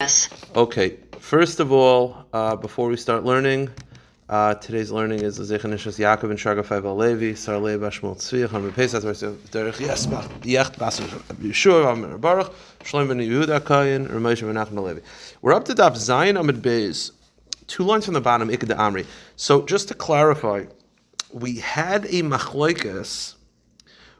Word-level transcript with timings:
Yes. 0.00 0.28
Okay, 0.54 0.96
first 1.18 1.58
of 1.58 1.72
all, 1.72 2.24
uh, 2.32 2.54
before 2.54 2.88
we 2.88 2.96
start 2.96 3.24
learning, 3.24 3.68
uh, 4.28 4.54
today's 4.54 4.92
learning 4.92 5.22
is 5.22 5.40
Ishas 5.40 5.98
Yaakov 5.98 6.30
and 6.30 6.38
Shraga 6.38 6.64
Faiv 6.64 6.96
Levi, 6.96 7.32
Sarlei 7.32 7.76
Tzvi, 7.80 8.74
Pesach, 8.76 9.02
Derech 9.02 9.74
Yecht 10.42 10.78
Bas 10.78 11.00
Yeshua, 11.00 11.92
Amir 11.92 12.16
Baruch, 12.16 12.54
Shloim 12.84 13.08
Ben 13.08 13.18
Yehuda 13.18 13.58
Kayin, 13.58 14.06
Ramesh. 14.06 15.02
We're 15.42 15.52
up 15.52 15.64
to 15.64 15.74
Daf 15.74 15.96
Zayin 15.96 16.38
Amid 16.38 16.62
Beis, 16.62 17.10
two 17.66 17.82
lines 17.82 18.04
from 18.04 18.14
the 18.14 18.20
bottom, 18.20 18.50
Ikad 18.50 18.76
Amri. 18.76 19.04
So 19.34 19.66
just 19.66 19.88
to 19.88 19.94
clarify, 19.94 20.66
we 21.32 21.56
had 21.56 22.04
a 22.04 22.22
machloikas 22.22 23.34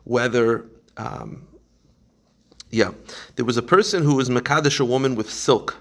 whether 0.03 0.67
um, 0.97 1.47
yeah, 2.71 2.93
there 3.37 3.45
was 3.45 3.57
a 3.57 3.63
person 3.63 4.03
who 4.03 4.17
was 4.17 4.29
Makadish 4.29 4.81
a 4.81 4.85
woman 4.85 5.15
with 5.15 5.31
silk. 5.31 5.77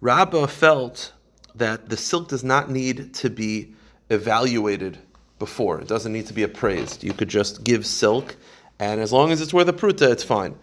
Rabbah 0.00 0.46
felt 0.46 1.12
that 1.54 1.88
the 1.88 1.96
silk 1.96 2.28
does 2.28 2.44
not 2.44 2.70
need 2.70 3.12
to 3.14 3.28
be 3.28 3.74
evaluated 4.08 4.98
before. 5.38 5.80
It 5.80 5.88
doesn't 5.88 6.12
need 6.12 6.26
to 6.26 6.32
be 6.32 6.42
appraised. 6.42 7.02
You 7.02 7.12
could 7.12 7.28
just 7.28 7.64
give 7.64 7.84
silk, 7.84 8.36
and 8.78 9.00
as 9.00 9.12
long 9.12 9.32
as 9.32 9.40
it's 9.40 9.52
worth 9.52 9.68
a 9.68 9.72
pruta, 9.72 10.10
it's 10.10 10.24
fine. 10.24 10.54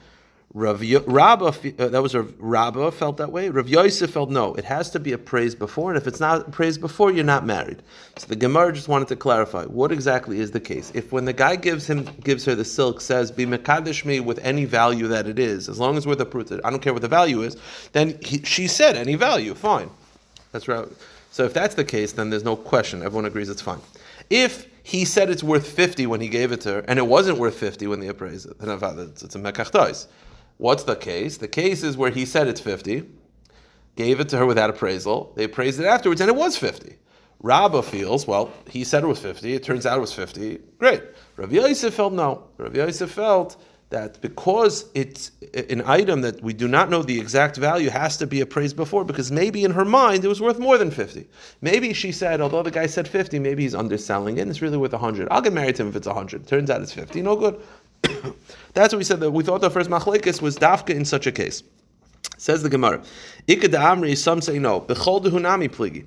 Rav 0.54 0.82
Rabbah, 0.82 1.48
uh, 1.78 1.88
that 1.90 2.02
was 2.02 2.16
Rav 2.16 2.34
Rabbah 2.40 2.92
felt 2.92 3.18
that 3.18 3.32
way. 3.32 3.50
Rav 3.50 3.68
Yosef 3.68 4.10
felt 4.12 4.30
no, 4.30 4.56
it 4.56 4.64
has 4.64 4.90
to 4.92 5.00
be 5.00 5.12
appraised 5.12 5.60
before, 5.60 5.92
and 5.92 5.98
if 5.98 6.08
it's 6.08 6.22
not 6.22 6.48
appraised 6.48 6.80
before, 6.80 7.12
you're 7.12 7.26
not 7.26 7.46
married. 7.46 7.84
So 8.18 8.28
the 8.28 8.38
Gemara 8.38 8.72
just 8.72 8.88
wanted 8.88 9.10
to 9.10 9.18
clarify 9.18 9.66
what 9.66 9.92
exactly 9.92 10.40
is 10.40 10.52
the 10.52 10.62
case. 10.62 10.92
If 10.96 11.12
when 11.12 11.26
the 11.26 11.34
guy 11.34 11.58
gives 11.58 11.86
him 11.86 12.06
gives 12.24 12.46
her 12.46 12.56
the 12.56 12.64
silk, 12.64 13.02
says 13.02 13.30
be 13.30 13.46
mekadesh 13.46 14.06
me 14.06 14.22
with 14.22 14.40
any 14.40 14.64
value 14.64 15.08
that 15.08 15.28
it 15.28 15.38
is, 15.38 15.68
as 15.68 15.80
long 15.80 15.98
as 15.98 16.08
we're 16.08 16.16
the 16.16 16.26
pruta, 16.26 16.62
I 16.64 16.70
don't 16.70 16.82
care 16.82 16.94
what 16.94 17.02
the 17.02 17.10
value 17.10 17.42
is, 17.42 17.58
then 17.92 18.18
he, 18.24 18.42
she 18.44 18.68
said 18.68 18.96
any 18.96 19.16
value, 19.16 19.54
fine. 19.54 19.90
That's 20.54 20.70
right. 20.70 20.88
So 21.30 21.44
if 21.44 21.54
that's 21.54 21.76
the 21.76 21.86
case, 21.86 22.14
then 22.14 22.30
there's 22.30 22.46
no 22.46 22.56
question. 22.56 23.04
Everyone 23.04 23.26
agrees 23.26 23.50
it's 23.50 23.62
fine. 23.62 23.82
If 24.30 24.66
he 24.84 25.04
said 25.04 25.30
it's 25.30 25.44
worth 25.44 25.70
50 25.70 26.08
when 26.08 26.22
he 26.22 26.30
gave 26.30 26.54
it 26.54 26.62
to 26.62 26.76
her, 26.76 26.80
and 26.88 26.98
it 26.98 27.06
wasn't 27.06 27.38
worth 27.38 27.56
50 27.56 27.88
when 27.88 28.00
they 28.00 28.08
appraised 28.08 28.50
it, 28.50 28.58
then 28.60 28.70
it's 28.72 29.22
it's 29.22 29.36
a 29.36 29.40
mekachtois. 29.40 30.08
What's 30.58 30.84
the 30.84 30.96
case? 30.96 31.38
The 31.38 31.48
case 31.48 31.84
is 31.84 31.98
where 31.98 32.12
he 32.12 32.26
said 32.26 32.48
it's 32.48 32.62
50, 32.62 33.04
gave 33.96 34.20
it 34.20 34.30
to 34.30 34.38
her 34.38 34.46
without 34.46 34.70
appraisal, 34.70 35.34
they 35.36 35.44
appraised 35.44 35.80
it 35.80 35.86
afterwards, 35.86 36.22
and 36.22 36.30
it 36.30 36.36
was 36.36 36.58
50. 36.58 36.98
Rabbah 37.42 37.84
feels, 37.84 38.26
well, 38.26 38.52
he 38.68 38.84
said 38.84 39.04
it 39.04 39.08
was 39.08 39.20
50, 39.20 39.54
it 39.54 39.64
turns 39.64 39.86
out 39.86 39.98
it 39.98 40.02
was 40.02 40.14
50, 40.14 40.60
great. 40.80 41.04
Rav 41.36 41.54
Yosef 41.54 41.94
felt 41.94 42.14
no. 42.14 42.48
Rav 42.58 42.76
Yosef 42.76 43.12
felt 43.12 43.58
that 43.90 44.20
because 44.22 44.86
it's 44.94 45.32
an 45.70 45.82
item 45.86 46.22
that 46.22 46.42
we 46.44 46.54
do 46.54 46.68
not 46.68 46.90
know 46.90 47.02
the 47.04 47.18
exact 47.18 47.56
value 47.56 47.90
has 47.90 48.18
to 48.18 48.28
be 48.28 48.42
appraised 48.42 48.76
before 48.76 49.06
because 49.06 49.32
maybe 49.32 49.64
in 49.64 49.72
her 49.72 49.86
mind 49.86 50.26
it 50.26 50.28
was 50.28 50.42
worth 50.42 50.60
more 50.60 50.78
than 50.78 50.92
50 50.92 51.26
maybe 51.62 51.94
she 51.94 52.12
said 52.12 52.42
although 52.42 52.64
the 52.64 52.72
guy 52.72 52.86
said 52.86 53.08
50 53.08 53.40
maybe 53.40 53.64
he's 53.64 53.74
underselling 53.74 54.40
it 54.40 54.42
and 54.42 54.52
it's 54.52 54.62
really 54.62 54.76
worth 54.76 54.92
100 54.92 55.30
i'll 55.32 55.42
get 55.42 55.54
married 55.54 55.78
to 55.78 55.84
him 55.84 55.90
if 55.90 55.96
it's 55.96 56.08
100 56.08 56.46
turns 56.46 56.70
out 56.70 56.82
it's 56.82 56.92
50 56.92 57.22
no 57.22 57.38
good 57.38 57.62
that's 58.82 58.94
what 58.94 58.98
we 58.98 59.04
said 59.04 59.20
that 59.20 59.32
we 59.32 59.44
thought 59.44 59.62
the 59.62 59.70
first 59.70 59.90
machlekes 59.90 60.42
was 60.42 60.58
dafka 60.58 60.94
in 60.94 61.06
such 61.06 61.28
a 61.28 61.32
case 61.32 61.64
says 62.38 62.64
the 62.64 62.70
gemara 62.70 63.02
ikad 63.48 63.74
amri 63.74 64.16
some 64.16 64.42
say 64.42 64.60
no 64.60 64.82
bechol 64.82 65.24
dehunami 65.24 65.70
pligi 65.70 66.06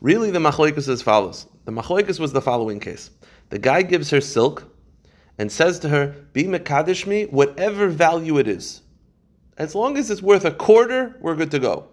really 0.00 0.30
the 0.30 0.38
machlekes 0.38 0.78
is 0.78 0.88
as 0.88 1.02
follows 1.02 1.46
the 1.64 1.72
machlekes 1.72 2.18
was 2.18 2.32
the 2.32 2.42
following 2.42 2.80
case 2.80 3.10
the 3.50 3.58
guy 3.58 3.82
gives 3.82 4.10
her 4.10 4.20
silk 4.20 4.64
and 5.38 5.50
says 5.50 5.78
to 5.78 5.88
her, 5.88 6.14
Be 6.32 6.44
Mekadesh 6.44 7.06
me, 7.06 7.24
whatever 7.26 7.88
value 7.88 8.38
it 8.38 8.48
is. 8.48 8.82
As 9.56 9.74
long 9.74 9.96
as 9.96 10.10
it's 10.10 10.22
worth 10.22 10.44
a 10.44 10.50
quarter, 10.50 11.16
we're 11.20 11.36
good 11.36 11.52
to 11.52 11.58
go. 11.58 11.88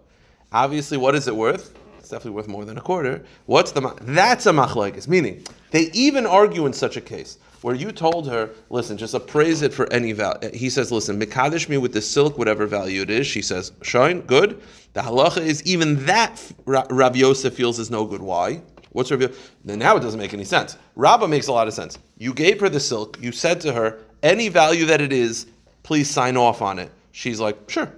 Obviously, 0.51 0.97
what 0.97 1.15
is 1.15 1.27
it 1.27 1.35
worth? 1.35 1.77
It's 2.05 2.11
definitely 2.11 2.35
worth 2.35 2.47
more 2.47 2.65
than 2.65 2.77
a 2.77 2.81
quarter. 2.81 3.23
What's 3.47 3.71
the 3.71 3.81
ma- 3.81 3.95
that's 3.99 4.45
a 4.45 4.51
machlekes? 4.51 5.07
Meaning, 5.07 5.43
they 5.71 5.89
even 5.91 6.27
argue 6.27 6.67
in 6.67 6.73
such 6.73 6.97
a 6.97 7.01
case 7.01 7.39
where 7.63 7.73
you 7.73 7.91
told 7.91 8.29
her, 8.29 8.51
"Listen, 8.69 8.95
just 8.95 9.15
appraise 9.15 9.63
it 9.63 9.73
for 9.73 9.91
any 9.91 10.11
value." 10.11 10.51
He 10.53 10.69
says, 10.69 10.91
"Listen, 10.91 11.19
mekadesh 11.19 11.67
me 11.67 11.79
with 11.79 11.93
the 11.93 12.03
silk, 12.03 12.37
whatever 12.37 12.67
value 12.67 13.01
it 13.01 13.09
is." 13.09 13.25
She 13.25 13.41
says, 13.41 13.71
"Shine, 13.81 14.21
good." 14.21 14.61
The 14.93 15.01
halacha 15.01 15.41
is 15.41 15.63
even 15.63 16.05
that 16.05 16.39
Rabbi 16.67 17.17
Yosef 17.17 17.55
feels 17.55 17.79
is 17.79 17.89
no 17.89 18.05
good. 18.05 18.21
Why? 18.21 18.61
What's 18.91 19.09
her 19.09 19.17
view? 19.17 19.31
Then 19.63 19.79
now 19.79 19.97
it 19.97 20.01
doesn't 20.01 20.19
make 20.19 20.35
any 20.35 20.45
sense. 20.45 20.77
Rabbah 20.95 21.25
makes 21.25 21.47
a 21.47 21.53
lot 21.53 21.67
of 21.67 21.73
sense. 21.73 21.97
You 22.19 22.35
gave 22.35 22.59
her 22.59 22.69
the 22.69 22.79
silk. 22.79 23.17
You 23.19 23.31
said 23.31 23.59
to 23.61 23.73
her, 23.73 23.97
any 24.21 24.47
value 24.49 24.85
that 24.85 25.01
it 25.01 25.11
is, 25.11 25.47
please 25.81 26.07
sign 26.07 26.37
off 26.37 26.61
on 26.61 26.77
it. 26.77 26.91
She's 27.13 27.39
like, 27.39 27.67
sure. 27.67 27.91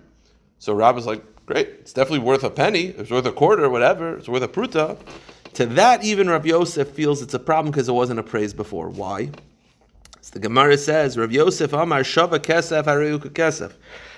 So 0.59 0.73
Rabbah's 0.73 1.05
like, 1.05 1.21
great. 1.47 1.69
It's 1.79 1.93
definitely 1.93 2.19
worth 2.19 2.43
a 2.43 2.51
penny. 2.51 2.87
It's 2.87 3.09
worth 3.09 3.25
a 3.25 3.31
quarter, 3.31 3.69
whatever. 3.69 4.17
It's 4.17 4.29
worth 4.29 4.43
a 4.43 4.47
pruta. 4.47 4.97
To 5.53 5.65
that, 5.65 6.03
even 6.03 6.29
Rav 6.29 6.45
Yosef 6.45 6.89
feels 6.89 7.21
it's 7.23 7.33
a 7.33 7.39
problem 7.39 7.71
because 7.71 7.89
it 7.89 7.93
wasn't 7.93 8.19
appraised 8.19 8.55
before. 8.57 8.89
Why? 8.89 9.31
So 10.21 10.33
the 10.33 10.39
Gemara 10.39 10.77
says, 10.77 11.17
Rav 11.17 11.31
Yosef 11.31 11.71
Amar 11.73 12.01
Shava 12.01 12.37
Kesef 12.37 12.83
Areuka 12.83 13.29
Kesef. 13.29 13.73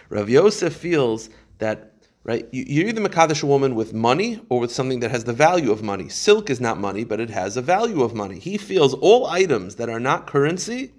Rav 0.10 0.28
Yosef 0.28 0.76
feels 0.76 1.30
that 1.60 1.94
right? 2.24 2.48
You're 2.52 2.88
either 2.88 3.02
Makadish 3.02 3.44
a 3.44 3.46
woman 3.46 3.76
with 3.76 3.94
money 3.94 4.42
or 4.50 4.60
with 4.60 4.72
something 4.72 5.00
that 5.00 5.12
has 5.12 5.24
the 5.24 5.34
value 5.34 5.72
of 5.72 5.82
money. 5.82 6.10
Silk 6.10 6.50
is 6.50 6.60
not 6.60 6.78
money, 6.78 7.04
but 7.04 7.20
it 7.20 7.30
has 7.30 7.56
a 7.56 7.62
value 7.62 8.04
of 8.04 8.14
money. 8.14 8.40
He 8.40 8.58
feels 8.58 8.94
all 8.96 9.26
items 9.28 9.76
that 9.76 9.90
are 9.90 10.00
not 10.00 10.28
currency, 10.28 10.92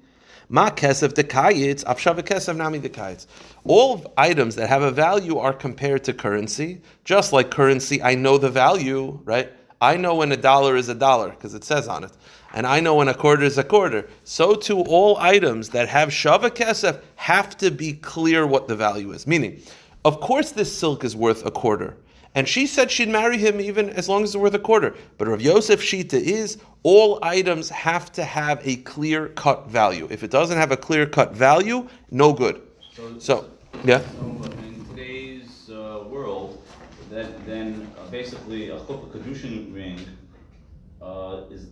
ma 0.50 0.69
kesef 0.69 1.15
dekayitz, 1.15 1.84
afshava 1.84 2.22
kesef 2.22 2.55
nami 2.55 2.81
dekayitz. 2.81 3.27
All 3.65 4.12
items 4.19 4.56
that 4.56 4.69
have 4.69 4.83
a 4.83 4.91
value 4.91 5.38
are 5.38 5.55
compared 5.55 6.05
to 6.05 6.12
currency. 6.12 6.83
Just 7.05 7.33
like 7.33 7.50
currency, 7.50 8.03
I 8.03 8.16
know 8.16 8.37
the 8.37 8.50
value, 8.50 9.21
right? 9.25 9.50
I 9.81 9.97
know 9.97 10.16
when 10.16 10.31
a 10.33 10.37
dollar 10.37 10.77
is 10.77 10.91
a 10.91 10.94
dollar 10.94 11.31
because 11.31 11.55
it 11.55 11.65
says 11.65 11.88
on 11.88 12.05
it. 12.05 12.12
And 12.53 12.66
I 12.66 12.81
know 12.81 12.97
when 12.97 13.09
a 13.09 13.15
quarter 13.15 13.44
is 13.44 13.56
a 13.56 13.65
quarter. 13.65 14.09
So 14.25 14.55
too, 14.55 14.81
all 14.81 15.16
items 15.19 15.71
that 15.71 15.88
have 15.88 16.09
shava 16.09 16.50
kesef 16.50 17.00
have 17.17 17.56
to 17.59 17.71
be 17.71 17.94
clear 17.94 18.47
what 18.47 18.69
the 18.69 18.77
value 18.77 19.12
is. 19.12 19.27
Meaning, 19.27 19.62
of 20.05 20.21
course, 20.21 20.50
this 20.50 20.77
silk 20.77 21.05
is 21.05 21.15
worth 21.15 21.47
a 21.47 21.50
quarter. 21.50 21.97
And 22.34 22.48
she 22.48 22.66
said 22.66 22.91
she'd 22.91 23.08
marry 23.08 23.38
him 23.38 23.60
even 23.60 23.91
as 23.91 24.08
long 24.08 24.22
as 24.22 24.30
it's 24.30 24.36
worth 24.36 24.54
a 24.54 24.58
quarter. 24.58 24.94
But 25.18 25.28
Rav 25.28 25.41
Yosef 25.41 25.82
Shita 25.82 26.14
is 26.14 26.58
all 26.84 27.18
items 27.22 27.68
have 27.70 28.12
to 28.12 28.24
have 28.24 28.60
a 28.66 28.76
clear 28.76 29.28
cut 29.28 29.68
value. 29.68 30.06
If 30.10 30.22
it 30.22 30.30
doesn't 30.30 30.56
have 30.56 30.70
a 30.70 30.76
clear 30.76 31.06
cut 31.06 31.34
value, 31.34 31.88
no 32.10 32.32
good. 32.32 32.62
So, 32.92 33.19
so 33.19 33.50
yeah. 33.84 33.98
So 33.98 34.52
in 34.62 34.86
today's 34.90 35.70
uh, 35.70 36.04
world, 36.08 36.62
that 37.10 37.44
then 37.46 37.90
uh, 37.98 38.08
basically 38.10 38.70
a 38.70 38.78
chuppah 38.78 39.10
kedushin 39.10 39.74
ring 39.74 39.98
uh, 41.02 41.42
is. 41.50 41.66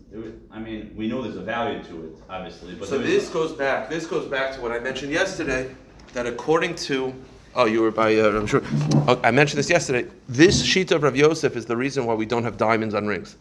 I 0.50 0.58
mean, 0.58 0.92
we 0.96 1.06
know 1.06 1.22
there's 1.22 1.36
a 1.36 1.42
value 1.42 1.82
to 1.84 2.04
it, 2.06 2.16
obviously. 2.28 2.74
But 2.74 2.88
so 2.88 2.98
this 2.98 3.28
goes 3.28 3.52
back. 3.52 3.88
This 3.88 4.06
goes 4.06 4.26
back 4.26 4.54
to 4.56 4.60
what 4.60 4.72
I 4.72 4.80
mentioned 4.80 5.12
yesterday. 5.12 5.72
That 6.14 6.26
according 6.26 6.74
to 6.76 7.14
Oh, 7.58 7.64
you 7.64 7.82
were 7.82 7.90
by, 7.90 8.14
uh, 8.14 8.28
I'm 8.28 8.46
sure. 8.46 8.62
Oh, 9.08 9.20
I 9.24 9.32
mentioned 9.32 9.58
this 9.58 9.68
yesterday. 9.68 10.08
This 10.28 10.64
sheet 10.64 10.92
of 10.92 11.02
Rav 11.02 11.16
Yosef 11.16 11.56
is 11.56 11.66
the 11.66 11.76
reason 11.76 12.06
why 12.06 12.14
we 12.14 12.24
don't 12.24 12.44
have 12.44 12.56
diamonds 12.56 12.94
on 12.94 13.08
rings. 13.08 13.36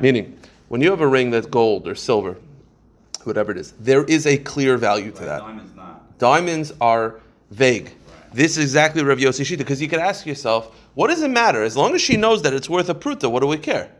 Meaning, 0.00 0.38
when 0.68 0.80
you 0.80 0.90
have 0.90 1.00
a 1.00 1.08
ring 1.08 1.32
that's 1.32 1.48
gold 1.48 1.88
or 1.88 1.96
silver, 1.96 2.36
whatever 3.24 3.50
it 3.50 3.58
is, 3.58 3.72
there 3.80 4.04
is 4.04 4.28
a 4.28 4.38
clear 4.38 4.76
value 4.76 5.10
to 5.10 5.24
that. 5.24 5.40
Diamonds 5.40 5.74
not. 5.74 6.18
Diamonds 6.20 6.72
are 6.80 7.18
vague. 7.50 7.90
This 8.32 8.52
is 8.52 8.62
exactly 8.62 9.02
Rav 9.02 9.18
Yosef 9.18 9.48
Shita, 9.48 9.58
because 9.58 9.82
you 9.82 9.88
could 9.88 9.98
ask 9.98 10.24
yourself, 10.24 10.72
what 10.94 11.08
does 11.08 11.22
it 11.22 11.30
matter? 11.32 11.64
As 11.64 11.76
long 11.76 11.96
as 11.96 12.00
she 12.00 12.16
knows 12.16 12.42
that 12.42 12.54
it's 12.54 12.70
worth 12.70 12.88
a 12.88 12.94
pruta, 12.94 13.28
what 13.28 13.40
do 13.40 13.48
we 13.48 13.58
care? 13.58 13.90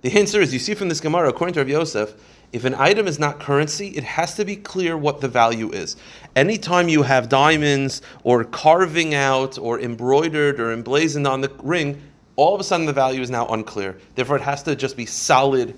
The 0.00 0.18
answer 0.18 0.40
is, 0.40 0.54
you 0.54 0.58
see 0.58 0.72
from 0.72 0.88
this 0.88 1.02
Gemara, 1.02 1.28
according 1.28 1.52
to 1.54 1.60
Rav 1.60 1.68
Yosef, 1.68 2.14
if 2.52 2.64
an 2.64 2.74
item 2.74 3.06
is 3.06 3.18
not 3.18 3.40
currency, 3.40 3.88
it 3.88 4.04
has 4.04 4.34
to 4.36 4.44
be 4.44 4.56
clear 4.56 4.96
what 4.96 5.20
the 5.20 5.28
value 5.28 5.70
is. 5.72 5.96
Anytime 6.34 6.88
you 6.88 7.02
have 7.02 7.28
diamonds 7.28 8.02
or 8.24 8.44
carving 8.44 9.14
out 9.14 9.58
or 9.58 9.80
embroidered 9.80 10.60
or 10.60 10.72
emblazoned 10.72 11.26
on 11.26 11.40
the 11.40 11.52
ring, 11.62 12.00
all 12.36 12.54
of 12.54 12.60
a 12.60 12.64
sudden 12.64 12.86
the 12.86 12.92
value 12.92 13.20
is 13.20 13.30
now 13.30 13.46
unclear. 13.48 13.98
Therefore, 14.14 14.36
it 14.36 14.42
has 14.42 14.62
to 14.64 14.76
just 14.76 14.96
be 14.96 15.06
solid 15.06 15.74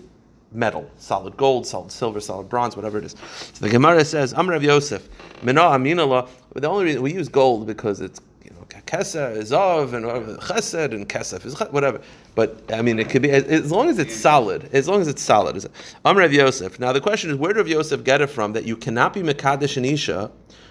metal, 0.52 0.90
solid 0.98 1.36
gold, 1.36 1.66
solid 1.66 1.92
silver, 1.92 2.20
solid 2.20 2.48
bronze, 2.48 2.76
whatever 2.76 2.98
it 2.98 3.04
is. 3.04 3.14
So 3.52 3.64
the 3.64 3.70
Gemara 3.70 4.04
says, 4.04 4.32
Amr 4.34 4.52
Rav 4.52 4.62
Yosef, 4.62 5.08
Mina 5.42 5.60
Aminallah, 5.60 6.28
the 6.54 6.68
only 6.68 6.86
reason 6.86 7.02
we 7.02 7.12
use 7.12 7.28
gold 7.28 7.66
because 7.66 8.00
it's 8.00 8.20
Kesser 8.88 9.36
is 9.36 9.52
of 9.52 9.92
and 9.92 10.06
Chesed 10.06 10.94
and 10.94 11.06
Kesef 11.06 11.44
is 11.44 11.60
whatever. 11.70 12.00
But 12.34 12.72
I 12.72 12.80
mean, 12.80 12.98
it 12.98 13.10
could 13.10 13.20
be 13.20 13.30
as 13.30 13.70
long 13.70 13.90
as 13.90 13.98
it's 13.98 14.16
solid. 14.16 14.70
As 14.72 14.88
long 14.88 15.02
as 15.02 15.08
it's 15.08 15.20
solid. 15.20 15.62
I'm 16.06 16.16
Rav 16.16 16.32
Yosef. 16.32 16.80
Now 16.80 16.94
the 16.94 17.00
question 17.00 17.28
is, 17.28 17.36
where 17.36 17.52
did 17.52 17.58
Rav 17.58 17.68
Yosef 17.68 18.02
get 18.02 18.22
it 18.22 18.28
from 18.28 18.54
that 18.54 18.64
you 18.64 18.78
cannot 18.78 19.12
be 19.12 19.20
Mekadesh 19.20 19.76
and 19.76 19.84
Isha 19.84 20.30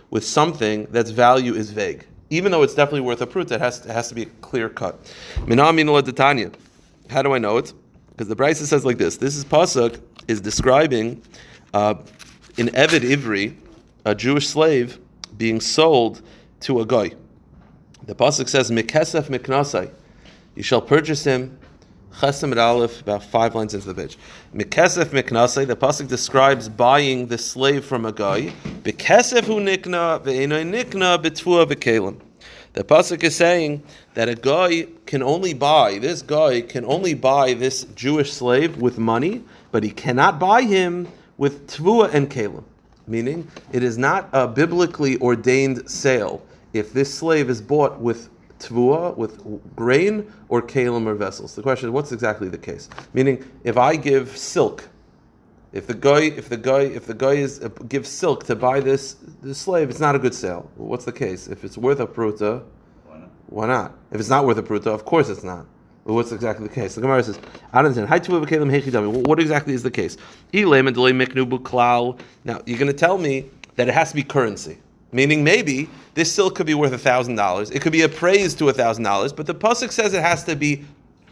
with 0.09 0.25
something 0.25 0.87
that's 0.89 1.11
value 1.11 1.53
is 1.53 1.69
vague, 1.69 2.07
even 2.31 2.51
though 2.51 2.63
it's 2.63 2.73
definitely 2.73 3.01
worth 3.01 3.21
a 3.21 3.27
proof. 3.27 3.49
That 3.49 3.61
has 3.61 3.85
it 3.85 3.91
has 3.91 4.09
to 4.09 4.15
be 4.15 4.23
a 4.23 4.29
clear 4.41 4.67
cut. 4.67 4.97
How 5.37 7.21
do 7.21 7.33
I 7.33 7.37
know 7.37 7.57
it? 7.57 7.73
Because 8.09 8.27
the 8.29 8.35
Brisa 8.35 8.65
says 8.65 8.83
like 8.83 8.97
this. 8.97 9.17
This 9.17 9.35
is 9.35 9.45
pasuk 9.45 10.01
is 10.27 10.41
describing 10.41 11.21
uh, 11.75 11.93
in 12.57 12.69
Evid 12.69 13.01
Ivri, 13.01 13.55
a 14.05 14.15
Jewish 14.15 14.47
slave 14.47 14.97
being 15.37 15.61
sold 15.61 16.23
to 16.61 16.81
a 16.81 16.85
guy 16.85 17.11
The 18.07 18.15
pasuk 18.15 18.47
says, 18.47 18.71
"Mikesef 18.71 19.25
miknasai." 19.25 19.89
You 20.55 20.63
shall 20.63 20.79
purchase 20.79 21.25
him. 21.25 21.57
Chesem 22.21 22.57
Aleph, 22.57 23.01
about 23.01 23.21
five 23.21 23.53
lines 23.53 23.73
into 23.73 23.91
the 23.91 23.93
page. 23.93 24.17
Mikesef 24.55 25.07
miknasai. 25.07 25.67
The 25.67 25.75
pasuk 25.75 26.07
describes 26.07 26.69
buying 26.69 27.27
the 27.27 27.37
slave 27.37 27.83
from 27.83 28.05
a 28.05 28.13
guy. 28.13 28.53
Bekesef 28.83 29.43
hu 29.43 29.59
nikna 29.59 30.23
ve'enoi 30.23 30.63
nikna 30.65 31.21
betua 31.21 31.65
v'kelim. 31.69 32.15
The 32.73 32.85
pasuk 32.85 33.23
is 33.23 33.35
saying 33.35 33.83
that 34.13 34.29
a 34.29 34.35
guy 34.35 34.87
can 35.05 35.21
only 35.21 35.53
buy 35.53 35.99
this 35.99 36.21
guy 36.21 36.61
can 36.61 36.85
only 36.85 37.13
buy 37.13 37.55
this 37.55 37.83
Jewish 37.93 38.31
slave 38.31 38.77
with 38.77 38.97
money, 38.97 39.43
but 39.73 39.83
he 39.83 39.89
cannot 39.89 40.39
buy 40.39 40.61
him 40.61 41.09
with 41.37 41.67
tvua 41.67 42.13
and 42.13 42.29
kalim. 42.29 42.63
Meaning, 43.05 43.49
it 43.73 43.83
is 43.83 43.97
not 43.97 44.29
a 44.31 44.47
biblically 44.47 45.19
ordained 45.19 45.91
sale 45.91 46.41
if 46.79 46.93
this 46.93 47.13
slave 47.13 47.49
is 47.49 47.61
bought 47.61 47.99
with 47.99 48.29
tvua, 48.59 49.15
with 49.15 49.43
grain, 49.75 50.31
or 50.49 50.61
kalim 50.61 51.05
or 51.05 51.15
vessels. 51.15 51.55
The 51.55 51.61
question 51.61 51.89
is, 51.89 51.91
what's 51.93 52.11
exactly 52.11 52.49
the 52.49 52.57
case? 52.57 52.89
Meaning, 53.13 53.43
if 53.63 53.77
I 53.77 53.95
give 53.95 54.35
silk, 54.37 54.87
if 55.73 55.85
the 55.87 55.93
guy, 55.93 56.21
if 56.21 56.49
the 56.49 56.57
guy, 56.57 56.81
if 56.81 57.05
the 57.05 57.13
guy 57.13 57.33
is 57.33 57.63
uh, 57.63 57.69
gives 57.87 58.09
silk 58.09 58.45
to 58.45 58.55
buy 58.55 58.79
this 58.79 59.17
this 59.41 59.57
slave, 59.57 59.89
it's 59.89 59.99
not 59.99 60.15
a 60.15 60.19
good 60.19 60.33
sale. 60.33 60.69
What's 60.75 61.05
the 61.05 61.11
case? 61.11 61.47
If 61.47 61.63
it's 61.63 61.77
worth 61.77 61.99
a 61.99 62.07
pruta, 62.07 62.63
Why 63.05 63.17
not? 63.19 63.29
why 63.47 63.67
not? 63.67 63.93
If 64.11 64.19
it's 64.19 64.29
not 64.29 64.45
worth 64.45 64.57
a 64.57 64.63
pruta, 64.63 64.87
of 64.87 65.05
course 65.05 65.29
it's 65.29 65.43
not. 65.43 65.65
But 66.05 66.13
what's 66.13 66.31
exactly 66.31 66.65
the 66.65 66.73
case? 66.73 66.95
The 66.95 67.01
Gemara 67.01 67.21
says, 67.21 67.37
I 67.73 67.81
don't 67.81 67.91
understand. 67.91 68.07
Hi, 68.07 68.19
tuva 68.19 68.45
v'kelim 68.45 68.71
hechidami. 68.71 69.27
What- 69.27 69.41
exactly 69.41 69.73
is 69.73 69.83
the 69.83 69.91
case? 69.91 70.15
Ilem 70.53 70.87
and 70.87 70.95
delay 70.95 71.11
miknu. 71.11 72.17
Now, 72.45 72.61
you're 72.65 72.79
going 72.79 72.87
to 72.87 72.97
tell 72.97 73.17
me 73.17 73.49
that 73.75 73.89
it 73.89 73.93
has 73.93 74.11
to 74.11 74.15
be 74.15 74.23
currency. 74.23 74.77
Meaning, 75.11 75.43
maybe 75.43 75.89
this 76.15 76.31
silk 76.31 76.55
could 76.55 76.65
be 76.65 76.73
worth 76.73 76.93
a 76.93 76.97
thousand 76.97 77.35
dollars. 77.35 77.69
It 77.71 77.81
could 77.81 77.91
be 77.91 78.01
appraised 78.01 78.57
to 78.59 78.69
a 78.69 78.73
thousand 78.73 79.03
dollars, 79.03 79.31
but 79.31 79.45
the 79.45 79.55
pasuk 79.55 79.91
says 79.91 80.13
it 80.13 80.21
has 80.21 80.43
to 80.45 80.55
be 80.55 80.83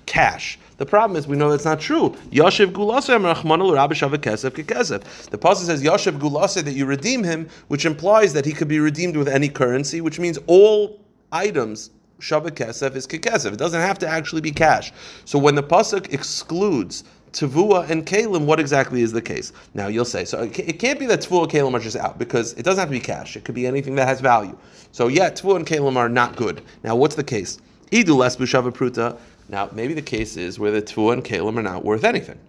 cash. 0.05 0.57
The 0.77 0.85
problem 0.85 1.17
is 1.17 1.27
we 1.27 1.37
know 1.37 1.49
that's 1.49 1.65
not 1.65 1.79
true. 1.79 2.09
Yashiv 2.31 2.71
gulase 2.71 3.09
rachmanu 3.09 3.71
l'rabbi 3.71 3.93
shavah 3.93 4.17
kesef 4.17 4.51
kekesef. 4.51 5.29
The 5.29 5.37
pasuk 5.37 5.65
says 5.65 5.81
Yashiv 5.81 6.19
gulase 6.19 6.63
that 6.63 6.73
you 6.73 6.85
redeem 6.85 7.23
him, 7.23 7.49
which 7.69 7.85
implies 7.85 8.33
that 8.33 8.45
he 8.45 8.51
could 8.51 8.67
be 8.67 8.79
redeemed 8.79 9.15
with 9.15 9.27
any 9.27 9.49
currency, 9.49 10.01
which 10.01 10.19
means 10.19 10.37
all 10.47 10.99
items 11.31 11.91
shavah 12.19 12.51
kesef 12.51 12.95
is 12.95 13.07
kekesef. 13.07 13.53
It 13.53 13.57
doesn't 13.59 13.79
have 13.79 13.99
to 13.99 14.07
actually 14.07 14.41
be 14.41 14.51
cash. 14.51 14.91
So 15.23 15.39
when 15.39 15.55
the 15.55 15.63
pasuk 15.63 16.13
excludes 16.13 17.03
Tavua 17.35 17.89
and 17.89 18.05
Kalim, 18.05 18.45
what 18.45 18.61
exactly 18.61 19.01
is 19.01 19.11
the 19.11 19.21
case? 19.21 19.51
Now 19.73 19.87
you'll 19.87 20.05
say, 20.05 20.23
so 20.23 20.43
it 20.43 20.79
can't 20.79 20.97
be 20.97 21.05
that 21.07 21.19
Tavua 21.19 21.43
and 21.43 21.51
Kalim 21.51 21.73
are 21.73 21.79
just 21.79 21.97
out 21.97 22.17
because 22.17 22.53
it 22.53 22.63
doesn't 22.63 22.79
have 22.79 22.87
to 22.87 22.93
be 22.93 23.01
cash. 23.01 23.35
It 23.35 23.43
could 23.43 23.55
be 23.55 23.67
anything 23.67 23.95
that 23.95 24.07
has 24.07 24.21
value. 24.21 24.57
So 24.93 25.09
yeah, 25.09 25.29
Tavua 25.31 25.57
and 25.57 25.67
Kalim 25.67 25.97
are 25.97 26.07
not 26.07 26.37
good. 26.37 26.61
Now 26.81 26.95
what's 26.95 27.15
the 27.15 27.25
case? 27.25 27.57
Idu 27.91 28.15
les 28.15 28.37
bushava 28.37 28.71
pruta. 28.71 29.17
Now 29.49 29.69
maybe 29.73 29.93
the 29.93 30.01
case 30.01 30.37
is 30.37 30.57
where 30.57 30.71
the 30.71 30.81
Tavua 30.81 31.11
and 31.11 31.25
Kalim 31.25 31.57
are 31.57 31.61
not 31.61 31.83
worth 31.83 32.05
anything. 32.05 32.39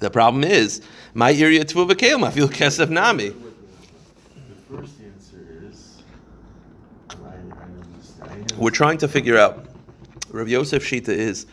The 0.00 0.10
problem 0.10 0.44
is, 0.44 0.82
my 1.14 1.32
area 1.32 1.64
Tavua 1.64 1.90
and 1.90 1.98
Kalim, 1.98 2.26
I 2.26 2.30
feel 2.30 2.48
kesef 2.48 2.90
nami. 2.90 3.30
The 3.30 3.34
first 4.68 5.00
answer 5.00 5.66
is, 5.66 6.02
I, 7.08 7.14
I. 8.22 8.36
We're 8.58 8.68
trying 8.68 8.98
to 8.98 9.08
figure 9.08 9.38
out. 9.38 9.64
Rav 10.30 10.48
Yosef 10.48 10.84
Shita 10.84 11.08
is 11.08 11.46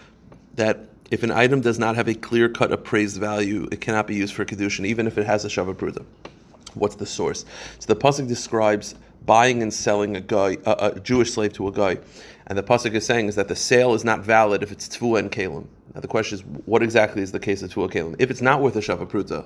that 0.56 0.90
if 1.11 1.23
an 1.23 1.31
item 1.31 1.59
does 1.59 1.77
not 1.77 1.95
have 1.97 2.07
a 2.07 2.13
clear 2.15 2.47
cut 2.47 2.71
appraised 2.71 3.17
value, 3.17 3.67
it 3.71 3.81
cannot 3.81 4.07
be 4.07 4.15
used 4.15 4.33
for 4.33 4.45
kedushin, 4.45 4.85
even 4.85 5.05
if 5.05 5.17
it 5.17 5.27
has 5.27 5.43
a 5.43 5.49
shava 5.49 5.75
pruta. 5.75 6.05
What's 6.73 6.95
the 6.95 7.05
source? 7.05 7.43
So 7.79 7.93
the 7.93 7.99
pasuk 7.99 8.29
describes 8.29 8.95
buying 9.25 9.61
and 9.61 9.73
selling 9.73 10.15
a 10.15 10.21
guy, 10.21 10.57
a, 10.65 10.91
a 10.95 10.99
Jewish 11.01 11.33
slave 11.33 11.51
to 11.53 11.67
a 11.67 11.71
guy, 11.71 11.97
and 12.47 12.57
the 12.57 12.63
pasuk 12.63 12.93
is 12.93 13.05
saying 13.05 13.27
is 13.27 13.35
that 13.35 13.49
the 13.49 13.55
sale 13.57 13.93
is 13.93 14.05
not 14.05 14.21
valid 14.21 14.63
if 14.63 14.71
it's 14.71 14.87
tvua 14.87 15.19
and 15.19 15.31
kalim. 15.31 15.67
Now 15.93 15.99
the 15.99 16.07
question 16.07 16.37
is, 16.37 16.45
what 16.65 16.81
exactly 16.81 17.21
is 17.21 17.33
the 17.33 17.39
case 17.39 17.61
of 17.61 17.71
tvua 17.73 17.91
kalim? 17.91 18.15
If 18.17 18.31
it's 18.31 18.41
not 18.41 18.61
worth 18.61 18.77
a 18.77 18.79
shava 18.79 19.05
pruta, 19.05 19.45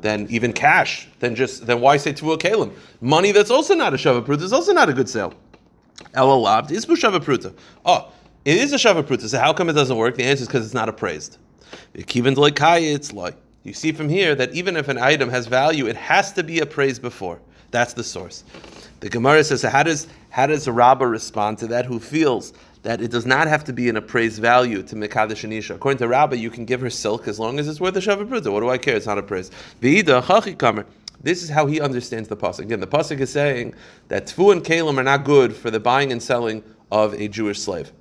then 0.00 0.26
even 0.30 0.54
cash, 0.54 1.06
then 1.20 1.34
just 1.34 1.66
then 1.66 1.82
why 1.82 1.98
say 1.98 2.14
tvua 2.14 2.38
kalim? 2.38 2.72
Money 3.02 3.32
that's 3.32 3.50
also 3.50 3.74
not 3.74 3.92
a 3.92 3.98
shava 3.98 4.24
pruta 4.24 4.40
is 4.40 4.54
also 4.54 4.72
not 4.72 4.88
a 4.88 4.94
good 4.94 5.10
sale. 5.10 5.34
Elalabd 6.14 6.70
is 6.70 6.86
shava 6.86 7.20
pruta. 7.20 7.52
Oh, 7.84 7.92
ah, 7.92 8.12
it 8.44 8.56
is 8.56 8.72
a 8.72 8.76
shava 8.76 9.02
pruta. 9.02 9.28
So 9.28 9.38
how 9.38 9.52
come 9.52 9.68
it 9.68 9.74
doesn't 9.74 9.96
work? 9.96 10.16
The 10.16 10.24
answer 10.24 10.42
is 10.42 10.48
because 10.48 10.64
it's 10.64 10.74
not 10.74 10.88
appraised. 10.88 11.38
It's 11.94 13.12
like 13.12 13.36
you 13.64 13.72
see 13.72 13.92
from 13.92 14.08
here 14.08 14.34
that 14.34 14.52
even 14.52 14.76
if 14.76 14.88
an 14.88 14.98
item 14.98 15.30
has 15.30 15.46
value, 15.46 15.86
it 15.86 15.96
has 15.96 16.32
to 16.32 16.42
be 16.42 16.60
appraised 16.60 17.02
before. 17.02 17.40
That's 17.70 17.94
the 17.94 18.04
source. 18.04 18.44
The 19.00 19.08
Gemara 19.08 19.42
says, 19.44 19.62
so 19.62 19.68
how 19.68 19.82
does 19.82 20.06
how 20.30 20.46
does 20.46 20.66
a 20.66 20.72
rabba 20.72 21.06
respond 21.06 21.58
to 21.58 21.66
that? 21.68 21.86
Who 21.86 21.98
feels 21.98 22.52
that 22.82 23.00
it 23.00 23.10
does 23.10 23.26
not 23.26 23.46
have 23.46 23.64
to 23.64 23.72
be 23.72 23.88
an 23.88 23.96
appraised 23.96 24.40
value 24.40 24.82
to 24.82 24.96
Mekadesh 24.96 25.48
Anisha. 25.48 25.76
According 25.76 25.98
to 25.98 26.08
Rabba, 26.08 26.36
you 26.36 26.50
can 26.50 26.64
give 26.64 26.80
her 26.80 26.90
silk 26.90 27.28
as 27.28 27.38
long 27.38 27.60
as 27.60 27.68
it's 27.68 27.80
worth 27.80 27.96
a 27.96 28.00
shava 28.00 28.26
pruta. 28.26 28.52
What 28.52 28.60
do 28.60 28.70
I 28.70 28.78
care? 28.78 28.96
It's 28.96 29.06
not 29.06 29.18
appraised. 29.18 29.52
This 29.80 31.44
is 31.44 31.48
how 31.48 31.66
he 31.66 31.80
understands 31.80 32.28
the 32.28 32.36
pasuk. 32.36 32.60
Again, 32.60 32.80
the 32.80 32.86
pasuk 32.88 33.20
is 33.20 33.30
saying 33.30 33.74
that 34.08 34.26
tfu 34.26 34.50
and 34.50 34.64
kalim 34.64 34.98
are 34.98 35.04
not 35.04 35.24
good 35.24 35.54
for 35.54 35.70
the 35.70 35.78
buying 35.78 36.10
and 36.10 36.20
selling 36.20 36.64
of 36.90 37.14
a 37.14 37.28
Jewish 37.28 37.60
slave. 37.60 37.92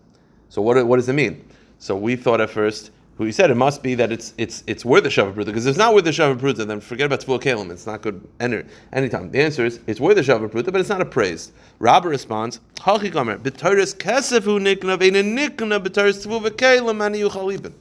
So 0.51 0.61
what, 0.61 0.85
what 0.85 0.97
does 0.97 1.07
it 1.07 1.13
mean? 1.13 1.47
So 1.79 1.95
we 1.95 2.17
thought 2.17 2.41
at 2.41 2.49
first, 2.49 2.91
we 3.17 3.31
said 3.31 3.51
it 3.51 3.55
must 3.55 3.81
be 3.81 3.95
that 3.95 4.11
it's 4.11 4.33
it's 4.37 4.63
it's 4.67 4.83
worth 4.83 5.05
a 5.05 5.07
shava 5.07 5.33
pruta 5.33 5.45
because 5.45 5.65
if 5.65 5.69
it's 5.69 5.77
not 5.77 5.93
worth 5.93 6.05
a 6.07 6.09
shava 6.09 6.37
pruta, 6.37 6.67
then 6.67 6.81
forget 6.81 7.05
about 7.05 7.21
tfu 7.21 7.39
kalim. 7.39 7.71
It's 7.71 7.85
not 7.85 8.01
good 8.01 8.27
any 8.41 8.63
anytime. 8.91 9.31
The 9.31 9.39
answer 9.39 9.63
is 9.63 9.79
it's 9.87 10.01
worth 10.01 10.17
a 10.17 10.21
shava 10.21 10.49
pruta, 10.49 10.73
but 10.73 10.81
it's 10.81 10.89
not 10.89 10.99
appraised. 10.99 11.53
Rabba 11.79 12.09
responds, 12.09 12.59
Hachi 12.77 13.11
kamer 13.13 13.37
b'taris 13.37 13.95
kesef 13.95 14.43
hu 14.43 14.59
nikna 14.59 14.97
ve'ina 14.97 15.23
nikna 15.23 15.81
b'taris 15.81 16.25
tfu 16.25 16.41
v'kalim 16.41 17.01
ani 17.01 17.21
yuchalibin. 17.21 17.73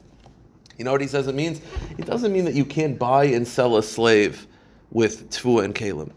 You 0.77 0.85
know 0.85 0.93
what 0.93 1.01
he 1.01 1.07
says 1.07 1.27
it 1.27 1.35
means? 1.35 1.59
It 1.97 2.05
doesn't 2.05 2.31
mean 2.31 2.45
that 2.45 2.53
you 2.53 2.63
can't 2.63 2.97
buy 2.97 3.25
and 3.25 3.45
sell 3.45 3.75
a 3.75 3.83
slave 3.83 4.47
with 4.91 5.29
tfu 5.31 5.61
and 5.61 5.75
kalim. 5.75 6.11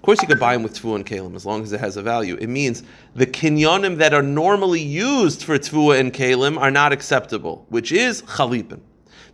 Of 0.00 0.04
course, 0.04 0.22
you 0.22 0.28
can 0.28 0.38
buy 0.38 0.54
them 0.54 0.62
with 0.62 0.80
tfu 0.80 0.94
and 0.96 1.04
kalim 1.04 1.36
as 1.36 1.44
long 1.44 1.62
as 1.62 1.74
it 1.74 1.80
has 1.80 1.98
a 1.98 2.02
value. 2.02 2.38
It 2.40 2.46
means 2.46 2.84
the 3.14 3.26
kinyanim 3.26 3.98
that 3.98 4.14
are 4.14 4.22
normally 4.22 4.80
used 4.80 5.42
for 5.42 5.58
tfu 5.58 5.94
and 6.00 6.10
kalim 6.10 6.58
are 6.58 6.70
not 6.70 6.90
acceptable, 6.90 7.66
which 7.68 7.92
is 7.92 8.22
chalipin. 8.22 8.80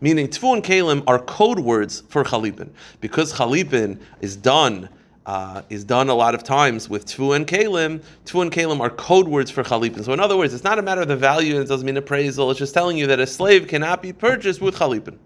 Meaning, 0.00 0.26
tfu 0.26 0.54
and 0.54 0.64
kalim 0.64 1.04
are 1.06 1.20
code 1.20 1.60
words 1.60 2.02
for 2.08 2.24
chalipin 2.24 2.70
because 3.00 3.32
chalipin 3.32 4.00
is 4.20 4.34
done. 4.34 4.88
Uh, 5.24 5.62
is 5.70 5.84
done 5.84 6.08
a 6.08 6.14
lot 6.14 6.34
of 6.34 6.42
times 6.42 6.88
with 6.88 7.06
tfu 7.06 7.36
and 7.36 7.46
kalim. 7.46 8.02
Tfu 8.24 8.42
and 8.42 8.50
kalim 8.50 8.80
are 8.80 8.90
code 8.90 9.28
words 9.28 9.52
for 9.52 9.62
chalipin. 9.62 10.04
So, 10.04 10.12
in 10.12 10.18
other 10.18 10.36
words, 10.36 10.52
it's 10.52 10.64
not 10.64 10.80
a 10.80 10.82
matter 10.82 11.02
of 11.02 11.06
the 11.06 11.16
value 11.16 11.54
and 11.54 11.64
it 11.64 11.68
doesn't 11.68 11.86
mean 11.86 11.96
appraisal. 11.96 12.50
It's 12.50 12.58
just 12.58 12.74
telling 12.74 12.98
you 12.98 13.06
that 13.06 13.20
a 13.20 13.26
slave 13.28 13.68
cannot 13.68 14.02
be 14.02 14.12
purchased 14.12 14.60
with 14.60 14.74
chalipin. 14.74 15.16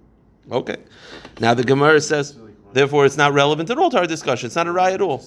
Okay. 0.53 0.77
Now 1.39 1.55
the 1.55 1.65
Gemara 1.65 2.03
says, 2.03 2.37
therefore, 2.73 3.07
it's 3.07 3.17
not 3.17 3.33
relevant 3.33 3.71
at 3.71 3.79
all 3.79 3.91
to 3.91 3.99
our 3.99 4.07
discussion. 4.07 4.47
It's 4.47 4.57
not 4.57 4.67
a 4.67 4.73
rye 4.73 4.93
at 4.93 5.01
all. 5.01 5.25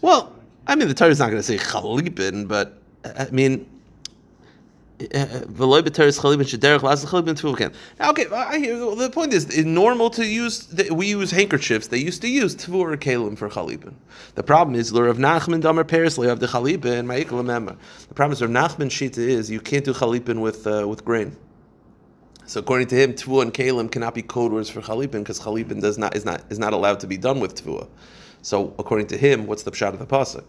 Well, 0.00 0.32
I 0.66 0.74
mean, 0.74 0.88
the 0.88 0.94
Torah 0.94 1.10
is 1.10 1.18
not 1.18 1.30
going 1.30 1.38
to 1.38 1.42
say 1.42 1.56
chalipin, 1.56 2.46
but 2.46 2.80
uh, 3.04 3.26
I 3.26 3.30
mean, 3.30 3.66
tfuken. 7.36 7.72
Now, 7.98 8.10
okay, 8.10 8.26
I 8.32 8.58
hear 8.58 8.76
the 8.94 9.10
point 9.10 9.32
is 9.32 9.44
it's 9.46 9.64
normal 9.64 10.10
to 10.10 10.26
use. 10.26 10.68
We 10.90 11.06
use 11.08 11.30
handkerchiefs. 11.30 11.86
They 11.88 11.98
used 11.98 12.20
to 12.22 12.28
use 12.28 12.56
tvu 12.56 12.74
or 12.74 12.96
kalim 12.96 13.38
for 13.38 13.48
chalipin. 13.48 13.94
The 14.34 14.42
problem 14.42 14.74
is 14.74 14.92
Nachman 14.92 15.62
Damer 15.62 15.84
of 16.30 16.40
the. 16.40 16.46
The 16.46 18.14
problem 18.14 18.32
is 18.32 18.42
Rav 18.42 18.50
Nachman 18.50 18.90
shita 18.90 19.18
is 19.18 19.50
you 19.50 19.60
can't 19.60 19.84
do 19.84 19.94
chalipin 19.94 20.40
with 20.40 20.66
uh, 20.66 20.86
with 20.88 21.04
grain. 21.04 21.36
So 22.48 22.60
according 22.60 22.86
to 22.88 22.94
him, 22.94 23.12
tvua 23.12 23.42
and 23.42 23.52
kalim 23.52 23.92
cannot 23.92 24.14
be 24.14 24.22
code 24.22 24.52
words 24.52 24.70
for 24.70 24.80
chalipin 24.80 25.18
because 25.18 25.38
chalipin 25.38 25.82
does 25.82 25.98
not 25.98 26.16
is 26.16 26.24
not 26.24 26.42
is 26.48 26.58
not 26.58 26.72
allowed 26.72 26.98
to 27.00 27.06
be 27.06 27.18
done 27.18 27.40
with 27.40 27.62
tvua. 27.62 27.86
So 28.40 28.74
according 28.78 29.08
to 29.08 29.18
him, 29.18 29.46
what's 29.46 29.64
the 29.64 29.70
pshat 29.70 29.92
of 29.92 29.98
the 29.98 30.06
pasuk? 30.06 30.44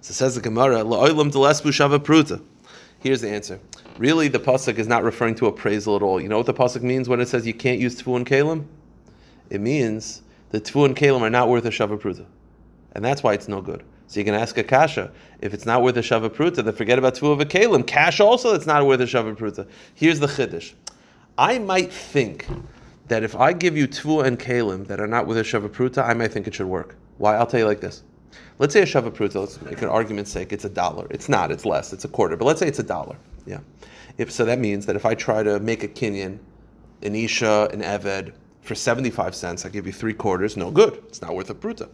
So 0.00 0.12
says 0.12 0.34
the 0.34 0.40
Gemara, 0.40 0.78
la'olam 0.78 1.30
delesbu 1.30 1.70
shava 1.70 2.00
pruta. 2.00 2.42
Here's 2.98 3.20
the 3.20 3.30
answer. 3.30 3.60
Really, 3.96 4.26
the 4.26 4.40
pasuk 4.40 4.76
is 4.78 4.88
not 4.88 5.04
referring 5.04 5.36
to 5.36 5.46
appraisal 5.46 5.94
at 5.94 6.02
all. 6.02 6.20
You 6.20 6.28
know 6.28 6.36
what 6.36 6.46
the 6.46 6.52
pasuk 6.52 6.82
means 6.82 7.08
when 7.08 7.20
it 7.20 7.28
says 7.28 7.46
you 7.46 7.54
can't 7.54 7.78
use 7.78 8.02
tfu 8.02 8.16
and 8.16 8.26
kalim? 8.26 8.64
It 9.48 9.60
means 9.60 10.22
the 10.50 10.60
tfu 10.60 10.84
and 10.84 10.96
kalim 10.96 11.20
are 11.20 11.30
not 11.30 11.48
worth 11.48 11.64
a 11.64 11.70
shava 11.70 11.96
pruta, 11.96 12.26
and 12.96 13.04
that's 13.04 13.22
why 13.22 13.34
it's 13.34 13.46
no 13.46 13.60
good. 13.60 13.84
So 14.08 14.18
you 14.18 14.24
can 14.24 14.34
ask 14.34 14.58
a 14.58 14.64
kasha 14.64 15.12
if 15.40 15.54
it's 15.54 15.64
not 15.64 15.84
worth 15.84 15.96
a 15.96 16.00
shava 16.00 16.28
pruta, 16.28 16.64
then 16.64 16.74
forget 16.74 16.98
about 16.98 17.14
tfu 17.14 17.30
of 17.30 17.40
a 17.40 17.44
kalim. 17.44 17.86
Cash 17.86 18.18
also, 18.18 18.50
that's 18.50 18.66
not 18.66 18.84
worth 18.84 19.00
a 19.00 19.04
shava 19.04 19.36
pruta. 19.36 19.68
Here's 19.94 20.18
the 20.18 20.26
chiddush. 20.26 20.72
I 21.38 21.58
might 21.58 21.92
think 21.92 22.46
that 23.08 23.22
if 23.22 23.36
I 23.36 23.52
give 23.52 23.76
you 23.76 23.86
tfu 23.86 24.24
and 24.24 24.38
kalim 24.38 24.86
that 24.86 25.00
are 25.00 25.06
not 25.06 25.26
with 25.26 25.38
a 25.38 25.42
shava 25.42 25.68
pruta, 25.68 26.06
I 26.06 26.14
might 26.14 26.32
think 26.32 26.46
it 26.46 26.54
should 26.54 26.66
work. 26.66 26.96
Why? 27.18 27.36
I'll 27.36 27.46
tell 27.46 27.60
you 27.60 27.66
like 27.66 27.80
this. 27.80 28.02
Let's 28.58 28.72
say 28.72 28.82
a 28.82 28.86
shava 28.86 29.10
pruta, 29.10 29.40
let's 29.40 29.60
make 29.62 29.82
an 29.82 29.88
argument's 29.88 30.30
sake, 30.30 30.52
it's 30.52 30.64
a 30.64 30.70
dollar. 30.70 31.06
It's 31.10 31.28
not, 31.28 31.50
it's 31.50 31.64
less, 31.64 31.92
it's 31.92 32.04
a 32.04 32.08
quarter, 32.08 32.36
but 32.36 32.46
let's 32.46 32.60
say 32.60 32.68
it's 32.68 32.78
a 32.78 32.82
dollar. 32.82 33.16
Yeah. 33.44 33.60
If 34.18 34.32
so 34.32 34.44
that 34.46 34.58
means 34.58 34.86
that 34.86 34.96
if 34.96 35.04
I 35.04 35.14
try 35.14 35.42
to 35.42 35.60
make 35.60 35.82
a 35.82 35.88
kinyan, 35.88 36.38
an 37.02 37.14
isha, 37.14 37.68
an 37.72 37.82
eved, 37.82 38.32
for 38.62 38.74
75 38.74 39.34
cents, 39.34 39.64
I 39.64 39.68
give 39.68 39.86
you 39.86 39.92
three 39.92 40.14
quarters, 40.14 40.56
no 40.56 40.70
good. 40.70 40.94
It's 41.06 41.22
not 41.22 41.34
worth 41.34 41.50
a 41.50 41.54
pruta. 41.54 41.88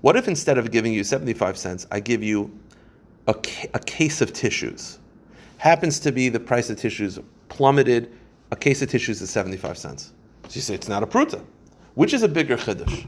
What 0.00 0.16
if 0.16 0.26
instead 0.26 0.58
of 0.58 0.70
giving 0.70 0.92
you 0.92 1.04
75 1.04 1.56
cents, 1.56 1.86
I 1.90 2.00
give 2.00 2.22
you 2.22 2.50
a, 3.26 3.34
a 3.74 3.78
case 3.78 4.20
of 4.20 4.32
tissues. 4.32 4.98
Happens 5.58 6.00
to 6.00 6.12
be 6.12 6.28
the 6.28 6.40
price 6.40 6.70
of 6.70 6.78
tissues 6.78 7.18
plummeted. 7.48 8.12
A 8.52 8.56
case 8.56 8.82
of 8.82 8.90
tissues 8.90 9.22
is 9.22 9.30
75 9.30 9.78
cents. 9.78 10.12
So 10.48 10.54
you 10.54 10.60
say 10.60 10.74
it's 10.74 10.88
not 10.88 11.02
a 11.02 11.06
pruta. 11.06 11.44
Which 11.94 12.12
is 12.12 12.22
a 12.22 12.28
bigger 12.28 12.56
chiddush? 12.56 13.06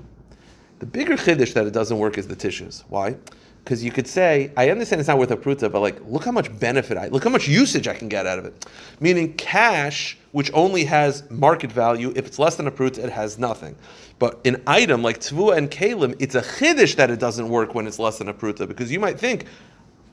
The 0.79 0.87
bigger 0.87 1.17
chiddush 1.17 1.53
that 1.55 1.67
it 1.67 1.73
doesn't 1.73 1.99
work 1.99 2.19
is 2.19 2.27
the 2.29 2.37
tissues. 2.37 2.85
Why? 2.89 3.17
Because 3.65 3.85
you 3.85 3.93
could 3.93 4.09
say, 4.09 4.53
I 4.57 4.71
understand 4.71 5.01
it's 5.01 5.07
not 5.07 5.19
worth 5.19 5.31
a 5.31 5.37
pruta, 5.37 5.71
but 5.71 5.81
like, 5.81 6.01
look 6.05 6.25
how 6.25 6.33
much 6.33 6.57
benefit 6.59 6.97
I, 6.97 7.07
look 7.09 7.23
how 7.23 7.31
much 7.31 7.47
usage 7.47 7.87
I 7.87 7.95
can 7.95 8.09
get 8.09 8.27
out 8.27 8.41
of 8.41 8.45
it. 8.45 8.67
Meaning 8.99 9.35
cash, 9.35 10.19
which 10.33 10.51
only 10.53 10.85
has 10.85 11.29
market 11.31 11.71
value, 11.71 12.13
if 12.17 12.27
it's 12.27 12.41
less 12.41 12.57
than 12.57 12.67
a 12.67 12.73
pruta, 12.73 12.99
it 12.99 13.11
has 13.11 13.39
nothing. 13.39 13.77
But 14.19 14.45
an 14.45 14.63
item 14.67 15.03
like 15.03 15.21
tvua 15.21 15.57
and 15.57 15.71
kalim, 15.71 16.17
it's 16.19 16.35
a 16.35 16.43
chiddush 16.43 16.97
that 16.97 17.11
it 17.11 17.21
doesn't 17.21 17.49
work 17.49 17.75
when 17.75 17.87
it's 17.87 18.01
less 18.01 18.19
than 18.19 18.29
a 18.29 18.35
pruta, 18.35 18.67
because 18.67 18.91
you 18.91 18.99
might 18.99 19.19
think, 19.19 19.47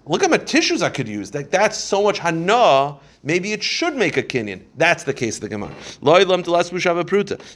look 0.06 0.24
at 0.24 0.30
much 0.30 0.46
tissues 0.48 0.82
I 0.82 0.90
could 0.90 1.08
use. 1.08 1.34
Like 1.34 1.50
that's 1.50 1.78
so 1.78 2.04
much 2.04 2.20
hana. 2.20 2.98
Maybe 3.22 3.52
it 3.52 3.62
should 3.62 3.96
make 3.96 4.16
a 4.18 4.24
kinyan. 4.24 4.64
That's 4.78 5.04
the 5.04 5.14
case 5.14 5.36
of 5.36 5.42
the 5.42 5.50
Gemara. 5.50 5.74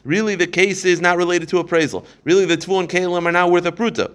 Really, 0.03 0.35
the 0.35 0.47
case 0.47 0.83
is 0.83 0.99
not 0.99 1.17
related 1.17 1.47
to 1.49 1.59
appraisal. 1.59 2.05
Really, 2.25 2.45
the 2.45 2.57
tvu 2.57 2.81
and 2.81 2.89
kalim 2.89 3.25
are 3.25 3.31
now 3.31 3.47
worth 3.47 3.65
a 3.65 3.71
pruta. 3.71 4.11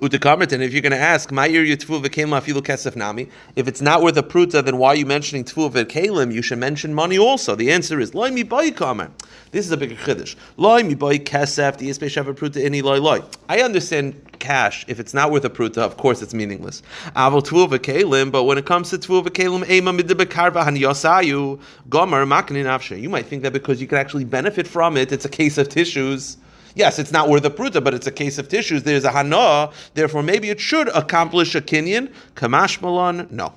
Utakamet, 0.00 0.52
and 0.52 0.62
if 0.62 0.74
you're 0.74 0.82
going 0.82 0.92
to 0.92 0.98
ask, 0.98 1.30
afilu 1.30 2.60
kesef 2.60 2.96
nami, 2.96 3.28
if 3.54 3.66
it's 3.66 3.80
not 3.80 4.02
worth 4.02 4.16
a 4.18 4.22
pruta, 4.22 4.62
then 4.62 4.76
why 4.76 4.88
are 4.88 4.94
you 4.94 5.06
mentioning 5.06 5.42
tfu 5.42 5.72
v'kelim? 5.72 6.34
You 6.34 6.42
should 6.42 6.58
mention 6.58 6.92
money 6.92 7.16
also. 7.16 7.54
The 7.54 7.72
answer 7.72 7.98
is, 7.98 8.14
loy 8.14 8.30
mi 8.30 8.42
boy 8.42 8.72
kamer. 8.72 9.10
This 9.52 9.64
is 9.64 9.72
a 9.72 9.76
bigger 9.76 9.94
chiddush. 9.94 10.36
Loy 10.58 10.82
mi 10.82 10.94
boy 10.94 11.16
kesef, 11.18 11.78
the 11.78 11.86
shav 11.86 12.26
pruta 12.34 12.62
ini 12.62 12.82
loy 12.82 13.00
loy. 13.00 13.22
I 13.48 13.62
understand 13.62 14.20
cash, 14.38 14.84
if 14.86 15.00
it's 15.00 15.14
not 15.14 15.30
worth 15.30 15.46
a 15.46 15.50
pruta, 15.50 15.78
of 15.78 15.96
course 15.96 16.20
it's 16.20 16.34
meaningless. 16.34 16.82
Aval 17.14 17.42
tfu 17.42 17.66
v'kelim, 17.66 18.30
but 18.30 18.44
when 18.44 18.58
it 18.58 18.66
comes 18.66 18.90
to 18.90 18.98
tfu 18.98 19.24
v'kelim, 19.24 19.66
ema 19.70 19.92
han 19.92 20.76
yosayu, 20.76 21.58
gomer 21.88 22.26
maknin 22.26 22.66
avshe. 22.66 23.00
You 23.00 23.08
might 23.08 23.24
think 23.26 23.44
that 23.44 23.54
because 23.54 23.80
you 23.80 23.86
can 23.86 23.96
actually 23.96 24.24
benefit 24.24 24.66
from 24.66 24.98
it, 24.98 25.10
it's 25.10 25.24
a 25.24 25.30
case 25.30 25.56
of 25.56 25.70
tissues. 25.70 26.36
Yes, 26.76 26.98
it's 26.98 27.10
not 27.10 27.30
worth 27.30 27.44
a 27.46 27.50
pruta, 27.50 27.82
but 27.82 27.94
it's 27.94 28.06
a 28.06 28.12
case 28.12 28.36
of 28.36 28.50
tissues. 28.50 28.82
There's 28.82 29.04
a 29.04 29.10
hana, 29.10 29.70
therefore 29.94 30.22
maybe 30.22 30.50
it 30.50 30.60
should 30.60 30.88
accomplish 30.94 31.54
a 31.54 31.62
kinyan. 31.62 32.12
Kamash 32.34 32.82
malon, 32.82 33.26
no. 33.30 33.54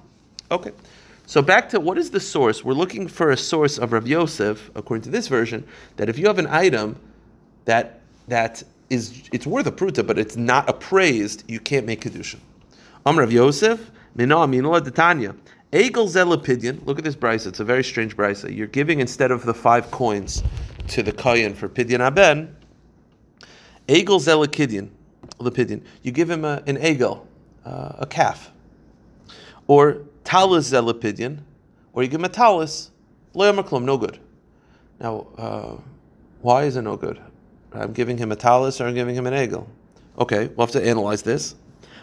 Okay. 0.49 0.71
So 1.25 1.41
back 1.41 1.67
to 1.69 1.81
what 1.81 1.97
is 1.97 2.11
the 2.11 2.21
source? 2.21 2.63
We're 2.63 2.73
looking 2.73 3.09
for 3.09 3.29
a 3.29 3.37
source 3.37 3.77
of 3.77 3.91
Rav 3.91 4.07
Yosef, 4.07 4.71
according 4.73 5.03
to 5.03 5.09
this 5.09 5.27
version, 5.27 5.67
that 5.97 6.07
if 6.07 6.17
you 6.17 6.27
have 6.27 6.39
an 6.39 6.47
item 6.47 6.95
that 7.65 7.99
that 8.29 8.63
is 8.89 9.29
it's 9.33 9.45
worth 9.45 9.67
a 9.67 9.71
pruta, 9.71 10.07
but 10.07 10.17
it's 10.17 10.37
not 10.37 10.69
appraised, 10.69 11.43
you 11.49 11.59
can't 11.59 11.85
make 11.85 12.01
kedusha. 12.01 12.37
Amr 13.05 13.23
Rav 13.23 13.33
Yosef, 13.33 13.91
mina 14.15 14.35
aminola 14.37 14.79
detanya. 14.79 15.35
Egel 15.73 16.07
zelapidyan. 16.07 16.85
Look 16.85 16.97
at 16.97 17.03
this 17.03 17.17
brisa. 17.17 17.47
It's 17.47 17.59
a 17.59 17.65
very 17.65 17.83
strange 17.83 18.15
brisa. 18.15 18.55
You're 18.55 18.67
giving 18.67 19.01
instead 19.01 19.29
of 19.29 19.43
the 19.43 19.53
five 19.53 19.91
coins 19.91 20.41
to 20.87 21.03
the 21.03 21.11
kohen 21.11 21.53
for 21.53 21.67
pidyan 21.67 21.99
aben. 21.99 22.55
Egel 23.89 24.19
zelakidyan, 24.19 24.87
lapidyan. 25.39 25.81
You 26.03 26.11
give 26.11 26.29
him 26.29 26.45
a, 26.45 26.61
an 26.67 26.77
egel, 26.77 27.25
uh, 27.65 27.93
a 27.99 28.05
calf, 28.05 28.51
or 29.67 30.03
talis 30.23 30.71
zelapidyan, 30.71 31.39
or 31.93 32.03
you 32.03 32.09
give 32.09 32.19
him 32.19 32.25
a 32.25 32.29
talis. 32.29 32.91
Loyamaklum, 33.33 33.83
no 33.83 33.97
good. 33.97 34.19
Now, 34.99 35.27
uh, 35.37 35.75
why 36.41 36.65
is 36.65 36.75
it 36.75 36.83
no 36.83 36.97
good? 36.97 37.19
I'm 37.73 37.93
giving 37.93 38.17
him 38.17 38.31
a 38.31 38.35
talis 38.35 38.79
or 38.79 38.87
I'm 38.87 38.95
giving 38.95 39.15
him 39.15 39.25
an 39.27 39.33
egel. 39.33 39.65
Okay, 40.17 40.47
we'll 40.47 40.67
have 40.67 40.71
to 40.73 40.85
analyze 40.85 41.21
this. 41.21 41.55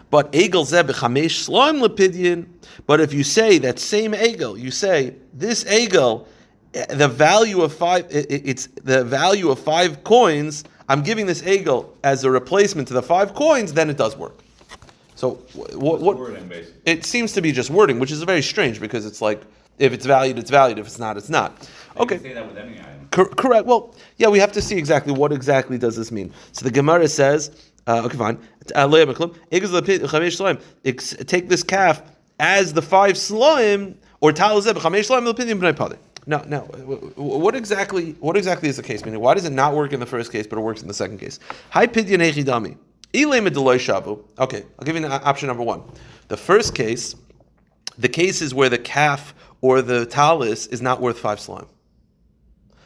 But 0.09 0.31
egel 0.31 0.65
zeb 0.65 0.89
chamesh 0.89 1.47
sloim. 1.47 2.47
But 2.85 3.01
if 3.01 3.13
you 3.13 3.23
say 3.23 3.57
that 3.59 3.79
same 3.79 4.13
egel, 4.13 4.59
you 4.59 4.71
say 4.71 5.15
this 5.33 5.63
egel, 5.65 6.25
the 6.71 7.07
value 7.07 7.61
of 7.61 7.73
five, 7.73 8.05
it- 8.09 8.27
it's 8.29 8.67
the 8.83 9.03
value 9.03 9.49
of 9.49 9.59
five 9.59 10.03
coins. 10.03 10.63
I'm 10.89 11.01
giving 11.03 11.25
this 11.25 11.41
egel 11.41 11.89
as 12.03 12.23
a 12.23 12.31
replacement 12.31 12.87
to 12.89 12.93
the 12.93 13.01
five 13.01 13.33
coins. 13.33 13.73
Then 13.73 13.89
it 13.89 13.97
does 13.97 14.15
work. 14.17 14.39
So 15.15 15.35
wh- 15.53 15.77
what? 15.81 15.99
what 16.01 16.17
Wording, 16.17 16.51
it 16.85 17.05
seems 17.05 17.33
to 17.33 17.41
be 17.41 17.51
just 17.51 17.69
wording, 17.69 17.99
which 17.99 18.11
is 18.11 18.21
very 18.23 18.41
strange 18.41 18.79
because 18.79 19.05
it's 19.05 19.21
like 19.21 19.41
if 19.79 19.93
it's 19.93 20.05
valued, 20.05 20.37
it's 20.39 20.49
valued. 20.49 20.79
If 20.79 20.87
it's 20.87 20.99
not, 20.99 21.17
it's 21.17 21.29
not. 21.29 21.69
Okay. 21.97 22.15
can 22.15 22.23
say 22.23 22.33
that 22.33 22.47
with 22.47 22.57
any 22.57 22.79
item. 22.79 23.07
Cor- 23.11 23.29
correct. 23.29 23.65
Well, 23.65 23.95
yeah, 24.17 24.27
we 24.27 24.39
have 24.39 24.51
to 24.53 24.61
see 24.61 24.77
exactly 24.77 25.13
what 25.13 25.31
exactly 25.31 25.77
does 25.77 25.95
this 25.95 26.11
mean. 26.11 26.31
So 26.51 26.63
the 26.63 26.71
Gemara 26.71 27.07
says, 27.07 27.71
uh, 27.87 28.03
okay, 28.05 28.17
fine. 28.17 28.39
Uh, 28.75 28.85
Leah 28.87 29.07
Meklum, 29.07 29.35
Igaz 29.51 29.69
lepid- 29.69 30.01
chamesh 30.01 30.37
slaim. 30.37 30.61
Ex- 30.85 31.15
Take 31.25 31.49
this 31.49 31.63
calf 31.63 32.01
as 32.39 32.73
the 32.73 32.81
five 32.81 33.17
slime, 33.17 33.97
or 34.21 34.31
talazeb 34.31 34.73
chamesh 34.73 35.07
slaim 35.09 35.31
lepidin 35.31 35.59
b'nai 35.59 35.97
w- 36.27 37.09
w- 37.11 37.39
what 37.39 37.55
exactly, 37.55 38.11
what 38.19 38.35
exactly 38.35 38.69
is 38.69 38.75
the 38.75 38.83
case? 38.83 39.03
Meaning, 39.05 39.21
why 39.21 39.33
does 39.33 39.45
it 39.45 39.53
not 39.53 39.73
work 39.73 39.93
in 39.93 39.99
the 39.99 40.05
first 40.05 40.31
case, 40.31 40.45
but 40.45 40.59
it 40.59 40.61
works 40.61 40.81
in 40.81 40.87
the 40.87 40.93
second 40.93 41.19
case? 41.19 41.39
Hi 41.69 41.87
shavu. 41.87 42.77
Okay, 44.37 44.63
I'll 44.77 44.85
give 44.85 44.95
you 44.95 45.05
an, 45.05 45.11
option 45.11 45.47
number 45.47 45.63
one. 45.63 45.83
The 46.27 46.37
first 46.37 46.75
case, 46.75 47.15
the 47.97 48.09
case 48.09 48.41
is 48.41 48.53
where 48.53 48.69
the 48.69 48.77
calf 48.77 49.33
or 49.61 49.81
the 49.81 50.05
talis 50.05 50.67
is 50.67 50.81
not 50.81 51.01
worth 51.01 51.17
five 51.17 51.39
slime. 51.39 51.65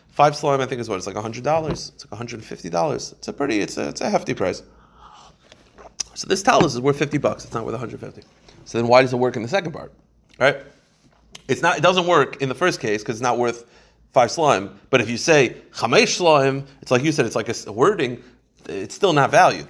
Five 0.10 0.36
slime, 0.36 0.62
I 0.62 0.68
think, 0.68 0.80
is 0.80 0.88
what 0.88 0.98
it's 0.98 1.08
like 1.08 1.16
hundred 1.16 1.44
dollars. 1.44 1.92
It's 1.96 2.06
like 2.06 2.12
one 2.12 2.18
hundred 2.18 2.36
and 2.36 2.46
fifty 2.46 2.70
dollars. 2.70 3.14
It's 3.14 3.28
a 3.28 3.34
pretty, 3.34 3.60
it's 3.60 3.78
a, 3.78 3.90
it's 3.90 4.02
a 4.02 4.10
hefty 4.10 4.36
price. 4.36 4.62
So 6.14 6.28
this 6.28 6.44
talus 6.44 6.76
is 6.76 6.82
worth 6.82 7.00
fifty 7.00 7.18
bucks. 7.18 7.46
It's 7.46 7.54
not 7.54 7.66
worth 7.66 7.74
one 7.74 7.80
hundred 7.80 8.02
fifty. 8.02 8.22
So 8.66 8.78
then, 8.78 8.88
why 8.88 9.02
does 9.02 9.14
it 9.14 9.18
work 9.18 9.36
in 9.36 9.42
the 9.42 9.48
second 9.48 9.72
part? 9.72 9.92
Right? 10.38 10.58
It's 11.48 11.62
not. 11.62 11.78
It 11.78 11.82
doesn't 11.82 12.08
work 12.08 12.42
in 12.42 12.50
the 12.50 12.56
first 12.56 12.80
case 12.80 13.02
because 13.02 13.18
it's 13.18 13.24
not 13.24 13.38
worth 13.38 13.66
five 14.14 14.32
slime. 14.32 14.80
But 14.90 15.02
if 15.02 15.10
you 15.10 15.18
say 15.18 15.58
chamesh 15.74 16.18
slime, 16.18 16.66
it's 16.82 16.92
like 16.92 17.04
you 17.04 17.12
said. 17.12 17.26
It's 17.26 17.36
like 17.36 17.50
a, 17.50 17.72
wording. 17.72 18.24
It's 18.68 18.96
still 18.96 19.14
not 19.14 19.32
valued. 19.32 19.68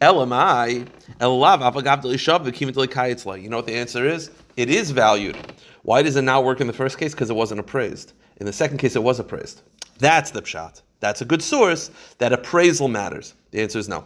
Elamai 0.00 0.88
elav. 1.20 3.42
You 3.42 3.48
know 3.48 3.56
what 3.56 3.66
the 3.66 3.74
answer 3.74 4.06
is? 4.06 4.30
It 4.56 4.68
is 4.68 4.90
valued. 4.90 5.36
Why 5.82 6.02
does 6.02 6.16
it 6.16 6.22
not 6.22 6.44
work 6.44 6.60
in 6.60 6.66
the 6.66 6.72
first 6.72 6.98
case? 6.98 7.12
Because 7.12 7.30
it 7.30 7.34
wasn't 7.34 7.60
appraised. 7.60 8.12
In 8.36 8.46
the 8.46 8.52
second 8.52 8.78
case, 8.78 8.96
it 8.96 9.02
was 9.02 9.20
appraised. 9.20 9.62
That's 9.98 10.32
the 10.32 10.42
pshat. 10.42 10.82
That's 11.00 11.20
a 11.20 11.24
good 11.24 11.42
source 11.42 11.90
that 12.18 12.32
appraisal 12.32 12.88
matters. 12.88 13.34
The 13.50 13.60
answer 13.60 13.78
is 13.78 13.88
no. 13.88 14.04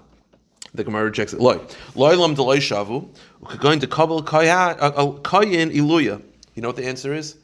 The 0.74 0.84
Gemara 0.84 1.04
rejects 1.04 1.32
it. 1.32 1.40
Loy. 1.40 1.58
Loy 1.94 2.16
lam 2.16 2.36
shavu. 2.36 3.08
Going 3.58 3.80
to 3.80 3.86
kabel 3.86 4.18
uh, 4.18 4.20
uh, 4.20 5.06
kayin 5.20 5.74
iluya. 5.74 6.22
You 6.56 6.62
know 6.62 6.68
what 6.68 6.76
the 6.76 6.86
answer 6.86 7.14
is? 7.14 7.36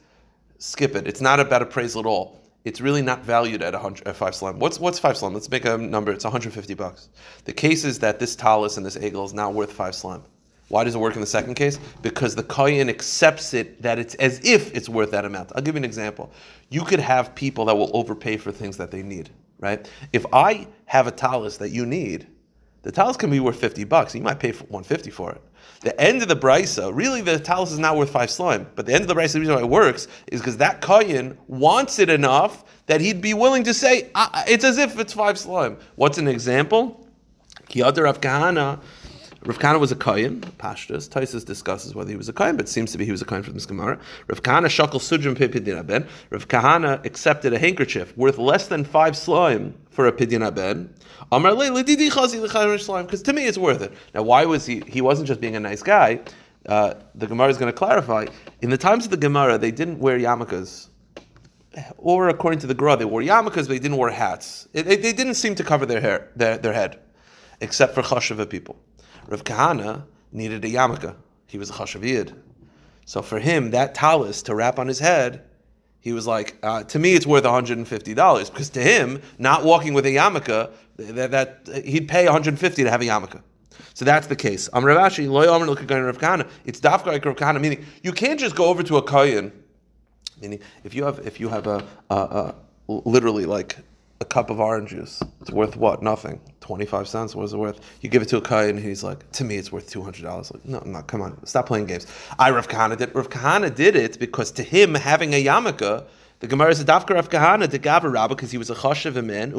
Skip 0.57 0.95
it. 0.95 1.07
It's 1.07 1.21
not 1.21 1.39
about 1.39 1.61
appraisal 1.61 2.01
at 2.01 2.05
all. 2.07 2.41
It's 2.65 2.81
really 2.81 3.01
not 3.01 3.23
valued 3.23 3.61
at, 3.61 3.75
at 3.75 4.15
five 4.15 4.33
slime. 4.33 4.57
What's 4.57 4.79
what's 4.79 4.97
five 4.97 5.17
slime? 5.17 5.33
Let's 5.33 5.49
make 5.49 5.65
a 5.65 5.77
number. 5.77 6.11
It's 6.11 6.23
150 6.23 6.73
bucks. 6.73 7.09
The 7.45 7.53
case 7.53 7.85
is 7.85 7.99
that 7.99 8.19
this 8.19 8.35
talus 8.35 8.77
and 8.77 8.85
this 8.85 8.97
egel 8.97 9.23
is 9.25 9.33
not 9.33 9.53
worth 9.53 9.71
five 9.71 9.93
slime. 9.93 10.23
Why 10.69 10.83
does 10.83 10.95
it 10.95 10.97
work 10.97 11.13
in 11.13 11.21
the 11.21 11.27
second 11.27 11.53
case? 11.53 11.77
Because 12.01 12.35
the 12.35 12.43
kohen 12.43 12.89
accepts 12.89 13.53
it 13.53 13.81
that 13.81 13.99
it's 13.99 14.15
as 14.15 14.43
if 14.43 14.73
it's 14.73 14.89
worth 14.89 15.11
that 15.11 15.25
amount. 15.25 15.51
I'll 15.55 15.61
give 15.61 15.75
you 15.75 15.79
an 15.79 15.85
example. 15.85 16.31
You 16.69 16.83
could 16.83 17.01
have 17.01 17.35
people 17.35 17.65
that 17.65 17.77
will 17.77 17.91
overpay 17.93 18.37
for 18.37 18.51
things 18.51 18.77
that 18.77 18.89
they 18.89 19.03
need, 19.03 19.29
right? 19.59 19.87
If 20.13 20.25
I 20.33 20.67
have 20.85 21.05
a 21.05 21.11
talus 21.11 21.57
that 21.57 21.69
you 21.69 21.85
need, 21.85 22.25
the 22.81 22.91
talus 22.91 23.17
can 23.17 23.29
be 23.29 23.39
worth 23.39 23.59
50 23.59 23.83
bucks. 23.83 24.15
You 24.15 24.21
might 24.21 24.39
pay 24.39 24.53
for 24.53 24.63
150 24.63 25.11
for 25.11 25.31
it. 25.33 25.41
The 25.81 25.99
end 25.99 26.21
of 26.21 26.27
the 26.27 26.35
brisa, 26.35 26.91
really 26.93 27.21
the 27.21 27.39
talus 27.39 27.71
is 27.71 27.79
not 27.79 27.97
worth 27.97 28.09
five 28.09 28.31
slime. 28.31 28.67
But 28.75 28.85
the 28.85 28.93
end 28.93 29.01
of 29.01 29.07
the 29.07 29.15
brisa, 29.15 29.33
the 29.33 29.39
reason 29.41 29.55
why 29.55 29.61
it 29.61 29.69
works 29.69 30.07
is 30.27 30.41
because 30.41 30.57
that 30.57 30.81
kohen 30.81 31.37
wants 31.47 31.99
it 31.99 32.09
enough 32.09 32.63
that 32.85 33.01
he'd 33.01 33.21
be 33.21 33.33
willing 33.33 33.63
to 33.63 33.73
say, 33.73 34.09
"Ah, 34.15 34.43
it's 34.47 34.63
as 34.63 34.77
if 34.77 34.99
it's 34.99 35.13
five 35.13 35.37
slime. 35.37 35.77
What's 35.95 36.17
an 36.17 36.27
example? 36.27 37.07
Kiyadar 37.69 38.03
Rav 38.03 38.21
Kahana. 38.21 38.79
Rav 39.45 39.59
Kahana 39.59 39.79
was 39.79 39.91
a 39.91 39.95
kohen, 39.95 40.39
pashtus. 40.57 41.09
Tosfos 41.09 41.45
discusses 41.45 41.93
whether 41.93 42.09
he 42.09 42.15
was 42.15 42.29
a 42.29 42.33
kohen, 42.33 42.55
but 42.55 42.65
it 42.65 42.69
seems 42.69 42.93
to 42.93 42.97
be 42.97 43.03
he 43.03 43.11
was 43.11 43.21
a 43.21 43.25
kohen 43.25 43.43
from 43.43 43.53
this 43.55 43.65
Gemara. 43.65 43.99
Rav 44.27 44.41
Kahana 44.41 44.67
shakal 44.67 45.01
sudrim 45.01 45.35
pidyon 45.35 45.77
aben. 45.79 46.07
Rav 46.29 46.47
Kahana 46.47 47.03
accepted 47.05 47.51
a 47.53 47.59
handkerchief 47.59 48.15
worth 48.17 48.37
less 48.37 48.67
than 48.67 48.85
five 48.85 49.17
slime 49.17 49.73
for 49.89 50.07
a 50.07 50.13
pidyon 50.13 50.45
aben. 50.47 50.93
Amar 51.31 51.53
le 51.53 51.65
lididi 51.69 52.09
chazi 52.09 52.79
slime, 52.79 53.05
because 53.05 53.21
to 53.23 53.33
me 53.33 53.45
it's 53.45 53.57
worth 53.57 53.81
it. 53.81 53.91
Now, 54.13 54.23
why 54.23 54.45
was 54.45 54.65
he? 54.65 54.81
He 54.87 55.01
wasn't 55.01 55.27
just 55.27 55.41
being 55.41 55.55
a 55.57 55.59
nice 55.59 55.83
guy. 55.83 56.21
Uh, 56.65 56.93
the 57.15 57.27
Gemara 57.27 57.49
is 57.49 57.57
going 57.57 57.71
to 57.71 57.77
clarify. 57.77 58.25
In 58.61 58.69
the 58.69 58.77
times 58.77 59.03
of 59.03 59.11
the 59.11 59.17
Gemara, 59.17 59.57
they 59.57 59.71
didn't 59.71 59.99
wear 59.99 60.17
yarmulkes 60.17 60.87
or 61.97 62.29
according 62.29 62.59
to 62.59 62.67
the 62.67 62.73
Gra, 62.73 62.95
they 62.95 63.05
wore 63.05 63.21
yarmulkes, 63.21 63.55
but 63.55 63.69
they 63.69 63.79
didn't 63.79 63.97
wear 63.97 64.11
hats. 64.11 64.67
It, 64.73 64.87
it- 64.87 65.01
they 65.01 65.13
didn't 65.13 65.33
seem 65.35 65.55
to 65.55 65.63
cover 65.63 65.85
their 65.85 65.99
hair, 66.01 66.29
their, 66.35 66.57
their 66.57 66.73
head, 66.73 66.99
except 67.61 67.95
for 67.95 68.01
chashava 68.03 68.49
people. 68.49 68.77
Rav 69.27 69.43
Kahana 69.43 70.03
needed 70.31 70.63
a 70.65 70.69
yarmulke. 70.69 71.15
He 71.47 71.57
was 71.57 71.69
a 71.69 71.73
chashaviyid. 71.73 72.35
So 73.05 73.21
for 73.21 73.39
him, 73.39 73.71
that 73.71 73.93
talus 73.93 74.41
to 74.43 74.55
wrap 74.55 74.79
on 74.79 74.87
his 74.87 74.99
head, 74.99 75.43
he 75.99 76.13
was 76.13 76.27
like, 76.27 76.57
uh, 76.63 76.83
to 76.83 76.99
me, 76.99 77.13
it's 77.13 77.25
worth 77.25 77.43
$150. 77.43 78.51
Because 78.51 78.69
to 78.71 78.81
him, 78.81 79.21
not 79.37 79.63
walking 79.63 79.93
with 79.93 80.05
a 80.05 80.15
yarmulke, 80.15 80.71
that, 80.97 81.31
that, 81.31 81.83
he'd 81.85 82.07
pay 82.07 82.25
150 82.25 82.83
to 82.83 82.89
have 82.89 83.01
a 83.01 83.05
yarmulke. 83.05 83.41
So 83.93 84.05
that's 84.05 84.27
the 84.27 84.35
case. 84.35 84.69
Am 84.73 84.83
Rav 84.83 84.97
Ashi, 84.97 85.29
lo 85.29 85.45
yomer 85.45 85.67
Rav 85.67 86.17
Kahana. 86.17 86.49
It's 86.65 86.79
dafka 86.79 87.23
Rav 87.23 87.35
Kahana, 87.35 87.61
meaning 87.61 87.85
you 88.01 88.11
can't 88.11 88.39
just 88.39 88.55
go 88.55 88.65
over 88.65 88.83
to 88.83 88.97
a 88.97 89.01
kohen. 89.01 89.51
Meaning, 90.41 90.59
if 90.83 90.93
you 90.93 91.05
have 91.05 91.25
if 91.25 91.39
you 91.39 91.49
have 91.49 91.67
a, 91.67 91.85
a, 92.09 92.15
a 92.15 92.55
literally 92.87 93.45
like 93.45 93.77
a 94.21 94.25
cup 94.25 94.49
of 94.49 94.59
orange 94.59 94.91
juice, 94.91 95.21
it's 95.41 95.51
worth 95.51 95.75
what? 95.75 96.01
Nothing. 96.01 96.39
Twenty 96.61 96.85
five 96.85 97.07
cents. 97.07 97.35
What 97.35 97.43
is 97.43 97.53
it 97.53 97.57
worth? 97.57 97.79
You 98.01 98.09
give 98.09 98.21
it 98.21 98.29
to 98.29 98.37
a 98.37 98.41
guy 98.41 98.65
and 98.65 98.79
he's 98.79 99.03
like, 99.03 99.29
to 99.33 99.43
me, 99.43 99.57
it's 99.57 99.71
worth 99.71 99.89
two 99.89 100.01
hundred 100.01 100.23
dollars. 100.23 100.51
Like, 100.51 100.65
no, 100.65 100.79
no, 100.85 101.01
come 101.01 101.21
on, 101.21 101.45
stop 101.45 101.65
playing 101.67 101.87
games. 101.87 102.07
I 102.39 102.51
Rav 102.51 102.67
Kahana 102.67 102.97
did. 102.97 103.13
Rav 103.13 103.29
Kahana 103.29 103.73
did 103.73 103.95
it 103.95 104.19
because 104.19 104.51
to 104.51 104.63
him 104.63 104.95
having 104.95 105.33
a 105.33 105.43
yarmulke. 105.43 106.05
The 106.43 106.49
Gemara 106.49 106.71
is 106.71 106.81
a 106.81 106.83
dafkar 106.83 107.17
of 107.17 107.29
Kahana 107.29 107.71
to 107.71 107.79
Gavra 107.79 108.11
Rabba 108.11 108.35
because 108.35 108.51
he 108.51 108.57
was 108.57 108.69
a 108.69 108.75
chashav 108.75 109.15
a 109.15 109.21
man. 109.21 109.51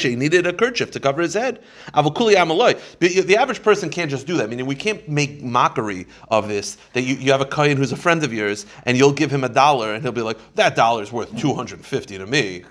He 0.00 0.16
needed 0.16 0.46
a 0.46 0.54
kerchief 0.54 0.90
to 0.92 0.98
cover 0.98 1.20
his 1.20 1.34
head. 1.34 1.62
Avukuli 1.92 2.34
amaloi. 2.34 2.80
The 3.26 3.36
average 3.36 3.62
person 3.62 3.90
can't 3.90 4.10
just 4.10 4.26
do 4.26 4.38
that. 4.38 4.44
I 4.44 4.46
mean, 4.46 4.64
we 4.64 4.74
can't 4.74 5.06
make 5.06 5.42
mockery 5.42 6.06
of 6.28 6.48
this. 6.48 6.78
That 6.94 7.02
you, 7.02 7.16
you 7.16 7.30
have 7.30 7.42
a 7.42 7.44
kohen 7.44 7.76
who's 7.76 7.92
a 7.92 7.96
friend 7.96 8.24
of 8.24 8.32
yours, 8.32 8.64
and 8.86 8.96
you'll 8.96 9.12
give 9.12 9.30
him 9.30 9.44
a 9.44 9.50
dollar, 9.50 9.92
and 9.92 10.02
he'll 10.02 10.12
be 10.12 10.22
like, 10.22 10.38
"That 10.54 10.76
dollar 10.76 11.02
is 11.02 11.12
worth 11.12 11.38
two 11.38 11.52
hundred 11.52 11.80
and 11.80 11.86
fifty 11.86 12.16
to 12.16 12.26
me. 12.26 12.64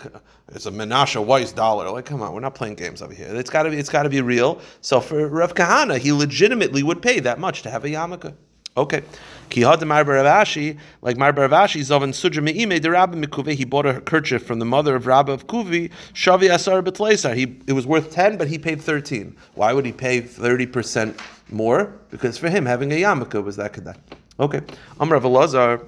It's 0.48 0.66
a 0.66 0.72
Menashe 0.72 1.24
Weiss 1.24 1.52
dollar." 1.52 1.92
Like, 1.92 2.06
come 2.06 2.24
on, 2.24 2.34
we're 2.34 2.40
not 2.40 2.56
playing 2.56 2.74
games 2.74 3.04
over 3.04 3.14
here. 3.14 3.28
It's 3.36 3.52
got 3.52 3.64
to 3.64 3.70
be. 3.70 3.78
It's 3.78 3.90
got 3.90 4.02
to 4.02 4.10
be 4.10 4.22
real. 4.22 4.60
So 4.82 5.00
for 5.00 5.28
Rav 5.28 5.54
Kahana, 5.54 6.00
he 6.00 6.12
legitimately 6.12 6.82
would 6.82 7.04
pay 7.04 7.20
that 7.20 7.38
much 7.38 7.62
to 7.62 7.70
have 7.70 7.86
a 7.86 7.90
yarmulke. 7.90 8.34
Okay. 8.78 9.04
Ki 9.52 9.62
had 9.62 9.86
Mar 9.86 10.06
bar 10.06 10.16
Rav 10.16 10.26
Ashi, 10.26 10.78
like 11.02 11.18
Mar 11.18 11.34
bar 11.34 11.50
Rav 11.50 11.70
Ashi, 11.70 11.82
Zovan 11.82 12.16
Sudra 12.16 12.42
Me'ime, 12.42 12.82
the 12.82 12.90
Rabbi 12.90 13.18
Mikuve, 13.18 13.54
he 13.54 13.66
bought 13.66 13.86
a 13.86 14.00
kerchief 14.00 14.44
from 14.44 14.60
the 14.60 14.66
mother 14.66 14.96
of 14.96 15.06
Rabbi 15.06 15.34
of 15.34 15.46
Kuvi, 15.46 15.92
Shavi 16.14 16.50
Asar 16.50 16.82
Betleisar. 16.82 17.36
He 17.36 17.60
it 17.68 17.74
was 17.74 17.86
worth 17.86 18.12
ten, 18.12 18.38
but 18.38 18.48
he 18.48 18.58
paid 18.58 18.82
thirteen. 18.82 19.36
Why 19.56 19.74
would 19.74 19.86
he 19.86 19.92
pay 19.92 20.22
thirty 20.22 20.66
percent 20.66 21.20
more? 21.50 21.94
Because 22.10 22.38
for 22.38 22.50
him 22.50 22.66
having 22.66 22.94
a 22.94 22.96
yarmulke 22.96 23.44
was 23.44 23.58
that 23.58 23.74
kedai. 23.74 23.98
Okay. 24.40 24.62
Amr 25.02 25.16
of 25.16 25.24
Elazar, 25.24 25.86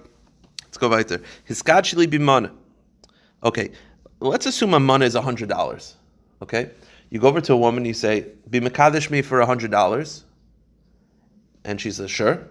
let's 0.63 0.77
go 0.77 0.89
weiter. 0.89 1.21
Hiskachili 1.47 2.05
bimana. 2.05 2.51
Okay, 3.45 3.71
let's 4.19 4.45
assume 4.45 4.73
a 4.73 4.79
mana 4.79 5.05
is 5.05 5.15
hundred 5.15 5.47
dollars. 5.47 5.95
Okay, 6.41 6.69
you 7.09 7.19
go 7.19 7.29
over 7.29 7.39
to 7.39 7.53
a 7.53 7.57
woman, 7.57 7.85
you 7.85 7.93
say, 7.93 8.25
"Be 8.49 8.59
mekadesh 8.59 9.09
me 9.09 9.21
for 9.21 9.39
hundred 9.45 9.71
dollars," 9.71 10.25
and 11.63 11.79
she 11.79 11.89
says, 11.89 12.11
"Sure." 12.11 12.45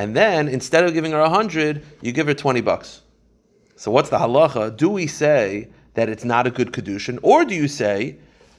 And 0.00 0.16
then 0.16 0.48
instead 0.48 0.84
of 0.84 0.94
giving 0.94 1.12
her 1.12 1.20
a 1.20 1.28
hundred, 1.28 1.84
you 2.00 2.10
give 2.12 2.26
her 2.26 2.32
twenty 2.32 2.62
bucks. 2.62 3.02
So 3.76 3.90
what's 3.90 4.08
the 4.08 4.16
halacha? 4.16 4.74
Do 4.74 4.88
we 4.88 5.06
say 5.06 5.68
that 5.92 6.08
it's 6.08 6.24
not 6.24 6.46
a 6.46 6.50
good 6.50 6.72
kedushin, 6.72 7.18
or 7.22 7.44
do 7.44 7.54
you 7.54 7.68
say 7.68 8.16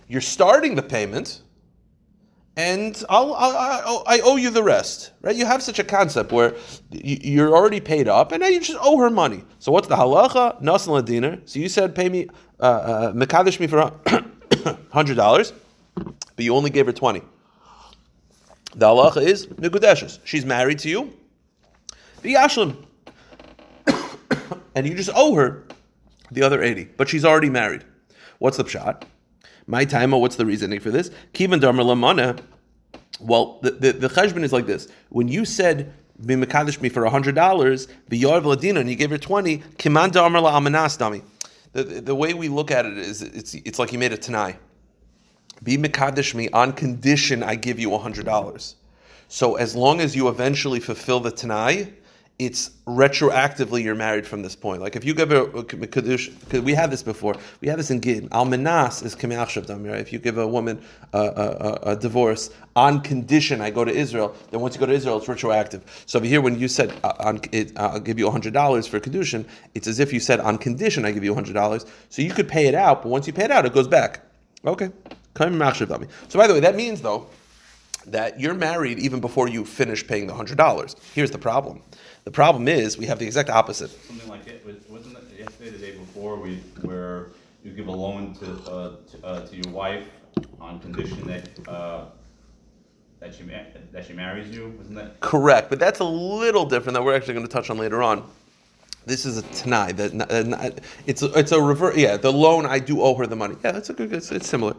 you're 0.08 0.22
starting 0.22 0.76
the 0.76 0.84
payment? 0.84 1.42
And 2.58 3.04
I'll, 3.10 3.34
I'll, 3.34 4.04
i 4.06 4.20
owe 4.24 4.36
you 4.36 4.52
the 4.52 4.62
rest, 4.62 5.14
right? 5.22 5.36
You 5.36 5.48
have 5.48 5.64
such 5.64 5.80
a 5.80 5.84
concept 5.84 6.32
where 6.32 6.54
you're 6.92 7.56
already 7.56 7.80
paid 7.80 8.08
up, 8.08 8.32
and 8.34 8.42
now 8.42 8.50
you 8.50 8.60
just 8.60 8.78
owe 8.80 9.00
her 9.00 9.10
money. 9.10 9.44
So 9.58 9.72
what's 9.72 9.88
the 9.88 9.96
halacha? 9.96 10.62
Nasan 10.62 11.04
dinar. 11.06 11.40
So 11.46 11.60
you 11.60 11.70
said 11.70 11.96
pay 11.96 12.08
me, 12.10 12.28
uh, 12.60 13.14
uh, 13.16 13.48
me 13.60 13.68
for 13.68 13.92
hundred 14.92 15.16
dollars, 15.16 15.54
but 15.96 16.46
you 16.46 16.54
only 16.54 16.70
gave 16.70 16.86
her 16.86 16.94
twenty. 16.94 17.24
The 18.76 18.86
halacha 18.86 19.24
is 19.24 19.48
megudeshes. 19.48 20.20
She's 20.24 20.46
married 20.46 20.78
to 20.80 20.90
you, 20.90 21.14
the 22.22 22.36
Yashlim. 22.36 22.78
and 24.76 24.88
you 24.88 24.96
just 24.96 25.10
owe 25.16 25.36
her 25.36 25.64
the 26.32 26.44
other 26.44 26.62
80, 26.62 26.90
but 26.98 27.10
she's 27.10 27.26
already 27.26 27.50
married. 27.50 27.84
What's 28.40 28.58
the 28.58 28.64
pshat? 28.64 29.04
My 29.68 29.86
time, 29.86 30.12
what's 30.12 30.36
the 30.36 30.46
reasoning 30.46 30.80
for 30.80 30.92
this? 30.92 31.12
Kivan 31.34 31.60
Dharma 31.62 31.84
Lamana. 31.84 32.40
Well, 33.20 33.60
the, 33.62 33.72
the, 33.72 33.92
the 33.94 34.42
is 34.44 34.52
like 34.52 34.66
this. 34.66 34.88
When 35.10 35.28
you 35.28 35.46
said, 35.46 35.94
be 36.26 36.36
me 36.36 36.46
for 36.46 36.58
$100, 36.58 37.88
be 38.10 38.20
Yoav 38.20 38.44
Ladina, 38.44 38.80
and 38.80 38.90
you 38.90 38.96
gave 38.96 39.10
her 39.10 39.18
20, 39.18 39.58
Kiman 39.78 40.12
Dharma 40.12 40.42
La 40.42 40.60
Amanas 40.60 40.98
Dami. 40.98 41.24
The, 41.74 41.84
the 41.84 42.16
way 42.16 42.34
we 42.34 42.50
look 42.50 42.72
at 42.72 42.86
it 42.86 42.98
is 42.98 43.22
it's, 43.22 43.54
it's 43.54 43.80
like 43.80 43.92
you 43.92 44.00
made 44.00 44.12
a 44.12 44.18
Tanai. 44.18 44.58
Be 45.64 45.78
Mekadesh 45.78 46.34
me 46.36 46.50
on 46.50 46.74
condition 46.74 47.44
I 47.44 47.56
give 47.56 47.80
you 47.80 47.90
$100. 47.90 48.76
So 49.28 49.56
as 49.56 49.76
long 49.76 50.02
as 50.02 50.16
you 50.16 50.28
eventually 50.28 50.80
fulfill 50.80 51.20
the 51.20 51.32
Tanai, 51.32 51.94
it's 52.42 52.72
retroactively 52.88 53.84
you're 53.84 53.94
married 53.94 54.26
from 54.26 54.42
this 54.42 54.56
point. 54.56 54.82
Like 54.82 54.96
if 54.96 55.06
you 55.06 55.14
give 55.14 55.32
a, 55.32 55.44
a 55.44 55.64
because 55.64 56.32
we 56.52 56.74
had 56.74 56.90
this 56.90 57.04
before, 57.04 57.36
we 57.62 57.68
had 57.68 57.78
this 57.78 57.92
in 57.92 58.00
Gid. 58.00 58.32
Almanas 58.32 59.06
is 59.06 59.16
kamiach 59.16 59.52
right? 59.88 60.00
If 60.00 60.12
you 60.12 60.18
give 60.18 60.40
a 60.40 60.48
woman 60.48 60.82
a, 61.14 61.20
a, 61.20 61.80
a, 61.92 61.96
divorce 61.96 62.50
on 62.76 63.02
condition 63.02 63.62
I 63.62 63.70
go 63.70 63.86
to 63.86 63.92
Israel, 63.92 64.36
then 64.50 64.60
once 64.60 64.74
you 64.74 64.80
go 64.80 64.88
to 64.88 64.94
Israel, 64.94 65.18
it's 65.18 65.28
retroactive. 65.28 65.84
So 66.08 66.18
over 66.18 66.26
here, 66.26 66.42
when 66.42 66.58
you 66.58 66.68
said 66.68 66.92
uh, 67.04 67.14
on, 67.20 67.42
it, 67.52 67.78
I'll 67.78 68.00
give 68.00 68.18
you 68.18 68.32
hundred 68.32 68.54
dollars 68.54 68.88
for 68.88 69.00
kedushin, 69.00 69.46
it's 69.76 69.86
as 69.86 70.00
if 70.00 70.12
you 70.12 70.20
said 70.20 70.40
on 70.40 70.58
condition 70.58 71.06
I 71.06 71.12
give 71.12 71.24
you 71.24 71.36
hundred 71.36 71.54
dollars. 71.54 71.86
So 72.10 72.24
you 72.24 72.34
could 72.34 72.50
pay 72.50 72.66
it 72.66 72.74
out, 72.74 73.04
but 73.04 73.10
once 73.10 73.28
you 73.28 73.34
pay 73.34 73.44
it 73.44 73.52
out, 73.52 73.68
it 73.68 73.74
goes 73.74 73.88
back. 73.88 74.22
Okay. 74.66 74.90
So 75.38 76.40
by 76.40 76.48
the 76.48 76.54
way, 76.54 76.60
that 76.60 76.76
means 76.76 77.02
though 77.02 77.28
that 78.08 78.40
you're 78.40 78.54
married 78.54 79.00
even 79.00 79.20
before 79.20 79.48
you 79.48 79.66
finish 79.66 80.06
paying 80.06 80.28
the 80.28 80.34
hundred 80.34 80.58
dollars. 80.58 80.96
Here's 81.14 81.32
the 81.32 81.38
problem 81.38 81.82
the 82.24 82.32
problem 82.32 82.68
is 82.68 82.98
we 82.98 83.06
have 83.08 83.20
the 83.20 83.26
exact 83.26 83.50
opposite. 83.50 83.90
Something 84.08 84.30
like 84.30 84.48
it 84.48 84.66
wasn't 84.90 85.18
it 85.18 85.40
yesterday, 85.40 85.70
the 85.70 85.78
day 85.78 85.92
before, 85.98 86.38
we 86.38 86.58
where 86.82 87.30
you 87.64 87.72
give 87.72 87.88
a 87.88 87.92
loan 87.92 88.34
to 88.36 88.72
uh, 88.72 88.96
to, 89.12 89.26
uh, 89.26 89.48
to, 89.48 89.56
your 89.56 89.74
wife 89.74 90.08
on 90.60 90.80
condition 90.80 91.28
that. 91.28 91.50
Uh, 91.68 92.06
that 93.20 93.36
she 93.36 93.44
that 93.44 94.06
she 94.06 94.14
marries 94.14 94.50
you, 94.50 94.74
wasn't 94.80 94.96
that 94.96 95.20
correct? 95.20 95.70
But 95.70 95.78
that's 95.78 96.00
a 96.00 96.04
little 96.04 96.66
different 96.66 96.96
that 96.96 97.04
we're 97.04 97.16
actually 97.16 97.36
going 97.36 97.46
to 97.46 97.52
touch 97.52 97.70
on 97.70 97.78
later 97.78 98.02
on. 98.02 98.28
This 99.06 99.26
is 99.26 99.38
a 99.38 99.42
tanai. 99.42 99.94
That 99.94 100.84
it's 101.08 101.24
a, 101.24 101.34
it's 101.34 101.52
a 101.52 101.60
reverse. 101.60 101.98
Yeah, 101.98 102.18
the 102.18 102.32
loan 102.32 102.68
I 102.68 102.78
do 102.78 103.02
owe 103.02 103.16
her 103.16 103.26
the 103.26 103.36
money. 103.36 103.56
Yeah, 103.64 103.72
that's 103.72 103.90
a 103.90 103.94
good. 103.94 104.14
It's, 104.14 104.32
it's 104.32 104.48
similar. 104.48 104.76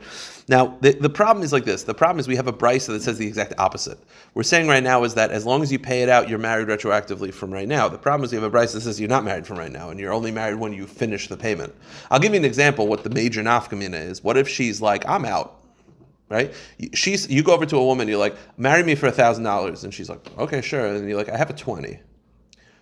Now 0.49 0.79
the, 0.81 0.93
the 0.93 1.11
problem 1.11 1.45
is 1.45 1.53
like 1.53 1.65
this. 1.65 1.83
The 1.83 1.95
problem 1.95 2.21
is 2.21 2.29
we 2.29 2.37
have 2.37 2.47
a 2.47 2.53
brisa 2.53 2.89
that 2.89 3.03
says 3.03 3.19
the 3.19 3.27
exact 3.27 3.55
opposite. 3.59 3.99
We're 4.35 4.45
saying 4.45 4.69
right 4.69 4.83
now 4.83 5.03
is 5.03 5.15
that 5.15 5.33
as 5.33 5.45
long 5.45 5.63
as 5.63 5.73
you 5.73 5.79
pay 5.81 6.03
it 6.03 6.09
out, 6.09 6.29
you're 6.29 6.39
married 6.39 6.69
retroactively 6.69 7.35
from 7.35 7.53
right 7.53 7.67
now. 7.67 7.89
The 7.89 7.99
problem 7.99 8.25
is 8.25 8.31
we 8.31 8.41
have 8.41 8.55
a 8.55 8.57
brisa 8.57 8.75
that 8.75 8.83
says 8.83 9.01
you're 9.01 9.09
not 9.09 9.25
married 9.25 9.47
from 9.47 9.59
right 9.59 9.73
now, 9.73 9.91
and 9.91 9.99
you're 9.99 10.13
only 10.13 10.31
married 10.31 10.61
when 10.61 10.73
you 10.73 10.87
finish 10.87 11.27
the 11.27 11.37
payment. 11.37 11.75
I'll 12.11 12.21
give 12.21 12.33
you 12.33 12.39
an 12.39 12.45
example. 12.45 12.87
What 12.87 13.03
the 13.03 13.11
major 13.11 13.43
nafkamina 13.43 14.09
is. 14.09 14.23
What 14.23 14.37
if 14.37 14.49
she's 14.49 14.81
like, 14.81 15.09
I'm 15.09 15.25
out 15.25 15.59
right? 16.29 16.55
She's 16.95 17.29
you 17.29 17.43
go 17.43 17.53
over 17.53 17.67
to 17.67 17.77
a 17.77 17.85
woman, 17.85 18.09
you're 18.09 18.17
like, 18.17 18.35
marry 18.57 18.83
me 18.83 18.95
for 18.95 19.07
a 19.07 19.13
thousand 19.13 19.45
dollars, 19.45 19.85
and 19.85 19.93
she's 19.93 20.09
like, 20.09 20.27
okay, 20.39 20.63
sure, 20.63 20.87
and 20.87 21.07
you're 21.07 21.19
like, 21.19 21.29
I 21.29 21.37
have 21.37 21.51
a 21.51 21.53
twenty. 21.53 22.01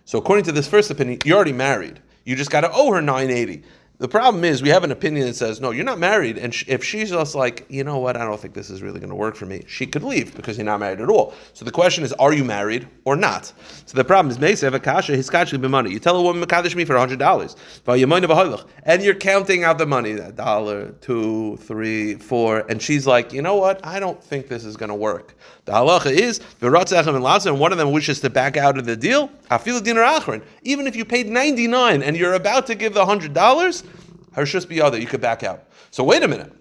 So 0.05 0.17
according 0.17 0.45
to 0.45 0.51
this 0.51 0.67
first 0.67 0.89
opinion, 0.91 1.19
you're 1.25 1.35
already 1.35 1.53
married. 1.53 2.01
You 2.25 2.35
just 2.35 2.51
got 2.51 2.61
to 2.61 2.71
owe 2.71 2.91
her 2.91 3.01
980. 3.01 3.63
The 4.01 4.07
problem 4.07 4.43
is 4.43 4.63
we 4.63 4.69
have 4.69 4.83
an 4.83 4.89
opinion 4.89 5.27
that 5.27 5.35
says, 5.35 5.61
no, 5.61 5.69
you're 5.69 5.85
not 5.85 5.99
married. 5.99 6.39
And 6.39 6.51
sh- 6.51 6.63
if 6.67 6.83
she's 6.83 7.11
just 7.11 7.35
like, 7.35 7.67
you 7.69 7.83
know 7.83 7.99
what, 7.99 8.17
I 8.17 8.25
don't 8.25 8.39
think 8.39 8.55
this 8.55 8.71
is 8.71 8.81
really 8.81 8.99
going 8.99 9.11
to 9.11 9.15
work 9.15 9.35
for 9.35 9.45
me, 9.45 9.63
she 9.67 9.85
could 9.85 10.01
leave 10.01 10.35
because 10.35 10.57
you're 10.57 10.65
not 10.65 10.79
married 10.79 11.01
at 11.01 11.07
all. 11.07 11.35
So 11.53 11.65
the 11.65 11.71
question 11.71 12.03
is, 12.03 12.11
are 12.13 12.33
you 12.33 12.43
married 12.43 12.87
or 13.05 13.15
not? 13.15 13.53
So 13.85 13.95
the 13.95 14.03
problem 14.03 14.31
is, 14.31 14.39
Mesa 14.39 14.71
Vakasha, 14.71 15.13
his 15.15 15.29
be 15.29 15.67
money. 15.67 15.91
You 15.91 15.99
tell 15.99 16.17
a 16.17 16.23
woman, 16.23 16.43
Makadesh 16.43 16.73
me 16.73 16.83
for 16.83 16.95
$100. 16.95 18.65
And 18.83 19.03
you're 19.03 19.13
counting 19.13 19.63
out 19.63 19.77
the 19.77 19.85
money, 19.85 20.17
dollar, 20.31 20.93
two, 20.93 21.57
three, 21.57 22.15
four. 22.15 22.65
And 22.69 22.81
she's 22.81 23.05
like, 23.05 23.31
you 23.31 23.43
know 23.43 23.57
what, 23.57 23.85
I 23.85 23.99
don't 23.99 24.23
think 24.23 24.47
this 24.47 24.65
is 24.65 24.77
going 24.77 24.89
to 24.89 24.95
work. 24.95 25.35
The 25.65 25.73
halacha 25.73 26.11
is, 26.11 26.39
and 27.45 27.59
one 27.59 27.71
of 27.71 27.77
them 27.77 27.91
wishes 27.91 28.19
to 28.21 28.31
back 28.31 28.57
out 28.57 28.79
of 28.79 28.85
the 28.85 28.95
deal, 28.97 29.29
even 30.63 30.87
if 30.87 30.95
you 30.95 31.05
paid 31.05 31.27
99 31.27 32.01
and 32.01 32.17
you're 32.17 32.33
about 32.33 32.65
to 32.65 32.73
give 32.73 32.95
the 32.95 33.05
$100, 33.05 33.83
Harshus 34.35 34.65
biyada, 34.65 34.99
you 34.99 35.07
could 35.07 35.21
back 35.21 35.43
out. 35.43 35.65
So 35.91 36.03
wait 36.03 36.23
a 36.23 36.27
minute. 36.27 36.53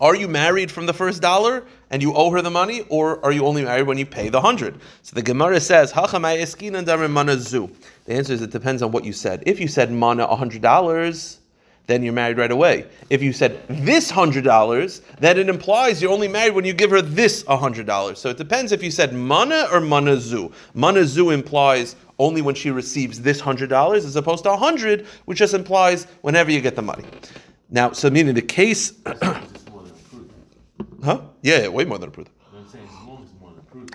Are 0.00 0.16
you 0.16 0.26
married 0.26 0.70
from 0.72 0.86
the 0.86 0.92
first 0.92 1.22
dollar 1.22 1.64
and 1.90 2.02
you 2.02 2.14
owe 2.14 2.30
her 2.30 2.42
the 2.42 2.50
money, 2.50 2.82
or 2.88 3.24
are 3.24 3.30
you 3.30 3.46
only 3.46 3.64
married 3.64 3.86
when 3.86 3.96
you 3.96 4.06
pay 4.06 4.28
the 4.28 4.40
hundred? 4.40 4.80
So 5.02 5.14
the 5.14 5.22
Gemara 5.22 5.60
says, 5.60 5.92
The 5.92 6.02
answer 8.08 8.32
is 8.32 8.42
it 8.42 8.50
depends 8.50 8.82
on 8.82 8.90
what 8.90 9.04
you 9.04 9.12
said. 9.12 9.44
If 9.46 9.60
you 9.60 9.68
said 9.68 9.92
mana 9.92 10.26
hundred 10.34 10.62
dollars, 10.62 11.38
then 11.86 12.02
you're 12.02 12.14
married 12.14 12.38
right 12.38 12.50
away. 12.50 12.86
If 13.10 13.22
you 13.22 13.32
said 13.32 13.60
this 13.68 14.10
hundred 14.10 14.44
dollars, 14.44 15.02
then 15.20 15.38
it 15.38 15.48
implies 15.48 16.02
you're 16.02 16.10
only 16.12 16.28
married 16.28 16.54
when 16.54 16.64
you 16.64 16.72
give 16.72 16.90
her 16.90 17.02
this 17.02 17.44
hundred 17.46 17.86
dollars. 17.86 18.18
So 18.18 18.30
it 18.30 18.36
depends 18.36 18.72
if 18.72 18.82
you 18.82 18.90
said 18.90 19.12
mana 19.12 19.68
or 19.70 19.80
manazu. 19.80 20.52
Manazu 20.74 21.32
implies 21.32 21.94
only 22.18 22.42
when 22.42 22.54
she 22.54 22.70
receives 22.70 23.20
this 23.20 23.40
hundred 23.40 23.70
dollars, 23.70 24.04
as 24.04 24.16
opposed 24.16 24.44
to 24.44 24.52
a 24.52 24.56
hundred, 24.56 25.06
which 25.24 25.38
just 25.38 25.54
implies 25.54 26.06
whenever 26.22 26.50
you 26.50 26.60
get 26.60 26.76
the 26.76 26.82
money. 26.82 27.04
Now, 27.70 27.92
so 27.92 28.10
meaning 28.10 28.34
the 28.34 28.42
case, 28.42 28.92
huh? 31.04 31.20
Yeah, 31.42 31.62
yeah, 31.62 31.68
way 31.68 31.84
more 31.84 31.98
than 31.98 32.08
approved. 32.08 32.30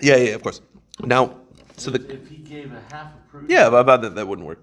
Yeah, 0.02 0.16
yeah, 0.16 0.30
of 0.30 0.42
course. 0.42 0.60
Now, 1.02 1.36
so 1.76 1.90
the 1.90 2.12
if 2.12 2.28
he 2.28 2.36
gave 2.36 2.72
a 2.72 2.94
half 2.94 3.12
a 3.34 3.44
yeah, 3.46 3.66
about 3.66 4.02
that 4.02 4.14
that 4.14 4.26
wouldn't 4.26 4.46
work. 4.46 4.62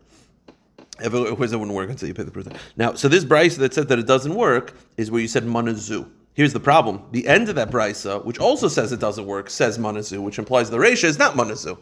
If 1.00 1.14
it, 1.14 1.28
of 1.28 1.38
course, 1.38 1.52
it 1.52 1.58
wouldn't 1.58 1.76
work 1.76 1.90
until 1.90 2.08
you 2.08 2.14
pay 2.14 2.24
the 2.24 2.32
proof. 2.32 2.48
Now, 2.76 2.94
so 2.94 3.08
this 3.08 3.24
brisa 3.24 3.58
that 3.58 3.74
said 3.74 3.88
that 3.90 4.00
it 4.00 4.08
doesn't 4.08 4.34
work 4.34 4.74
is 4.98 5.12
where 5.12 5.22
you 5.22 5.28
said 5.28 5.44
manazu. 5.44 6.10
Here's 6.34 6.54
the 6.54 6.60
problem: 6.60 7.04
the 7.12 7.28
end 7.28 7.50
of 7.50 7.56
that 7.56 7.70
brisa, 7.70 8.24
which 8.26 8.40
also 8.40 8.68
says 8.68 8.92
it 8.92 9.00
doesn't 9.00 9.26
work, 9.26 9.50
says 9.50 9.78
manazu, 9.78 10.24
which 10.24 10.40
implies 10.40 10.70
the 10.70 10.78
reisha 10.78 11.06
is 11.06 11.20
not 11.20 11.36
manazu. 11.36 11.78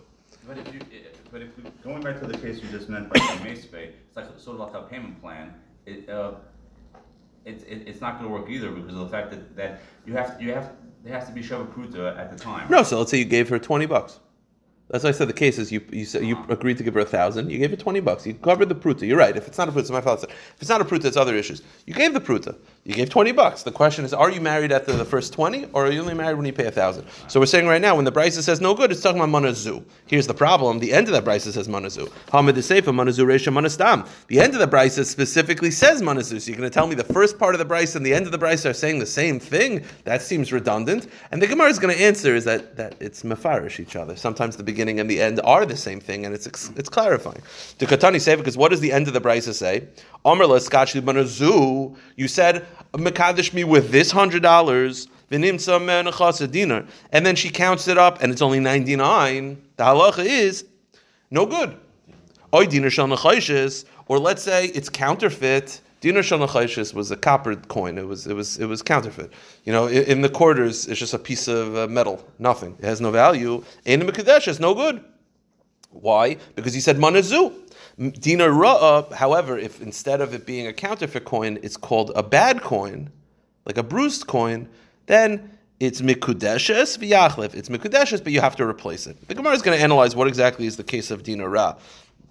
But 0.48 0.58
if 0.58 0.74
you, 0.74 0.82
but 1.36 1.42
if, 1.42 1.58
we- 1.58 1.70
going 1.84 2.02
back 2.02 2.18
to 2.22 2.26
the 2.26 2.38
case 2.38 2.62
you 2.64 2.70
just 2.70 2.88
meant 2.88 3.12
by 3.12 3.20
Mace 3.44 3.66
Bay, 3.66 3.90
it's 4.08 4.16
like, 4.16 4.28
sort 4.38 4.58
of 4.58 4.74
like 4.74 4.74
a 4.74 4.88
payment 4.88 5.20
plan, 5.22 5.54
it, 5.86 6.10
uh, 6.10 6.36
it's, 7.44 7.66
it, 7.66 7.84
it's 7.86 8.00
not 8.00 8.18
gonna 8.18 8.30
work 8.30 8.50
either 8.50 8.72
because 8.72 8.94
of 8.94 9.00
the 9.00 9.10
fact 9.10 9.32
that, 9.32 9.54
that 9.58 9.82
you 10.06 10.14
have, 10.14 10.42
you 10.42 10.54
have, 10.54 10.72
there 11.04 11.14
has 11.14 11.28
to 11.28 11.34
be 11.34 11.42
Sheva 11.42 11.68
Pruta 11.74 12.18
at 12.18 12.32
the 12.32 12.40
time. 12.42 12.72
No, 12.72 12.84
so 12.84 13.00
let's 13.00 13.12
say 13.12 13.18
you 13.18 13.26
gave 13.26 13.50
her 13.50 13.60
twenty 13.60 13.86
bucks. 13.86 14.22
That's 14.90 15.04
why 15.04 15.10
I 15.10 15.14
said 15.14 15.28
the 15.28 15.34
case 15.34 15.60
is 15.60 15.74
you 15.74 15.82
you 15.92 16.06
said 16.06 16.24
you 16.26 16.38
agreed 16.48 16.78
to 16.78 16.84
give 16.84 16.94
her 16.94 17.02
a 17.02 17.06
thousand. 17.06 17.52
You 17.52 17.60
gave 17.60 17.70
her 17.72 17.76
twenty 17.76 18.00
bucks. 18.00 18.26
You 18.26 18.34
covered 18.34 18.70
the 18.70 18.76
pruta. 18.76 19.06
You're 19.06 19.18
right. 19.18 19.36
If 19.36 19.48
it's 19.48 19.58
not 19.58 19.68
a 19.68 19.72
pruta, 19.72 19.80
it's 19.82 19.92
my 19.92 20.02
fault. 20.02 20.24
If 20.24 20.32
it's 20.62 20.70
not 20.70 20.82
a 20.82 20.86
pruta, 20.86 21.06
it's 21.06 21.18
other 21.18 21.36
issues. 21.36 21.62
You 21.86 21.94
gave 21.94 22.14
the 22.14 22.22
pruta. 22.22 22.56
You 22.88 22.94
gave 22.94 23.10
twenty 23.10 23.32
bucks. 23.32 23.64
The 23.64 23.72
question 23.72 24.06
is, 24.06 24.14
are 24.14 24.30
you 24.30 24.40
married 24.40 24.72
after 24.72 24.94
the 24.94 25.06
first 25.06 25.34
twenty, 25.34 25.66
or 25.74 25.88
are 25.88 25.92
you 25.92 26.02
only 26.02 26.14
married 26.14 26.36
when 26.36 26.46
you 26.46 26.54
pay 26.54 26.68
a 26.68 26.72
thousand? 26.72 27.08
So 27.28 27.40
we're 27.40 27.48
saying 27.48 27.66
right 27.66 27.82
now, 27.82 27.96
when 27.96 28.06
the 28.06 28.12
brisa 28.12 28.44
says 28.44 28.62
no 28.62 28.76
good, 28.76 28.92
it's 28.92 29.02
talking 29.02 29.20
about 29.20 29.30
manazu. 29.42 29.84
Here's 30.06 30.28
the 30.28 30.36
problem: 30.36 30.78
the 30.78 30.94
end 30.94 31.08
of 31.08 31.14
that 31.14 31.26
brisa 31.26 31.52
says 31.52 31.68
manazu. 31.68 32.12
Hamid 32.32 32.58
seifa 32.58 32.94
manazu 32.94 33.26
reisha 33.26 33.52
manastam. 33.52 34.08
The 34.28 34.40
end 34.40 34.54
of 34.54 34.60
the 34.60 34.68
brisa 34.68 35.04
specifically 35.04 35.72
says 35.72 36.04
manazu. 36.04 36.40
So 36.40 36.52
you're 36.52 36.60
going 36.60 36.70
to 36.70 36.74
tell 36.74 36.86
me 36.86 36.94
the 36.94 37.04
first 37.04 37.40
part 37.40 37.56
of 37.56 37.60
the 37.60 37.66
brisa 37.66 37.96
and 37.96 38.06
the 38.06 38.14
end 38.14 38.28
of 38.28 38.32
the 38.32 38.38
brisa 38.38 38.70
are 38.70 38.74
saying 38.74 39.00
the 39.00 39.08
same 39.08 39.40
thing? 39.40 39.84
That 40.04 40.22
seems 40.22 40.54
redundant. 40.54 41.08
And 41.32 41.42
the 41.42 41.48
Gemara 41.48 41.70
is 41.70 41.80
going 41.80 41.96
to 41.96 42.00
answer 42.00 42.36
is 42.36 42.46
that 42.46 42.78
that 42.78 42.94
it's 43.00 43.24
mafarish 43.24 43.80
each 43.80 43.96
other. 43.96 44.16
Sometimes 44.16 44.58
the 44.58 44.64
beginning 44.64 45.00
and 45.00 45.10
the 45.10 45.24
end 45.24 45.42
are 45.44 45.66
the 45.66 45.76
same 45.76 46.00
thing, 46.00 46.24
and 46.28 46.36
it's 46.36 46.46
it's 46.46 46.90
clarifying. 46.90 47.42
The 47.80 47.88
Katani 47.88 48.22
say 48.22 48.36
because 48.36 48.58
what 48.58 48.70
does 48.70 48.80
the 48.80 48.92
end 48.92 49.08
of 49.08 49.16
the 49.16 49.22
brisa 49.22 49.56
say? 49.56 49.88
Amrla 50.24 50.60
manazu. 51.02 51.98
You 52.16 52.28
said 52.28 52.66
mekadesh 52.94 53.54
me 53.54 53.64
with 53.64 53.92
this 53.92 54.12
hundred 54.12 54.42
dollars. 54.42 55.08
And 55.32 55.44
then 55.44 55.58
she 57.36 57.50
counts 57.50 57.88
it 57.88 57.98
up, 57.98 58.22
and 58.22 58.32
it's 58.32 58.42
only 58.42 58.60
ninety 58.60 58.96
nine. 58.96 59.62
The 59.78 59.84
halacha 59.84 60.26
is 60.26 60.66
no 61.32 61.46
good. 61.46 61.78
Or 64.08 64.20
let's 64.20 64.44
say 64.44 64.68
it's 64.68 64.90
counterfeit. 64.90 65.82
Dinar 66.02 66.22
nechayshes 66.22 66.94
was 66.94 67.10
a 67.10 67.18
copper 67.18 67.56
coin. 67.56 67.98
It 67.98 68.08
was 68.08 68.28
it 68.28 68.36
was 68.36 68.60
it 68.60 68.68
was 68.68 68.84
counterfeit. 68.84 69.34
You 69.64 69.74
know, 69.74 69.88
in, 69.88 70.22
the 70.22 70.30
quarters, 70.30 70.86
it's 70.88 71.00
just 71.00 71.16
a 71.16 71.20
piece 71.20 71.48
of 71.48 71.76
uh, 71.76 71.88
metal, 71.88 72.24
nothing. 72.38 72.76
It 72.78 72.86
has 72.86 73.02
no 73.02 73.10
value. 73.10 73.64
In 73.86 74.00
the 74.00 74.06
mekadesh, 74.06 74.48
it's 74.48 74.60
no 74.60 74.76
good. 74.76 75.04
Why? 75.96 76.38
Because 76.56 76.74
he 76.74 76.80
said 76.80 76.98
manazu. 76.98 77.54
Dinar 77.98 78.50
ra'ah, 78.50 79.12
however, 79.14 79.58
if 79.58 79.82
instead 79.82 80.20
of 80.20 80.34
it 80.34 80.46
being 80.46 80.68
a 80.68 80.74
counterfeit 80.74 81.24
coin, 81.24 81.58
it's 81.64 81.78
called 81.78 82.12
a 82.16 82.24
bad 82.24 82.62
coin, 82.62 83.10
like 83.66 83.78
a 83.78 83.84
bruised 83.84 84.28
coin, 84.28 84.68
then 85.06 85.58
it's 85.80 86.02
mikudeshes 86.02 86.98
v'yachlef. 86.98 87.56
It's 87.56 87.70
mikudeshes, 87.70 88.22
but 88.22 88.34
you 88.34 88.42
have 88.42 88.56
to 88.58 88.66
replace 88.68 89.08
it. 89.08 89.28
The 89.28 89.36
Gemara 89.36 89.54
is 89.54 89.62
going 89.62 89.78
to 89.78 89.84
analyze 89.84 90.16
what 90.16 90.28
exactly 90.28 90.66
is 90.66 90.76
the 90.76 90.84
case 90.84 91.10
of 91.10 91.24
dinar 91.24 91.50
ra. 91.50 91.76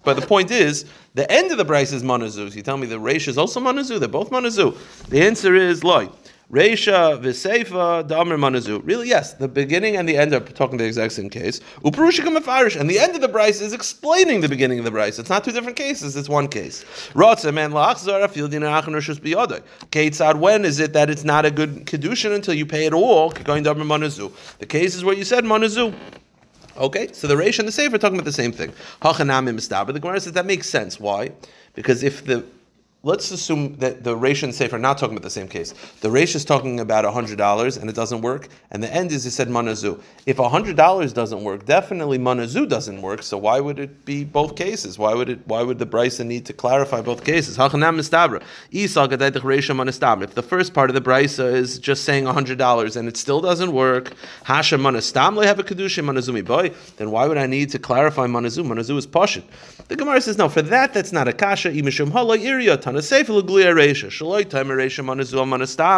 But 0.03 0.19
the 0.19 0.27
point 0.27 0.51
is, 0.51 0.85
the 1.15 1.29
end 1.31 1.51
of 1.51 1.57
the 1.57 1.65
price 1.65 1.91
is 1.91 2.03
manazu. 2.03 2.49
So 2.49 2.55
you 2.55 2.61
tell 2.61 2.77
me 2.77 2.85
the 2.85 2.99
reish 2.99 3.27
is 3.27 3.39
also 3.39 3.59
manazu. 3.59 3.99
They're 3.99 4.07
both 4.07 4.29
manazu. 4.29 4.77
The 5.07 5.25
answer 5.25 5.55
is 5.55 5.83
loy. 5.83 6.09
Reisha 6.51 7.19
v'seifa 7.19 8.07
damer 8.07 8.37
manazu. 8.37 8.79
Really, 8.85 9.09
yes. 9.09 9.33
The 9.33 9.47
beginning 9.47 9.97
and 9.97 10.07
the 10.07 10.15
end 10.15 10.31
are 10.31 10.39
talking 10.39 10.77
the 10.77 10.85
exact 10.85 11.13
same 11.13 11.27
case. 11.27 11.59
Uperushika 11.83 12.37
mefarish, 12.37 12.79
and 12.79 12.87
the 12.87 12.99
end 12.99 13.15
of 13.15 13.21
the 13.21 13.27
brisa 13.27 13.63
is 13.63 13.73
explaining 13.73 14.41
the 14.41 14.49
beginning 14.49 14.77
of 14.77 14.85
the 14.85 14.91
brisa. 14.91 15.19
It's 15.19 15.29
not 15.29 15.43
two 15.43 15.51
different 15.51 15.75
cases. 15.75 16.15
It's 16.15 16.29
one 16.29 16.47
case. 16.47 16.85
Rotza 17.13 17.51
man 17.51 17.71
la'achzara 17.71 18.27
fieldin 18.27 18.61
achanurshus 18.61 19.19
biyodai. 19.19 19.63
Ketzad. 19.89 20.39
When 20.39 20.65
is 20.65 20.79
it 20.79 20.93
that 20.93 21.09
it's 21.09 21.23
not 21.23 21.45
a 21.45 21.51
good 21.51 21.87
kedushin 21.87 22.35
until 22.35 22.53
you 22.53 22.67
pay 22.67 22.85
it 22.85 22.93
all? 22.93 23.31
Going 23.31 23.63
damer 23.63 23.83
manazu. 23.83 24.31
The 24.59 24.67
case 24.67 24.93
is 24.93 25.03
where 25.03 25.15
you 25.15 25.23
said 25.23 25.45
manazu. 25.45 25.95
Okay, 26.77 27.11
so 27.13 27.25
the 27.25 27.35
Reish 27.35 27.57
and 27.57 27.67
the 27.67 27.71
Sefer 27.71 27.95
are 27.95 27.97
talking 27.97 28.17
about 28.17 28.25
the 28.25 28.33
same 28.33 28.51
thing. 28.51 28.71
Hachanami 29.01 29.55
mistaber. 29.55 29.93
The 29.93 29.99
Gemara 29.99 30.19
says 30.19 30.33
that 30.33 30.45
makes 30.45 30.69
sense. 30.69 30.99
Why? 30.99 31.31
Because 31.73 32.03
if 32.03 32.25
the 32.25 32.45
let's 33.05 33.29
assume 33.29 33.75
that 33.75 34.03
the 34.03 34.17
Reish 34.17 34.41
and 34.41 34.53
Sefer 34.53 34.75
are 34.75 34.79
not 34.79 34.97
talking 34.97 35.15
about 35.15 35.23
the 35.23 35.29
same 35.29 35.47
case. 35.47 35.73
The 36.01 36.09
Reish 36.09 36.35
is 36.35 36.43
talking 36.43 36.79
about 36.79 37.05
hundred 37.13 37.37
dollars 37.37 37.77
and 37.77 37.87
it 37.89 37.95
doesn't 37.95 38.21
work, 38.21 38.49
and 38.71 38.83
the 38.83 38.91
end 38.93 39.11
is 39.11 39.23
he 39.23 39.29
said 39.29 39.47
manazu. 39.47 40.01
If 40.25 40.37
hundred 40.37 40.75
dollars 40.75 41.13
doesn't 41.13 41.43
work, 41.43 41.65
definitely 41.65 42.17
manazu 42.17 42.67
doesn't 42.67 43.01
work. 43.01 43.21
So 43.21 43.37
why 43.37 43.59
would 43.59 43.79
it 43.79 44.03
be 44.05 44.23
both 44.23 44.55
cases? 44.55 44.97
Why 44.97 45.13
would 45.13 45.29
it? 45.29 45.39
Why 45.45 45.61
would 45.61 45.77
the 45.77 45.85
Brisa 45.85 46.25
need 46.25 46.47
to 46.47 46.53
clarify 46.53 47.01
both 47.01 47.23
cases? 47.23 47.57
If 47.57 47.71
the 50.35 50.43
first 50.47 50.73
part 50.73 50.89
of 50.89 50.95
the 50.95 51.01
Brisa 51.01 51.53
is 51.53 51.77
just 51.79 52.03
saying 52.03 52.25
hundred 52.25 52.57
dollars 52.57 52.95
and 52.95 53.07
it 53.07 53.17
still 53.17 53.39
doesn't 53.39 53.71
work, 53.71 54.13
have 54.45 54.71
a 54.71 56.41
boy. 56.41 56.71
Then 56.97 57.11
why 57.11 57.27
would 57.27 57.37
I 57.37 57.45
need 57.45 57.69
to 57.69 57.77
clarify 57.79 58.25
manazu? 58.25 58.65
Manazu 58.65 58.97
is 58.97 59.05
pashit. 59.05 59.43
The 59.89 59.95
Gemara 59.95 60.19
says 60.21 60.39
no. 60.39 60.49
For 60.49 60.63
that, 60.63 60.93
that's 60.93 61.11
not 61.11 61.27
a 61.27 61.33
kasha. 61.33 61.69
Tana 62.95 63.01
sefer 63.01 63.33
l'gluya 63.33 63.73
reisha. 63.73 64.07
Shaloi 64.07 64.49
time 64.49 64.67
manastam 64.67 65.05
manastam 65.05 65.95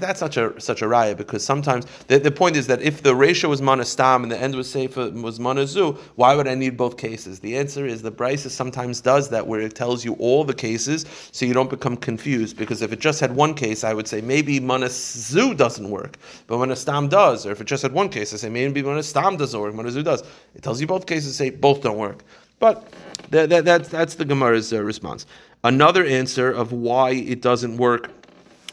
that's 0.00 0.20
such 0.20 0.36
a 0.36 0.60
such 0.60 0.82
a 0.82 0.86
raya 0.86 1.16
because 1.16 1.44
sometimes 1.44 1.86
the, 2.08 2.18
the 2.18 2.30
point 2.30 2.56
is 2.56 2.66
that 2.66 2.82
if 2.82 3.02
the 3.02 3.14
ratio 3.14 3.50
was 3.50 3.60
manastam 3.60 4.22
and 4.22 4.32
the 4.32 4.40
end 4.40 4.54
was 4.54 4.70
sefer 4.70 5.10
was 5.10 5.38
manazu, 5.38 5.96
why 6.16 6.34
would 6.34 6.48
I 6.48 6.54
need 6.54 6.76
both 6.76 6.96
cases? 6.96 7.40
The 7.40 7.56
answer 7.56 7.86
is 7.86 8.02
the 8.02 8.10
Brisa 8.12 8.50
sometimes 8.50 9.00
does 9.00 9.28
that 9.30 9.46
where 9.46 9.60
it 9.60 9.74
tells 9.74 10.04
you 10.04 10.14
all 10.14 10.44
the 10.44 10.54
cases 10.54 11.06
so 11.30 11.46
you 11.46 11.54
don't 11.54 11.70
become 11.70 11.96
confused 11.96 12.56
because 12.56 12.82
if 12.82 12.92
it 12.92 12.98
just 13.00 13.20
had 13.20 13.34
one 13.34 13.54
case, 13.54 13.84
I 13.84 13.94
would 13.94 14.08
say 14.08 14.20
maybe 14.20 14.60
manazu 14.60 15.56
doesn't 15.56 15.88
work, 15.88 16.18
but 16.46 16.56
manastam 16.56 17.08
does. 17.08 17.46
Or 17.46 17.52
if 17.52 17.60
it 17.60 17.66
just 17.66 17.82
had 17.82 17.92
one 17.92 18.08
case, 18.08 18.32
I 18.34 18.36
say 18.36 18.48
maybe 18.48 18.82
manastam 18.82 19.38
doesn't 19.38 19.58
work, 19.58 19.74
manazu 19.74 20.02
does. 20.02 20.22
It 20.54 20.62
tells 20.62 20.80
you 20.80 20.86
both 20.86 21.06
cases 21.06 21.36
say 21.36 21.50
both 21.50 21.82
don't 21.82 21.98
work. 21.98 22.24
But 22.62 22.94
that, 23.30 23.48
that, 23.48 23.64
that's, 23.64 23.88
that's 23.88 24.14
the 24.14 24.24
Gemara's 24.24 24.72
uh, 24.72 24.80
response. 24.84 25.26
Another 25.64 26.04
answer 26.04 26.48
of 26.48 26.70
why 26.70 27.10
it 27.10 27.42
doesn't 27.42 27.76
work 27.76 28.12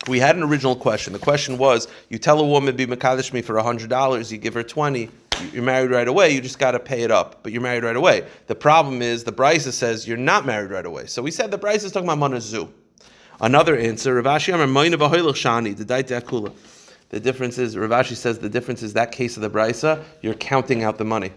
we 0.08 0.18
had 0.20 0.38
an 0.38 0.44
original 0.44 0.76
question. 0.78 1.12
The 1.12 1.20
question 1.20 1.58
was: 1.58 1.88
You 2.08 2.18
tell 2.18 2.40
a 2.40 2.46
woman 2.46 2.76
be 2.76 2.86
makadosh 2.88 3.34
me 3.34 3.42
for 3.42 3.60
hundred 3.60 3.90
dollars, 3.90 4.32
you 4.32 4.38
give 4.38 4.54
her 4.54 4.64
twenty. 4.64 5.10
You're 5.52 5.62
married 5.62 5.92
right 5.92 6.08
away. 6.08 6.30
You 6.30 6.40
just 6.40 6.58
got 6.58 6.72
to 6.72 6.80
pay 6.80 7.02
it 7.02 7.12
up, 7.12 7.44
but 7.44 7.52
you're 7.52 7.62
married 7.62 7.84
right 7.84 7.96
away. 7.96 8.26
The 8.48 8.56
problem 8.56 9.02
is 9.02 9.26
the 9.26 9.34
Brisa 9.34 9.74
says 9.74 10.08
you're 10.08 10.18
not 10.18 10.46
married 10.46 10.72
right 10.72 10.86
away. 10.86 11.06
So 11.08 11.22
we 11.22 11.32
said 11.32 11.52
the 11.52 11.60
Brisa 11.60 11.84
is 11.84 11.92
talking 11.92 12.10
about 12.10 12.32
manazu. 12.32 12.70
Another 13.42 13.76
answer: 13.76 14.16
Rav 14.16 14.26
Ashi 14.26 14.54
shani. 15.34 15.76
The 17.10 17.20
difference 17.20 17.58
is 17.58 17.78
Rav 17.78 17.90
Ashi 17.90 18.16
says 18.16 18.40
the 18.40 18.50
difference 18.50 18.84
is 18.84 18.94
that 18.94 19.12
case 19.12 19.36
of 19.36 19.42
the 19.42 19.50
Brisa. 19.50 20.02
You're 20.22 20.36
counting 20.36 20.84
out 20.84 20.98
the 20.98 21.06
money. 21.06 21.34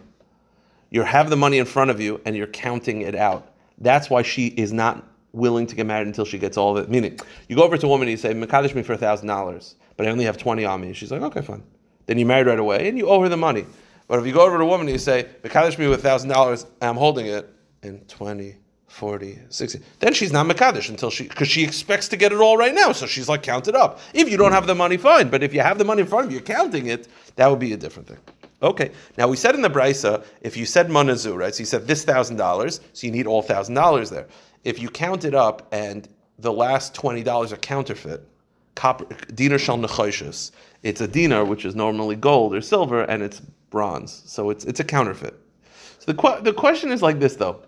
You 0.92 1.02
have 1.04 1.30
the 1.30 1.36
money 1.36 1.56
in 1.56 1.64
front 1.64 1.90
of 1.90 2.02
you 2.02 2.20
and 2.26 2.36
you're 2.36 2.46
counting 2.46 3.00
it 3.00 3.14
out. 3.14 3.54
That's 3.78 4.10
why 4.10 4.20
she 4.20 4.48
is 4.48 4.74
not 4.74 5.02
willing 5.32 5.66
to 5.66 5.74
get 5.74 5.86
married 5.86 6.06
until 6.06 6.26
she 6.26 6.38
gets 6.38 6.58
all 6.58 6.76
of 6.76 6.84
it. 6.84 6.90
Meaning, 6.90 7.18
you 7.48 7.56
go 7.56 7.62
over 7.62 7.78
to 7.78 7.86
a 7.86 7.88
woman 7.88 8.08
and 8.08 8.10
you 8.10 8.18
say, 8.18 8.34
Makadish 8.34 8.74
me 8.74 8.82
for 8.82 8.94
thousand 8.94 9.26
dollars, 9.26 9.76
but 9.96 10.06
I 10.06 10.10
only 10.10 10.26
have 10.26 10.36
twenty 10.36 10.66
on 10.66 10.82
me. 10.82 10.92
She's 10.92 11.10
like, 11.10 11.22
okay, 11.22 11.40
fine. 11.40 11.62
Then 12.04 12.18
you 12.18 12.26
married 12.26 12.46
right 12.46 12.58
away 12.58 12.88
and 12.88 12.98
you 12.98 13.08
owe 13.08 13.22
her 13.22 13.30
the 13.30 13.38
money. 13.38 13.64
But 14.06 14.18
if 14.18 14.26
you 14.26 14.34
go 14.34 14.42
over 14.42 14.58
to 14.58 14.64
a 14.64 14.66
woman 14.66 14.86
and 14.86 14.92
you 14.92 14.98
say, 14.98 15.26
Makadish 15.42 15.78
me 15.78 15.88
with 15.88 16.02
thousand 16.02 16.28
dollars, 16.28 16.64
and 16.82 16.90
I'm 16.90 16.96
holding 16.96 17.24
it 17.24 17.48
in 17.82 18.00
20, 18.00 18.56
40, 18.88 19.38
60, 19.48 19.80
then 20.00 20.12
she's 20.12 20.30
not 20.30 20.46
Makadish 20.46 20.90
until 20.90 21.08
she 21.08 21.26
because 21.26 21.48
she 21.48 21.64
expects 21.64 22.08
to 22.08 22.18
get 22.18 22.32
it 22.32 22.38
all 22.38 22.58
right 22.58 22.74
now. 22.74 22.92
So 22.92 23.06
she's 23.06 23.30
like, 23.30 23.42
count 23.42 23.66
it 23.66 23.74
up. 23.74 23.98
If 24.12 24.28
you 24.28 24.36
don't 24.36 24.52
have 24.52 24.66
the 24.66 24.74
money, 24.74 24.98
fine. 24.98 25.30
But 25.30 25.42
if 25.42 25.54
you 25.54 25.60
have 25.60 25.78
the 25.78 25.86
money 25.86 26.02
in 26.02 26.06
front 26.06 26.26
of 26.26 26.32
you, 26.32 26.36
you're 26.36 26.46
counting 26.46 26.88
it, 26.88 27.08
that 27.36 27.48
would 27.48 27.60
be 27.60 27.72
a 27.72 27.78
different 27.78 28.08
thing. 28.08 28.18
Okay. 28.62 28.92
Now 29.18 29.28
we 29.28 29.36
said 29.36 29.54
in 29.54 29.62
the 29.62 29.70
brisa, 29.70 30.24
if 30.40 30.56
you 30.56 30.64
said 30.64 30.88
manazu, 30.88 31.36
right? 31.36 31.54
So 31.54 31.60
you 31.60 31.66
said 31.66 31.86
this 31.86 32.04
thousand 32.04 32.36
dollars, 32.36 32.80
so 32.92 33.06
you 33.06 33.12
need 33.12 33.26
all 33.26 33.42
thousand 33.42 33.74
dollars 33.74 34.10
there. 34.10 34.28
If 34.64 34.80
you 34.80 34.88
count 34.88 35.24
it 35.24 35.34
up 35.34 35.66
and 35.72 36.08
the 36.38 36.52
last 36.52 36.94
twenty 36.94 37.22
dollars 37.22 37.52
are 37.52 37.56
counterfeit, 37.56 38.26
copper, 38.74 39.06
dinar 39.34 39.58
shal 39.58 39.84
it's 40.82 41.00
a 41.00 41.08
dinar 41.08 41.44
which 41.44 41.64
is 41.64 41.74
normally 41.74 42.16
gold 42.16 42.54
or 42.54 42.60
silver, 42.60 43.02
and 43.02 43.22
it's 43.22 43.40
bronze, 43.70 44.22
so 44.26 44.50
it's 44.50 44.64
it's 44.64 44.80
a 44.80 44.84
counterfeit. 44.84 45.34
So 45.98 46.12
the 46.12 46.40
the 46.42 46.52
question 46.52 46.90
is 46.92 47.02
like 47.02 47.20
this 47.20 47.36
though: 47.36 47.62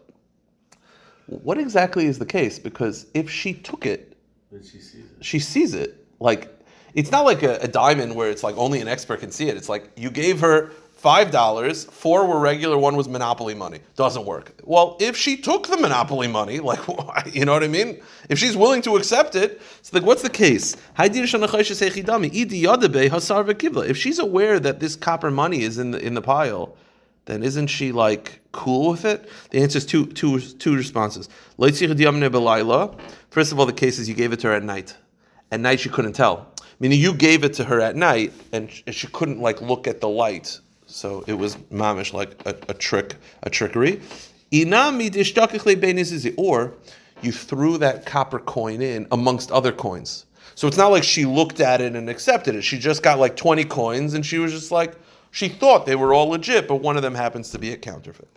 What 1.26 1.58
exactly 1.58 2.06
is 2.06 2.18
the 2.18 2.26
case? 2.26 2.58
Because 2.58 3.06
if 3.14 3.30
she 3.30 3.54
took 3.54 3.86
it, 3.86 4.16
she 4.62 4.78
sees 4.78 4.94
it. 4.94 5.24
she 5.24 5.38
sees 5.38 5.74
it. 5.74 6.06
Like 6.20 6.50
it's 6.94 7.10
not 7.10 7.24
like 7.24 7.42
a, 7.42 7.56
a 7.58 7.68
diamond 7.68 8.14
where 8.14 8.30
it's 8.30 8.42
like 8.42 8.56
only 8.56 8.80
an 8.80 8.88
expert 8.88 9.20
can 9.20 9.30
see 9.30 9.48
it. 9.48 9.56
It's 9.56 9.68
like 9.68 9.90
you 9.96 10.10
gave 10.10 10.40
her 10.40 10.70
five 11.04 11.30
dollars, 11.30 11.84
four 11.84 12.24
were 12.26 12.40
regular, 12.40 12.78
one 12.78 12.96
was 12.96 13.10
monopoly 13.10 13.52
money. 13.52 13.78
Doesn't 13.94 14.24
work. 14.24 14.54
Well, 14.64 14.96
if 15.00 15.18
she 15.18 15.36
took 15.36 15.66
the 15.66 15.76
monopoly 15.76 16.28
money, 16.28 16.60
like 16.70 16.80
you 17.30 17.44
know 17.44 17.52
what 17.52 17.62
I 17.62 17.68
mean? 17.68 18.00
If 18.30 18.38
she's 18.38 18.56
willing 18.56 18.80
to 18.82 18.96
accept 18.96 19.34
it, 19.34 19.60
it's 19.80 19.92
like 19.92 20.02
what's 20.02 20.22
the 20.22 20.30
case? 20.30 20.78
If 23.90 23.98
she's 23.98 24.18
aware 24.18 24.58
that 24.58 24.80
this 24.80 24.96
copper 24.96 25.30
money 25.30 25.60
is 25.60 25.76
in 25.76 25.90
the 25.90 25.98
in 25.98 26.14
the 26.14 26.22
pile, 26.22 26.74
then 27.26 27.42
isn't 27.42 27.66
she 27.66 27.92
like 27.92 28.40
cool 28.52 28.92
with 28.92 29.04
it? 29.04 29.28
The 29.50 29.60
answer 29.60 29.76
is 29.76 29.84
two, 29.84 30.06
two, 30.06 30.40
two 30.40 30.74
responses. 30.74 31.28
First 31.58 33.52
of 33.52 33.60
all, 33.60 33.66
the 33.66 33.72
case 33.74 33.98
is 33.98 34.08
you 34.08 34.14
gave 34.14 34.32
it 34.32 34.40
to 34.40 34.46
her 34.46 34.54
at 34.54 34.62
night. 34.62 34.96
At 35.52 35.60
night 35.60 35.80
she 35.80 35.90
couldn't 35.90 36.14
tell. 36.14 36.46
Meaning 36.80 36.98
you 36.98 37.12
gave 37.12 37.44
it 37.44 37.52
to 37.54 37.64
her 37.64 37.80
at 37.80 37.94
night 37.94 38.32
and 38.52 38.70
she 38.70 39.06
couldn't 39.08 39.40
like 39.40 39.60
look 39.60 39.86
at 39.86 40.00
the 40.00 40.08
light. 40.08 40.60
So 40.94 41.24
it 41.26 41.32
was 41.32 41.56
mamish 41.72 42.12
like 42.12 42.40
a, 42.46 42.54
a 42.68 42.74
trick, 42.74 43.16
a 43.42 43.50
trickery. 43.50 44.00
Or 46.36 46.74
you 47.20 47.32
threw 47.32 47.78
that 47.78 48.06
copper 48.06 48.38
coin 48.38 48.80
in 48.80 49.08
amongst 49.10 49.50
other 49.50 49.72
coins. 49.72 50.26
So 50.54 50.68
it's 50.68 50.76
not 50.76 50.92
like 50.92 51.02
she 51.02 51.24
looked 51.24 51.58
at 51.58 51.80
it 51.80 51.96
and 51.96 52.08
accepted 52.08 52.54
it. 52.54 52.62
She 52.62 52.78
just 52.78 53.02
got 53.02 53.18
like 53.18 53.34
20 53.34 53.64
coins 53.64 54.14
and 54.14 54.24
she 54.24 54.38
was 54.38 54.52
just 54.52 54.70
like, 54.70 54.94
she 55.32 55.48
thought 55.48 55.84
they 55.84 55.96
were 55.96 56.14
all 56.14 56.28
legit, 56.28 56.68
but 56.68 56.76
one 56.76 56.96
of 56.96 57.02
them 57.02 57.16
happens 57.16 57.50
to 57.50 57.58
be 57.58 57.72
a 57.72 57.76
counterfeit. 57.76 58.28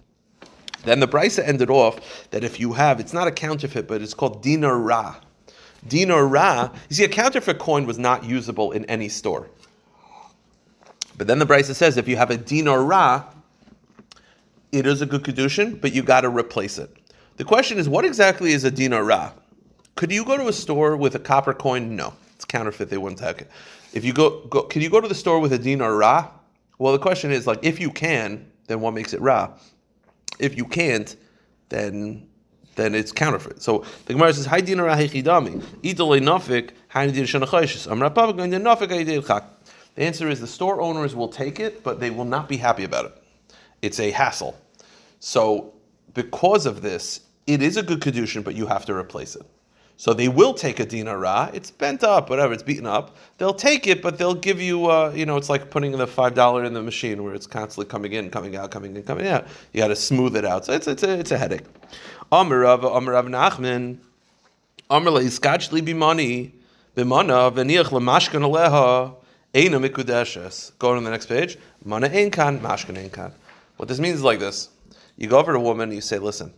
Then 0.83 0.99
the 0.99 1.07
Brisa 1.07 1.47
ended 1.47 1.69
off 1.69 2.27
that 2.31 2.43
if 2.43 2.59
you 2.59 2.73
have, 2.73 2.99
it's 2.99 3.13
not 3.13 3.27
a 3.27 3.31
counterfeit, 3.31 3.87
but 3.87 4.01
it's 4.01 4.15
called 4.15 4.41
dinar 4.41 4.79
ra. 4.79 5.17
Dinar 5.87 6.25
ra, 6.25 6.71
you 6.89 6.95
see, 6.95 7.03
a 7.03 7.07
counterfeit 7.07 7.59
coin 7.59 7.85
was 7.85 7.99
not 7.99 8.23
usable 8.25 8.71
in 8.71 8.83
any 8.85 9.09
store. 9.09 9.47
But 11.17 11.27
then 11.27 11.39
the 11.39 11.45
Brisa 11.45 11.73
says 11.73 11.97
if 11.97 12.07
you 12.07 12.17
have 12.17 12.31
a 12.31 12.37
dinar 12.37 12.83
ra, 12.83 13.25
it 14.71 14.85
is 14.85 15.01
a 15.01 15.05
good 15.05 15.23
kedushin, 15.23 15.81
but 15.81 15.93
you 15.93 16.03
got 16.03 16.21
to 16.21 16.29
replace 16.29 16.77
it. 16.77 16.95
The 17.37 17.43
question 17.43 17.77
is, 17.77 17.89
what 17.89 18.05
exactly 18.05 18.51
is 18.51 18.63
a 18.63 18.71
dinar 18.71 19.03
ra? 19.03 19.31
Could 19.95 20.11
you 20.11 20.23
go 20.23 20.37
to 20.37 20.47
a 20.47 20.53
store 20.53 20.95
with 20.95 21.15
a 21.15 21.19
copper 21.19 21.53
coin? 21.53 21.95
No, 21.95 22.13
it's 22.35 22.45
counterfeit. 22.45 22.89
They 22.89 22.97
wouldn't 22.97 23.19
take 23.19 23.41
it. 23.41 23.49
If 23.93 24.05
you 24.05 24.13
go, 24.13 24.45
go 24.45 24.63
can 24.63 24.81
you 24.81 24.89
go 24.89 25.01
to 25.01 25.07
the 25.07 25.15
store 25.15 25.39
with 25.39 25.53
a 25.53 25.57
dinar 25.57 25.95
ra? 25.95 26.29
Well, 26.77 26.93
the 26.93 26.99
question 26.99 27.31
is 27.31 27.47
like, 27.47 27.59
if 27.63 27.79
you 27.79 27.89
can, 27.89 28.51
then 28.67 28.81
what 28.81 28.93
makes 28.93 29.13
it 29.13 29.21
ra? 29.21 29.53
If 30.39 30.55
you 30.55 30.65
can't, 30.65 31.15
then 31.69 32.27
then 32.75 32.93
it's 32.93 33.11
counterfeit. 33.11 33.61
So 33.63 33.85
the 34.05 34.13
Gemara 34.13 34.33
says, 34.33 34.45
"Hay 34.45 34.61
dinar 34.61 34.85
ra 34.85 34.95
hechidami 34.95 35.61
idolei 35.81 36.21
nafik 36.21 36.71
hay 36.89 37.11
dir 37.11 37.23
shanachayshis 37.23 37.91
amra 37.91 38.11
pavak 38.11 38.35
nafik 38.35 38.89
hay 38.89 39.03
dir 39.03 39.21
chak." 39.21 39.56
The 39.97 40.03
answer 40.03 40.29
is 40.29 40.39
the 40.39 40.45
store 40.45 40.79
owners 40.79 41.15
will 41.15 41.27
take 41.27 41.59
it, 41.59 41.83
but 41.83 41.99
they 41.99 42.11
will 42.11 42.23
not 42.23 42.47
be 42.47 42.55
happy 42.55 42.83
about 42.83 43.05
it. 43.05 43.23
It's 43.81 43.99
a 43.99 44.11
hassle. 44.11 44.55
So 45.19 45.73
because 46.13 46.67
of 46.67 46.83
this, 46.83 47.21
it 47.47 47.63
is 47.63 47.77
a 47.77 47.83
good 47.83 47.99
kedushin, 47.99 48.43
but 48.43 48.53
you 48.53 48.67
have 48.67 48.85
to 48.85 48.93
replace 48.93 49.35
it. 49.35 49.41
So 49.95 50.13
they 50.13 50.27
will 50.27 50.53
take 50.53 50.79
a 50.79 50.85
dinar 50.85 51.17
ra. 51.17 51.49
It's 51.51 51.71
bent 51.71 52.03
up, 52.03 52.29
whatever. 52.29 52.53
It's 52.53 52.61
beaten 52.61 52.85
up. 52.85 53.15
They'll 53.39 53.55
take 53.55 53.87
it, 53.87 54.03
but 54.03 54.19
they'll 54.19 54.35
give 54.35 54.61
you, 54.61 54.85
uh, 54.85 55.11
you 55.15 55.25
know, 55.25 55.35
it's 55.35 55.49
like 55.49 55.71
putting 55.71 55.93
the 55.93 56.05
five 56.05 56.35
dollar 56.35 56.63
in 56.63 56.73
the 56.73 56.83
machine 56.83 57.23
where 57.23 57.33
it's 57.33 57.47
constantly 57.47 57.89
coming 57.89 58.13
in, 58.13 58.29
coming 58.29 58.55
out, 58.55 58.69
coming 58.69 58.95
in, 58.95 59.01
coming 59.01 59.25
out. 59.25 59.47
You 59.73 59.81
got 59.81 59.87
to 59.87 59.95
smooth 59.95 60.35
it 60.35 60.45
out. 60.45 60.65
So 60.65 60.73
it's 60.73 60.87
it's 60.87 61.01
a, 61.01 61.17
it's 61.17 61.31
a 61.31 61.39
headache. 61.39 61.65
Amr 62.31 62.59
Rav 62.59 62.85
Amr 62.85 63.13
Rav 63.13 63.25
Nachman 63.25 63.97
Amr 64.91 65.09
leiskachli 65.09 65.81
bimani 65.81 66.51
bimana 66.95 67.51
v'niach 67.51 67.85
lemashkan 67.85 68.43
aleha 68.43 69.15
eina 69.57 69.83
mikudeshes. 69.83 70.77
Go 70.77 70.91
on 70.91 70.99
to 70.99 71.03
the 71.03 71.09
next 71.09 71.25
page. 71.25 71.57
Mana. 71.83 72.07
What 73.77 73.89
this 73.89 73.99
means 73.99 74.15
is 74.17 74.23
like 74.23 74.39
this: 74.39 74.69
You 75.15 75.27
go 75.27 75.39
over 75.39 75.53
to 75.53 75.57
a 75.57 75.61
woman, 75.61 75.89
and 75.89 75.95
you 75.95 76.01
say, 76.01 76.19
"Listen, 76.19 76.53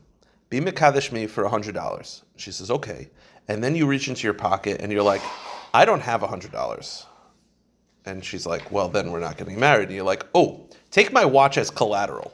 be 0.49 0.59
mekadesh 0.59 1.11
me 1.11 1.25
for 1.25 1.47
hundred 1.47 1.75
dollars." 1.75 2.23
She 2.35 2.51
says, 2.51 2.69
"Okay." 2.69 3.09
And 3.47 3.63
then 3.63 3.73
you 3.73 3.87
reach 3.87 4.09
into 4.09 4.27
your 4.27 4.33
pocket 4.33 4.81
and 4.81 4.91
you're 4.91 5.01
like, 5.13 5.21
"I 5.73 5.85
don't 5.85 6.01
have 6.01 6.21
hundred 6.21 6.51
dollars." 6.51 7.05
And 8.05 8.23
she's 8.23 8.45
like, 8.45 8.69
"Well, 8.69 8.89
then 8.89 9.11
we're 9.11 9.19
not 9.21 9.37
getting 9.37 9.57
married." 9.57 9.87
And 9.87 9.95
you're 9.95 10.03
like, 10.05 10.25
"Oh, 10.35 10.67
take 10.91 11.13
my 11.13 11.23
watch 11.23 11.57
as 11.57 11.69
collateral." 11.69 12.33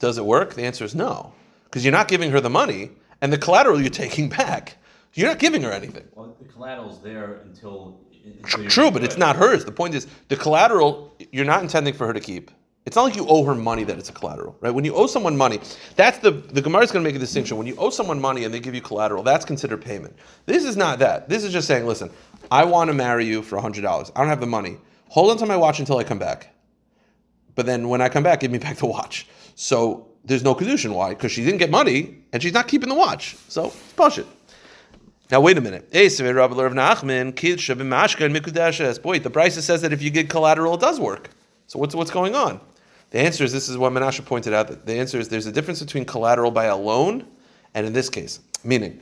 Does 0.00 0.18
it 0.18 0.24
work? 0.24 0.52
The 0.54 0.64
answer 0.64 0.84
is 0.84 0.94
no, 0.94 1.32
because 1.64 1.82
you're 1.82 1.92
not 1.92 2.08
giving 2.08 2.30
her 2.30 2.40
the 2.40 2.50
money, 2.50 2.90
and 3.22 3.32
the 3.32 3.38
collateral 3.38 3.80
you're 3.80 3.88
taking 3.90 4.28
back. 4.28 4.76
You're 5.14 5.28
not 5.28 5.38
giving 5.38 5.62
her 5.62 5.70
anything. 5.70 6.06
Well, 6.14 6.36
the 6.38 6.48
collateral's 6.52 7.00
there 7.00 7.40
until. 7.44 8.00
True, 8.44 8.90
but 8.90 9.04
it's 9.04 9.16
not 9.16 9.36
hers. 9.36 9.64
The 9.64 9.72
point 9.72 9.94
is, 9.94 10.06
the 10.28 10.36
collateral 10.36 11.14
you're 11.32 11.44
not 11.44 11.62
intending 11.62 11.94
for 11.94 12.06
her 12.06 12.12
to 12.12 12.20
keep. 12.20 12.50
It's 12.86 12.96
not 12.96 13.04
like 13.04 13.16
you 13.16 13.26
owe 13.26 13.44
her 13.44 13.54
money 13.54 13.82
that 13.84 13.98
it's 13.98 14.10
a 14.10 14.12
collateral, 14.12 14.56
right? 14.60 14.70
When 14.70 14.84
you 14.84 14.94
owe 14.94 15.06
someone 15.06 15.36
money, 15.36 15.58
that's 15.96 16.18
the 16.18 16.30
the 16.30 16.60
Gemara 16.60 16.82
is 16.82 16.92
going 16.92 17.02
to 17.02 17.08
make 17.08 17.16
a 17.16 17.18
distinction. 17.18 17.56
When 17.56 17.66
you 17.66 17.76
owe 17.76 17.90
someone 17.90 18.20
money 18.20 18.44
and 18.44 18.52
they 18.52 18.60
give 18.60 18.74
you 18.74 18.82
collateral, 18.82 19.22
that's 19.22 19.44
considered 19.44 19.82
payment. 19.82 20.16
This 20.46 20.64
is 20.64 20.76
not 20.76 20.98
that. 20.98 21.28
This 21.28 21.44
is 21.44 21.52
just 21.52 21.66
saying, 21.66 21.86
listen, 21.86 22.10
I 22.50 22.64
want 22.64 22.88
to 22.88 22.94
marry 22.94 23.24
you 23.24 23.42
for 23.42 23.58
hundred 23.58 23.82
dollars. 23.82 24.12
I 24.14 24.20
don't 24.20 24.28
have 24.28 24.40
the 24.40 24.46
money. 24.46 24.76
Hold 25.08 25.30
on 25.30 25.38
to 25.38 25.46
my 25.46 25.56
watch 25.56 25.78
until 25.78 25.98
I 25.98 26.04
come 26.04 26.18
back. 26.18 26.54
But 27.54 27.66
then 27.66 27.88
when 27.88 28.00
I 28.00 28.08
come 28.08 28.22
back, 28.22 28.40
give 28.40 28.50
me 28.50 28.58
back 28.66 28.76
the 28.76 28.86
watch. 28.86 29.26
So 29.54 30.08
there's 30.24 30.42
no 30.42 30.54
kedushin. 30.54 30.92
Why? 30.94 31.10
Because 31.10 31.32
she 31.32 31.44
didn't 31.44 31.58
get 31.58 31.70
money 31.70 32.18
and 32.32 32.42
she's 32.42 32.52
not 32.52 32.68
keeping 32.68 32.88
the 32.88 32.94
watch. 32.94 33.36
So 33.48 33.72
push 33.96 34.18
it. 34.18 34.26
Now 35.30 35.40
wait 35.40 35.56
a 35.56 35.60
minute. 35.60 35.90
Boy, 35.90 36.08
the 39.18 39.30
Brisa 39.30 39.60
says 39.60 39.82
that 39.82 39.92
if 39.92 40.02
you 40.02 40.10
get 40.10 40.28
collateral, 40.28 40.74
it 40.74 40.80
does 40.80 41.00
work. 41.00 41.30
So 41.66 41.78
what's 41.78 41.94
what's 41.94 42.10
going 42.10 42.34
on? 42.34 42.60
The 43.10 43.20
answer 43.20 43.44
is 43.44 43.52
this 43.52 43.68
is 43.68 43.78
what 43.78 43.92
Menashe 43.92 44.24
pointed 44.24 44.52
out. 44.52 44.68
That 44.68 44.86
the 44.86 44.94
answer 44.94 45.18
is 45.18 45.28
there's 45.28 45.46
a 45.46 45.52
difference 45.52 45.80
between 45.80 46.04
collateral 46.04 46.50
by 46.50 46.64
a 46.64 46.76
loan 46.76 47.26
and 47.74 47.86
in 47.86 47.92
this 47.92 48.08
case, 48.08 48.40
meaning, 48.62 49.00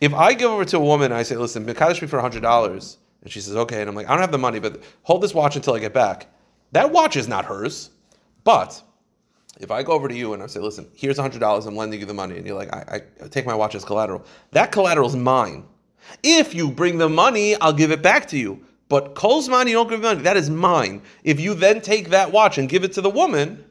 if 0.00 0.12
I 0.12 0.34
give 0.34 0.50
over 0.50 0.64
to 0.66 0.76
a 0.76 0.80
woman 0.80 1.12
I 1.12 1.22
say, 1.22 1.36
"Listen, 1.36 1.64
Mekadesh 1.64 2.02
me 2.02 2.08
for 2.08 2.20
hundred 2.20 2.42
dollars," 2.42 2.98
and 3.22 3.30
she 3.30 3.40
says, 3.40 3.56
"Okay," 3.56 3.80
and 3.80 3.88
I'm 3.88 3.94
like, 3.94 4.06
"I 4.06 4.10
don't 4.10 4.20
have 4.20 4.32
the 4.32 4.38
money, 4.38 4.58
but 4.58 4.82
hold 5.02 5.22
this 5.22 5.32
watch 5.32 5.56
until 5.56 5.74
I 5.74 5.78
get 5.78 5.94
back." 5.94 6.26
That 6.72 6.90
watch 6.90 7.16
is 7.16 7.28
not 7.28 7.44
hers, 7.44 7.90
but 8.44 8.82
if 9.62 9.70
I 9.70 9.82
go 9.82 9.92
over 9.92 10.08
to 10.08 10.14
you 10.14 10.34
and 10.34 10.42
I 10.42 10.46
say, 10.46 10.60
"Listen, 10.60 10.88
here's 10.94 11.18
hundred 11.18 11.40
dollars, 11.40 11.66
I'm 11.66 11.76
lending 11.76 12.00
you 12.00 12.06
the 12.06 12.14
money," 12.14 12.36
and 12.36 12.46
you're 12.46 12.56
like, 12.56 12.72
I, 12.74 13.02
"I 13.22 13.28
take 13.28 13.46
my 13.46 13.54
watch 13.54 13.74
as 13.74 13.84
collateral," 13.84 14.24
that 14.50 14.72
collateral 14.72 15.08
is 15.08 15.16
mine. 15.16 15.64
If 16.22 16.54
you 16.54 16.70
bring 16.70 16.98
the 16.98 17.08
money, 17.08 17.56
I'll 17.60 17.72
give 17.72 17.90
it 17.90 18.02
back 18.02 18.28
to 18.28 18.38
you. 18.38 18.64
But 18.88 19.14
Cole's 19.14 19.48
money, 19.48 19.70
you 19.70 19.76
don't 19.76 19.88
give 19.88 20.00
me 20.00 20.06
money. 20.06 20.22
That 20.22 20.36
is 20.36 20.50
mine. 20.50 21.00
If 21.24 21.40
you 21.40 21.54
then 21.54 21.80
take 21.80 22.10
that 22.10 22.30
watch 22.30 22.58
and 22.58 22.68
give 22.68 22.84
it 22.84 22.92
to 22.94 23.00
the 23.00 23.08
woman, 23.08 23.64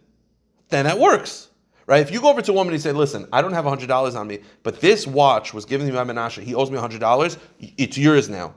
then 0.70 0.86
that 0.86 0.98
works. 0.98 1.50
Right? 1.86 2.02
If 2.02 2.10
you 2.12 2.22
go 2.22 2.30
over 2.30 2.42
to 2.42 2.52
a 2.52 2.56
woman 2.56 2.74
and 2.74 2.80
you 2.80 2.82
say, 2.82 2.94
listen, 2.94 3.28
I 3.34 3.42
don't 3.42 3.54
have 3.54 3.66
$100 3.66 4.16
on 4.16 4.28
me, 4.28 4.40
but 4.64 4.80
this 4.80 5.06
watch 5.06 5.54
was 5.54 5.66
given 5.66 5.86
to 5.88 5.94
me 5.94 5.98
by 6.00 6.06
Menashe. 6.06 6.42
He 6.42 6.56
owes 6.56 6.72
me 6.72 6.78
$100. 6.78 7.38
It's 7.60 7.98
yours 7.98 8.30
now. 8.30 8.56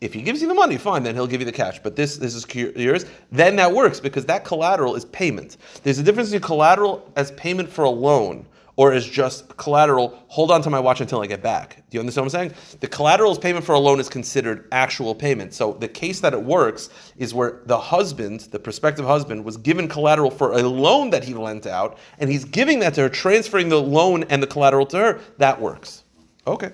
If 0.00 0.12
he 0.12 0.20
gives 0.22 0.42
you 0.42 0.48
the 0.48 0.54
money, 0.54 0.76
fine, 0.76 1.02
then 1.02 1.14
he'll 1.14 1.26
give 1.26 1.40
you 1.40 1.46
the 1.46 1.52
cash. 1.52 1.80
But 1.82 1.96
this, 1.96 2.16
this 2.18 2.34
is 2.34 2.46
yours. 2.54 3.06
Then 3.32 3.56
that 3.56 3.72
works 3.72 3.98
because 3.98 4.26
that 4.26 4.44
collateral 4.44 4.94
is 4.94 5.06
payment. 5.06 5.56
There's 5.82 5.98
a 5.98 6.02
difference 6.02 6.30
between 6.30 6.46
collateral 6.46 7.10
as 7.16 7.30
payment 7.32 7.70
for 7.70 7.84
a 7.84 7.90
loan 7.90 8.46
or 8.76 8.92
as 8.92 9.06
just 9.06 9.56
collateral, 9.56 10.22
hold 10.28 10.50
on 10.50 10.60
to 10.62 10.70
my 10.70 10.78
watch 10.78 11.00
until 11.00 11.22
I 11.22 11.26
get 11.26 11.42
back. 11.42 11.82
Do 11.88 11.96
you 11.96 12.00
understand 12.00 12.26
what 12.26 12.34
I'm 12.34 12.50
saying? 12.50 12.78
The 12.80 12.88
collateral 12.88 13.30
as 13.30 13.38
payment 13.38 13.64
for 13.64 13.74
a 13.74 13.78
loan 13.78 13.98
is 13.98 14.08
considered 14.08 14.68
actual 14.70 15.14
payment. 15.14 15.54
So 15.54 15.72
the 15.72 15.88
case 15.88 16.20
that 16.20 16.34
it 16.34 16.42
works 16.42 16.90
is 17.16 17.32
where 17.32 17.62
the 17.64 17.78
husband, 17.78 18.40
the 18.40 18.58
prospective 18.58 19.06
husband, 19.06 19.44
was 19.44 19.56
given 19.56 19.88
collateral 19.88 20.30
for 20.30 20.52
a 20.52 20.62
loan 20.62 21.08
that 21.10 21.24
he 21.24 21.32
lent 21.32 21.66
out, 21.66 21.98
and 22.18 22.30
he's 22.30 22.44
giving 22.44 22.78
that 22.80 22.92
to 22.94 23.02
her, 23.02 23.08
transferring 23.08 23.70
the 23.70 23.80
loan 23.80 24.24
and 24.24 24.42
the 24.42 24.46
collateral 24.46 24.84
to 24.86 24.98
her. 24.98 25.20
That 25.38 25.58
works. 25.58 26.04
Okay. 26.46 26.72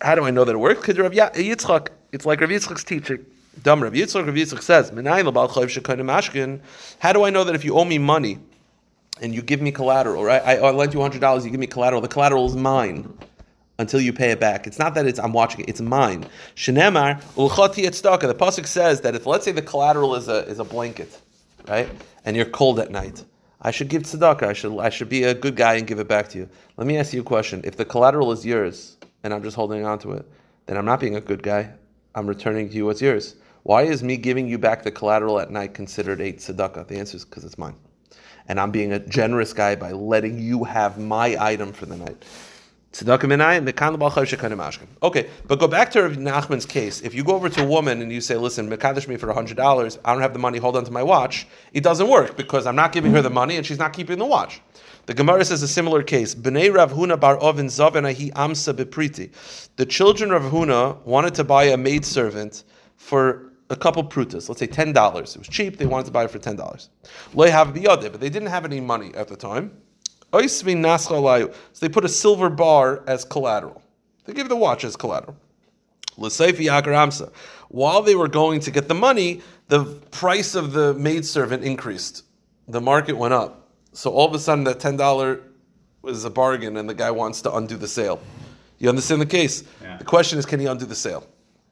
How 0.00 0.14
do 0.14 0.24
I 0.24 0.30
know 0.30 0.44
that 0.44 0.54
it 0.54 0.58
works? 0.58 0.80
Because 0.80 0.98
Rav 0.98 1.12
Yitzchak, 1.12 1.88
it's 2.12 2.24
like 2.24 2.40
Rav 2.40 2.50
Yitzchak's 2.50 2.84
teaching. 2.84 3.24
Dumb 3.62 3.82
Rav 3.82 3.92
Yitzchak, 3.92 4.26
Rav 4.26 4.34
Yitzchak 4.34 4.62
says. 4.62 4.90
How 7.00 7.12
do 7.12 7.24
I 7.24 7.30
know 7.30 7.44
that 7.44 7.54
if 7.54 7.64
you 7.64 7.74
owe 7.74 7.84
me 7.84 7.98
money 7.98 8.38
and 9.20 9.34
you 9.34 9.42
give 9.42 9.60
me 9.60 9.70
collateral, 9.70 10.24
right? 10.24 10.42
I, 10.44 10.56
I 10.56 10.70
lent 10.70 10.94
you 10.94 11.00
hundred 11.00 11.20
dollars, 11.20 11.44
you 11.44 11.50
give 11.50 11.60
me 11.60 11.66
collateral. 11.66 12.00
The 12.00 12.08
collateral 12.08 12.46
is 12.46 12.56
mine 12.56 13.12
until 13.78 14.00
you 14.00 14.12
pay 14.12 14.30
it 14.30 14.40
back. 14.40 14.66
It's 14.66 14.78
not 14.78 14.94
that 14.94 15.06
it's 15.06 15.18
I'm 15.18 15.32
watching 15.32 15.60
it; 15.60 15.68
it's 15.68 15.80
mine. 15.80 16.24
Shenemar 16.56 17.22
ulchati 17.34 17.84
etzedakah. 17.84 18.22
The 18.22 18.34
pasuk 18.34 18.66
says 18.66 19.02
that 19.02 19.14
if 19.14 19.26
let's 19.26 19.44
say 19.44 19.52
the 19.52 19.62
collateral 19.62 20.14
is 20.14 20.28
a 20.28 20.46
is 20.46 20.58
a 20.58 20.64
blanket, 20.64 21.20
right, 21.68 21.88
and 22.24 22.36
you're 22.36 22.46
cold 22.46 22.80
at 22.80 22.90
night, 22.90 23.24
I 23.60 23.70
should 23.70 23.88
give 23.88 24.02
tzedakah. 24.02 24.44
I 24.44 24.52
should 24.54 24.78
I 24.78 24.88
should 24.88 25.08
be 25.10 25.24
a 25.24 25.34
good 25.34 25.56
guy 25.56 25.74
and 25.74 25.86
give 25.86 25.98
it 25.98 26.08
back 26.08 26.28
to 26.30 26.38
you. 26.38 26.48
Let 26.78 26.86
me 26.86 26.96
ask 26.96 27.12
you 27.12 27.20
a 27.20 27.24
question: 27.24 27.60
If 27.64 27.76
the 27.76 27.84
collateral 27.84 28.32
is 28.32 28.46
yours 28.46 28.96
and 29.22 29.34
I'm 29.34 29.42
just 29.42 29.56
holding 29.56 29.84
on 29.84 29.98
to 30.00 30.12
it, 30.12 30.26
then 30.66 30.76
I'm 30.76 30.84
not 30.84 31.00
being 31.00 31.16
a 31.16 31.20
good 31.20 31.42
guy. 31.42 31.72
I'm 32.14 32.26
returning 32.26 32.68
to 32.68 32.74
you 32.74 32.86
what's 32.86 33.00
yours. 33.00 33.36
Why 33.62 33.82
is 33.82 34.02
me 34.02 34.16
giving 34.16 34.48
you 34.48 34.58
back 34.58 34.82
the 34.82 34.90
collateral 34.90 35.38
at 35.38 35.50
night 35.50 35.74
considered 35.74 36.20
a 36.20 36.32
tzedakah? 36.32 36.88
The 36.88 36.98
answer 36.98 37.16
is 37.16 37.24
because 37.24 37.44
it's 37.44 37.58
mine 37.58 37.76
and 38.50 38.58
I'm 38.58 38.72
being 38.72 38.92
a 38.92 38.98
generous 38.98 39.52
guy 39.52 39.76
by 39.76 39.92
letting 39.92 40.36
you 40.36 40.64
have 40.64 40.98
my 40.98 41.36
item 41.40 41.72
for 41.72 41.86
the 41.86 41.96
night. 41.96 42.24
Okay, 45.00 45.30
but 45.46 45.60
go 45.60 45.68
back 45.68 45.92
to 45.92 46.02
Rav 46.02 46.16
Nachman's 46.16 46.66
case. 46.66 47.00
If 47.02 47.14
you 47.14 47.22
go 47.22 47.34
over 47.36 47.48
to 47.48 47.62
a 47.62 47.66
woman 47.66 48.02
and 48.02 48.10
you 48.10 48.20
say, 48.20 48.36
"Listen, 48.36 48.68
mekadesh 48.68 49.06
me 49.06 49.16
for 49.16 49.32
hundred 49.32 49.56
dollars. 49.56 49.98
I 50.04 50.12
don't 50.12 50.22
have 50.22 50.32
the 50.32 50.40
money. 50.40 50.58
Hold 50.58 50.76
on 50.76 50.84
to 50.84 50.90
my 50.90 51.02
watch." 51.02 51.46
It 51.72 51.84
doesn't 51.84 52.08
work 52.08 52.36
because 52.36 52.66
I'm 52.66 52.74
not 52.74 52.90
giving 52.90 53.12
her 53.12 53.22
the 53.22 53.30
money 53.30 53.56
and 53.56 53.64
she's 53.64 53.78
not 53.78 53.92
keeping 53.92 54.18
the 54.18 54.26
watch. 54.26 54.60
The 55.06 55.14
Gemara 55.14 55.44
says 55.44 55.62
a 55.62 55.68
similar 55.68 56.02
case. 56.02 56.34
Bnei 56.34 56.74
Rav 56.74 56.92
Huna 56.92 57.18
bar 57.18 57.40
Avin 57.42 57.66
Zavenahi 57.66 58.32
Amsa 58.32 58.74
Bepriti. 58.74 59.30
The 59.76 59.86
children 59.86 60.32
of 60.32 60.42
Huna 60.42 61.00
wanted 61.04 61.34
to 61.36 61.44
buy 61.44 61.64
a 61.64 61.76
maid 61.76 62.04
servant 62.04 62.64
for 62.96 63.52
a 63.70 63.76
couple 63.76 64.02
prutas, 64.02 64.48
let's 64.48 64.58
say 64.58 64.66
ten 64.66 64.92
dollars. 64.92 65.36
It 65.36 65.38
was 65.38 65.48
cheap. 65.48 65.78
They 65.78 65.86
wanted 65.86 66.06
to 66.06 66.12
buy 66.12 66.24
it 66.24 66.30
for 66.30 66.40
ten 66.40 66.56
dollars. 66.56 66.90
Loy 67.34 67.50
have 67.50 67.72
but 67.72 68.20
they 68.20 68.30
didn't 68.30 68.48
have 68.48 68.64
any 68.64 68.80
money 68.80 69.12
at 69.14 69.28
the 69.28 69.36
time. 69.36 69.80
Oismi 70.32 70.76
nascha 70.76 71.20
layu. 71.20 71.52
So 71.72 71.86
they 71.86 71.88
put 71.92 72.04
a 72.04 72.08
silver 72.08 72.48
bar 72.48 73.02
as 73.06 73.24
collateral. 73.24 73.82
They 74.24 74.32
give 74.32 74.48
the 74.48 74.56
watch 74.56 74.84
as 74.84 74.96
collateral. 74.96 75.36
While 76.16 78.02
they 78.02 78.14
were 78.14 78.28
going 78.28 78.60
to 78.60 78.70
get 78.70 78.88
the 78.88 78.94
money, 78.94 79.40
the 79.68 79.84
price 80.10 80.54
of 80.54 80.72
the 80.72 80.94
maidservant 80.94 81.64
increased. 81.64 82.24
The 82.68 82.80
market 82.80 83.16
went 83.16 83.34
up. 83.34 83.68
So 83.92 84.10
all 84.10 84.28
of 84.28 84.34
a 84.34 84.38
sudden, 84.38 84.64
that 84.64 84.80
ten 84.80 84.96
dollar 84.96 85.40
was 86.02 86.24
a 86.24 86.30
bargain, 86.30 86.76
and 86.76 86.88
the 86.88 86.94
guy 86.94 87.10
wants 87.10 87.42
to 87.42 87.54
undo 87.54 87.76
the 87.76 87.88
sale. 87.88 88.20
You 88.78 88.88
understand 88.88 89.20
the 89.20 89.26
case? 89.26 89.64
Yeah. 89.82 89.96
The 89.96 90.04
question 90.04 90.38
is, 90.38 90.46
can 90.46 90.60
he 90.60 90.66
undo 90.66 90.86
the 90.86 90.94
sale? 90.94 91.26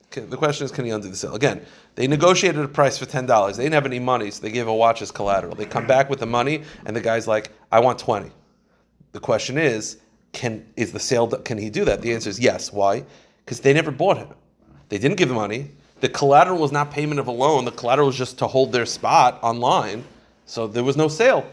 Okay, 0.07 0.23
the 0.23 0.37
question 0.37 0.65
is, 0.65 0.73
can 0.73 0.85
he 0.85 0.91
undo 0.91 1.09
the 1.09 1.17
sale? 1.17 1.35
Again, 1.35 1.65
they 1.95 2.07
negotiated 2.07 2.65
a 2.65 2.69
price 2.69 2.99
for 2.99 3.07
ten 3.07 3.27
dollars. 3.27 3.57
They 3.57 3.65
didn't 3.65 3.75
have 3.75 3.87
any 3.87 4.01
money, 4.01 4.31
so 4.31 4.43
they 4.43 4.51
gave 4.51 4.67
a 4.67 4.75
watch 4.75 5.03
as 5.03 5.11
collateral. 5.11 5.55
They 5.55 5.67
come 5.67 5.87
back 5.87 6.11
with 6.11 6.21
the 6.21 6.27
money, 6.27 6.63
and 6.87 6.97
the 6.97 7.01
guy's 7.01 7.29
like, 7.29 7.53
"I 7.71 7.81
want 7.81 7.99
20 7.99 8.31
The 9.13 9.21
question 9.21 9.59
is, 9.59 9.99
can 10.33 10.67
is 10.77 10.93
the 10.93 11.01
sale? 11.01 11.27
Can 11.29 11.59
he 11.59 11.71
do 11.71 11.85
that? 11.85 12.03
The 12.03 12.13
answer 12.13 12.31
is 12.31 12.39
yes. 12.39 12.73
Why? 12.73 13.05
Because 13.45 13.61
they 13.61 13.73
never 13.73 13.91
bought 13.91 14.19
him. 14.19 14.29
They 14.89 14.99
didn't 14.99 15.17
give 15.17 15.29
the 15.29 15.35
money. 15.35 15.71
The 16.01 16.09
collateral 16.09 16.59
was 16.59 16.71
not 16.71 16.91
payment 16.91 17.19
of 17.19 17.27
a 17.27 17.33
loan. 17.33 17.65
The 17.65 17.73
collateral 17.73 18.07
was 18.07 18.17
just 18.17 18.39
to 18.39 18.47
hold 18.47 18.73
their 18.73 18.87
spot 18.87 19.39
online. 19.43 20.05
So 20.47 20.67
there 20.67 20.85
was 20.85 20.97
no 20.97 21.09
sale. 21.09 21.45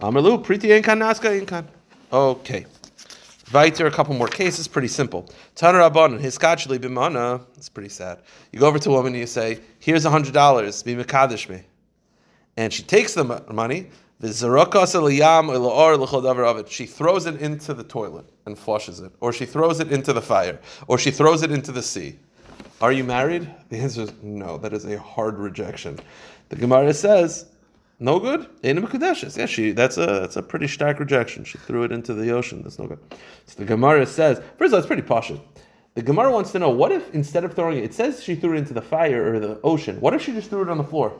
Amalu, 0.00 0.44
priti 0.44 0.68
enkan 0.80 0.98
naska 0.98 1.40
enkan. 1.40 1.66
Okay. 2.12 2.66
Weiter, 3.52 3.86
a 3.86 3.90
couple 3.90 4.14
more 4.14 4.28
cases, 4.28 4.68
pretty 4.68 4.88
simple. 4.88 5.28
Taner 5.56 5.90
Rabban, 5.90 6.20
hiskachli 6.20 6.78
bimana. 6.78 7.42
It's 7.56 7.68
pretty 7.68 7.88
sad. 7.88 8.20
You 8.52 8.60
go 8.60 8.66
over 8.66 8.78
to 8.78 8.90
a 8.90 8.92
woman 8.92 9.12
and 9.12 9.20
you 9.20 9.26
say, 9.26 9.58
"Here's 9.80 10.04
a 10.04 10.10
hundred 10.10 10.34
dollars. 10.34 10.82
Be 10.84 10.94
mekadesh 10.94 11.48
me," 11.48 11.62
and 12.56 12.72
she 12.72 12.84
takes 12.84 13.14
the 13.14 13.24
money. 13.52 13.90
She 14.20 14.34
throws 16.86 17.26
it 17.26 17.40
into 17.40 17.74
the 17.74 17.84
toilet 17.84 18.26
and 18.46 18.58
flushes 18.58 19.00
it, 19.00 19.12
or 19.20 19.32
she 19.32 19.46
throws 19.46 19.80
it 19.80 19.90
into 19.90 20.12
the 20.12 20.20
fire, 20.20 20.58
or 20.88 20.98
she 20.98 21.10
throws 21.10 21.42
it 21.42 21.50
into 21.50 21.72
the 21.72 21.82
sea. 21.82 22.18
Are 22.82 22.92
you 22.92 23.04
married? 23.04 23.48
The 23.70 23.78
answer 23.78 24.02
is 24.02 24.12
no. 24.22 24.58
That 24.58 24.72
is 24.72 24.84
a 24.84 24.98
hard 24.98 25.38
rejection. 25.38 25.98
The 26.50 26.56
Gemara 26.56 26.92
says, 26.92 27.46
no 27.98 28.18
good. 28.18 28.46
Yeah, 29.36 29.46
she. 29.46 29.72
That's 29.72 29.98
a 29.98 30.06
that's 30.06 30.36
a 30.36 30.42
pretty 30.42 30.66
stark 30.66 30.98
rejection. 30.98 31.44
She 31.44 31.58
threw 31.58 31.84
it 31.84 31.92
into 31.92 32.14
the 32.14 32.30
ocean. 32.30 32.62
That's 32.62 32.78
no 32.78 32.86
good. 32.86 32.98
So 33.46 33.58
the 33.58 33.66
Gemara 33.66 34.06
says, 34.06 34.40
first 34.56 34.68
of 34.68 34.74
all, 34.74 34.78
it's 34.78 34.86
pretty 34.86 35.02
posh. 35.02 35.32
The 35.94 36.02
Gemara 36.02 36.30
wants 36.30 36.52
to 36.52 36.58
know 36.58 36.70
what 36.70 36.92
if 36.92 37.14
instead 37.14 37.44
of 37.44 37.54
throwing 37.54 37.78
it, 37.78 37.84
it 37.84 37.94
says 37.94 38.22
she 38.22 38.34
threw 38.34 38.54
it 38.54 38.58
into 38.58 38.72
the 38.72 38.82
fire 38.82 39.34
or 39.34 39.40
the 39.40 39.60
ocean. 39.62 40.00
What 40.00 40.14
if 40.14 40.22
she 40.22 40.32
just 40.32 40.48
threw 40.48 40.62
it 40.62 40.68
on 40.68 40.78
the 40.78 40.84
floor? 40.84 41.12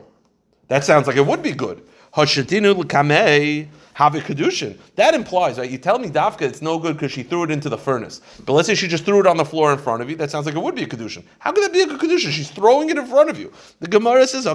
That 0.69 0.83
sounds 0.83 1.05
like 1.05 1.17
it 1.17 1.25
would 1.25 1.43
be 1.43 1.51
good. 1.51 1.83
Hashatinu 2.15 2.77
l'kamei 2.77 3.67
have 3.93 4.15
a 4.15 4.19
kedushin. 4.19 4.77
That 4.95 5.13
implies, 5.13 5.57
right? 5.57 5.69
You 5.69 5.77
tell 5.77 5.99
me 5.99 6.09
Dafka 6.09 6.41
it's 6.41 6.61
no 6.61 6.79
good 6.79 6.95
because 6.95 7.11
she 7.11 7.23
threw 7.23 7.43
it 7.43 7.51
into 7.51 7.69
the 7.69 7.77
furnace. 7.77 8.19
But 8.45 8.53
let's 8.53 8.67
say 8.67 8.75
she 8.75 8.87
just 8.87 9.05
threw 9.05 9.19
it 9.19 9.27
on 9.27 9.37
the 9.37 9.45
floor 9.45 9.71
in 9.71 9.77
front 9.77 10.01
of 10.01 10.09
you. 10.09 10.15
That 10.15 10.31
sounds 10.31 10.45
like 10.45 10.55
it 10.55 10.61
would 10.61 10.75
be 10.75 10.83
a 10.83 10.87
kedushin. 10.87 11.23
How 11.39 11.51
could 11.51 11.63
that 11.63 11.71
be 11.71 11.81
a 11.81 11.85
kedushin? 11.85 12.31
She's 12.31 12.49
throwing 12.49 12.89
it 12.89 12.97
in 12.97 13.05
front 13.05 13.29
of 13.29 13.37
you. 13.39 13.51
The 13.79 13.87
Gemara 13.87 14.27
says. 14.27 14.45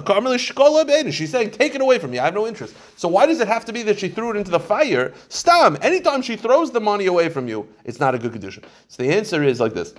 She's 1.15 1.31
saying, 1.31 1.51
"Take 1.51 1.75
it 1.75 1.81
away 1.81 1.97
from 1.99 2.11
me. 2.11 2.19
I 2.19 2.25
have 2.25 2.33
no 2.33 2.45
interest." 2.47 2.75
So 2.95 3.07
why 3.07 3.25
does 3.25 3.39
it 3.39 3.47
have 3.47 3.65
to 3.65 3.73
be 3.73 3.83
that 3.83 3.99
she 3.99 4.09
threw 4.09 4.31
it 4.31 4.37
into 4.37 4.51
the 4.51 4.59
fire? 4.59 5.13
Stam. 5.29 5.77
Anytime 5.81 6.21
she 6.21 6.35
throws 6.35 6.71
the 6.71 6.81
money 6.81 7.05
away 7.05 7.29
from 7.29 7.47
you, 7.47 7.67
it's 7.85 7.99
not 7.99 8.13
a 8.15 8.19
good 8.19 8.33
kedushin. 8.33 8.65
So 8.87 9.03
the 9.03 9.09
answer 9.13 9.43
is 9.43 9.59
like 9.59 9.73
this. 9.73 9.93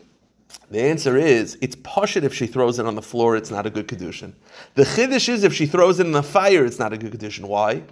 The 0.70 0.82
answer 0.82 1.16
is 1.16 1.56
it's 1.62 1.76
pashit 1.76 2.24
if 2.24 2.34
she 2.34 2.46
throws 2.46 2.78
it 2.78 2.86
on 2.86 2.94
the 2.94 3.02
floor, 3.02 3.36
it's 3.36 3.50
not 3.50 3.64
a 3.66 3.70
good 3.70 3.88
kedushin. 3.88 4.34
The 4.74 4.84
chiddush 4.84 5.28
is 5.28 5.42
if 5.42 5.54
she 5.54 5.66
throws 5.66 5.98
it 5.98 6.06
in 6.06 6.12
the 6.12 6.22
fire, 6.22 6.64
it's 6.64 6.78
not 6.78 6.92
a 6.92 6.98
good 6.98 7.12
kedushin. 7.12 7.46
Why? 7.46 7.82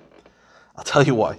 I'll 0.76 0.84
tell 0.84 1.02
you 1.02 1.14
why. 1.14 1.38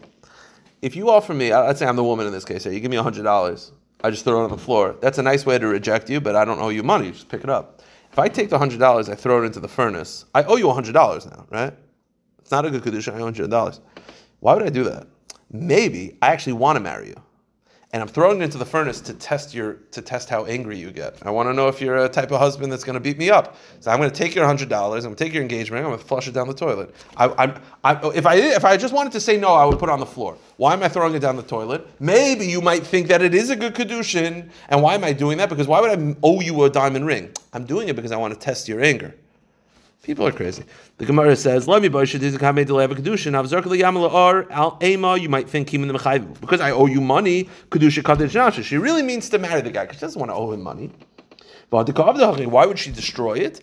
If 0.81 0.95
you 0.95 1.09
offer 1.09 1.33
me, 1.33 1.53
let's 1.53 1.79
say 1.79 1.85
I'm 1.85 1.95
the 1.95 2.03
woman 2.03 2.25
in 2.25 2.33
this 2.33 2.45
case, 2.45 2.63
here, 2.63 2.73
you 2.73 2.79
give 2.79 2.89
me 2.89 2.97
hundred 2.97 3.23
dollars, 3.23 3.71
I 4.03 4.09
just 4.09 4.23
throw 4.23 4.41
it 4.41 4.45
on 4.45 4.49
the 4.49 4.57
floor. 4.57 4.95
That's 4.99 5.19
a 5.19 5.23
nice 5.23 5.45
way 5.45 5.59
to 5.59 5.67
reject 5.67 6.09
you, 6.09 6.19
but 6.19 6.35
I 6.35 6.43
don't 6.43 6.59
owe 6.59 6.69
you 6.69 6.83
money. 6.83 7.11
Just 7.11 7.29
pick 7.29 7.43
it 7.43 7.49
up. 7.49 7.81
If 8.11 8.17
I 8.17 8.29
take 8.29 8.49
the 8.49 8.57
hundred 8.57 8.79
dollars, 8.79 9.09
I 9.09 9.15
throw 9.15 9.43
it 9.43 9.45
into 9.45 9.59
the 9.59 9.67
furnace, 9.67 10.25
I 10.33 10.43
owe 10.43 10.55
you 10.55 10.71
hundred 10.71 10.93
dollars 10.93 11.27
now, 11.27 11.45
right? 11.51 11.73
It's 12.39 12.51
not 12.51 12.65
a 12.65 12.71
good 12.71 12.81
kedushin. 12.81 13.13
I 13.13 13.19
owe 13.19 13.25
hundred 13.25 13.49
dollars. 13.51 13.79
Why 14.39 14.55
would 14.55 14.63
I 14.63 14.69
do 14.69 14.83
that? 14.85 15.07
Maybe 15.51 16.17
I 16.21 16.27
actually 16.27 16.53
want 16.53 16.77
to 16.77 16.79
marry 16.79 17.09
you 17.09 17.21
and 17.97 18.03
I'm 18.03 18.09
throwing 18.09 18.41
it 18.41 18.43
into 18.43 18.59
the 18.59 18.65
furnace 18.65 19.01
to 19.01 19.13
test 19.15 19.55
your 19.55 19.73
to 19.89 20.03
test 20.03 20.29
how 20.29 20.45
angry 20.45 20.77
you 20.77 20.91
get. 20.91 21.17
I 21.25 21.31
want 21.31 21.49
to 21.49 21.53
know 21.53 21.67
if 21.67 21.81
you're 21.81 21.97
a 21.97 22.07
type 22.07 22.29
of 22.29 22.39
husband 22.39 22.71
that's 22.71 22.83
going 22.83 22.93
to 22.93 22.99
beat 22.99 23.17
me 23.17 23.31
up. 23.31 23.57
So 23.79 23.89
I'm 23.89 23.97
going 23.97 24.11
to 24.11 24.15
take 24.15 24.35
your 24.35 24.45
hundred 24.45 24.69
dollars. 24.69 25.03
I'm 25.03 25.09
going 25.09 25.15
to 25.15 25.23
take 25.23 25.33
your 25.33 25.41
engagement. 25.41 25.83
I'm 25.83 25.89
going 25.89 25.99
to 25.99 26.05
flush 26.05 26.27
it 26.27 26.33
down 26.33 26.47
the 26.47 26.53
toilet. 26.53 26.93
I, 27.15 27.25
I'm, 27.43 27.59
I, 27.83 28.09
if 28.13 28.27
I 28.27 28.35
if 28.35 28.63
I 28.63 28.77
just 28.77 28.93
wanted 28.93 29.13
to 29.13 29.19
say 29.19 29.35
no, 29.35 29.47
I 29.47 29.65
would 29.65 29.79
put 29.79 29.89
it 29.89 29.93
on 29.93 29.99
the 29.99 30.05
floor. 30.05 30.37
Why 30.57 30.73
am 30.73 30.83
I 30.83 30.89
throwing 30.89 31.15
it 31.15 31.21
down 31.21 31.37
the 31.37 31.41
toilet? 31.41 31.87
Maybe 31.99 32.45
you 32.45 32.61
might 32.61 32.85
think 32.85 33.07
that 33.07 33.23
it 33.23 33.33
is 33.33 33.49
a 33.49 33.55
good 33.55 33.73
kedushin. 33.73 34.51
And 34.69 34.83
why 34.83 34.93
am 34.93 35.03
I 35.03 35.11
doing 35.11 35.39
that? 35.39 35.49
Because 35.49 35.65
why 35.65 35.81
would 35.81 35.89
I 35.89 36.15
owe 36.21 36.39
you 36.39 36.65
a 36.65 36.69
diamond 36.69 37.07
ring? 37.07 37.31
I'm 37.51 37.65
doing 37.65 37.87
it 37.87 37.95
because 37.95 38.11
I 38.11 38.17
want 38.17 38.31
to 38.31 38.39
test 38.39 38.67
your 38.67 38.79
anger. 38.79 39.15
People 40.07 40.25
are 40.25 40.31
crazy. 40.31 40.63
The 40.99 41.05
Gemara 41.05 41.35
says, 41.35 41.67
"Let 41.67 41.81
me 41.81 41.89
al 44.61 44.79
ema." 44.81 45.17
You 45.17 45.27
might 45.27 45.49
think 45.49 45.69
because 45.69 46.61
I 46.61 46.71
owe 46.71 46.85
you 46.85 47.01
money. 47.01 47.49
Kedusha. 47.69 48.63
She 48.63 48.77
really 48.77 49.03
means 49.03 49.27
to 49.27 49.37
marry 49.37 49.59
the 49.59 49.69
guy 49.69 49.83
because 49.83 49.97
she 49.97 50.01
doesn't 50.05 50.17
want 50.17 50.31
to 50.31 50.35
owe 50.35 50.53
him 50.53 50.61
money. 50.61 50.91
Why 51.69 52.65
would 52.65 52.79
she 52.79 52.89
destroy 52.89 53.33
it? 53.33 53.61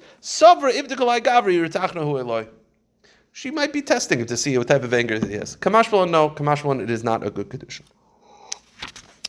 She 3.40 3.50
might 3.50 3.72
be 3.72 3.80
testing 3.80 4.20
it 4.20 4.28
to 4.28 4.36
see 4.36 4.58
what 4.58 4.68
type 4.68 4.84
of 4.84 4.92
anger 4.92 5.26
he 5.26 5.32
has. 5.32 5.56
Kamashvalon, 5.56 6.10
no. 6.10 6.28
Kamashvalon, 6.28 6.82
it 6.82 6.90
is 6.90 7.02
not 7.02 7.26
a 7.26 7.30
good 7.30 7.48
kedushin. 7.48 7.84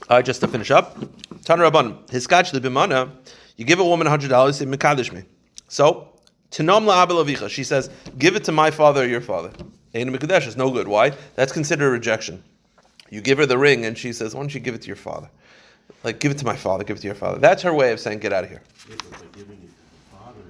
Uh, 0.10 0.21
just 0.21 0.41
to 0.41 0.49
finish 0.49 0.69
up, 0.69 0.99
Tan 1.45 1.60
Rabban, 1.60 2.06
Hiskach 2.10 2.51
libimana, 2.51 3.10
you 3.56 3.63
give 3.63 3.80
a 3.80 3.86
woman 3.86 4.06
hundred 4.06 4.28
dollars, 4.32 4.58
say 4.58 4.65
mekadesh 4.65 5.13
me. 5.13 5.23
So, 5.69 6.10
Tinom 6.51 6.86
la'abel 6.86 7.23
avicha, 7.23 7.49
she 7.49 7.63
says, 7.63 7.89
give 8.17 8.36
it 8.36 8.43
to 8.45 8.51
my 8.51 8.71
father 8.71 9.03
or 9.03 9.08
your 9.08 9.21
father. 9.21 9.51
Ein 9.93 10.12
mekadesh 10.12 10.47
is 10.47 10.58
no 10.58 10.69
good. 10.69 10.88
Why? 10.88 11.12
That's 11.36 11.51
considered 11.51 11.88
a 11.88 11.89
rejection. 11.89 12.43
You 13.10 13.21
give 13.21 13.38
her 13.38 13.45
the 13.45 13.58
ring, 13.58 13.86
and 13.86 13.97
she 13.97 14.13
says, 14.13 14.34
why 14.34 14.41
don't 14.41 14.53
you 14.53 14.60
give 14.60 14.75
it 14.75 14.81
to 14.81 14.88
your 14.88 14.95
father? 14.95 15.29
Like, 16.03 16.19
give 16.19 16.31
it 16.31 16.38
to 16.39 16.45
my 16.45 16.55
father, 16.55 16.84
give 16.84 16.97
it 16.97 17.01
to 17.01 17.08
your 17.08 17.15
father. 17.15 17.39
That's 17.39 17.63
her 17.63 17.73
way 17.73 17.91
of 17.91 17.99
saying, 17.99 18.19
get 18.19 18.34
out 18.34 18.43
of 18.43 18.49
here. 18.49 18.62
Yeah, 18.89 18.95
but 18.97 19.12
by 19.12 19.17
giving 19.38 19.55
it 19.55 19.69
to 19.69 19.75
the 20.01 20.17
father, 20.17 20.41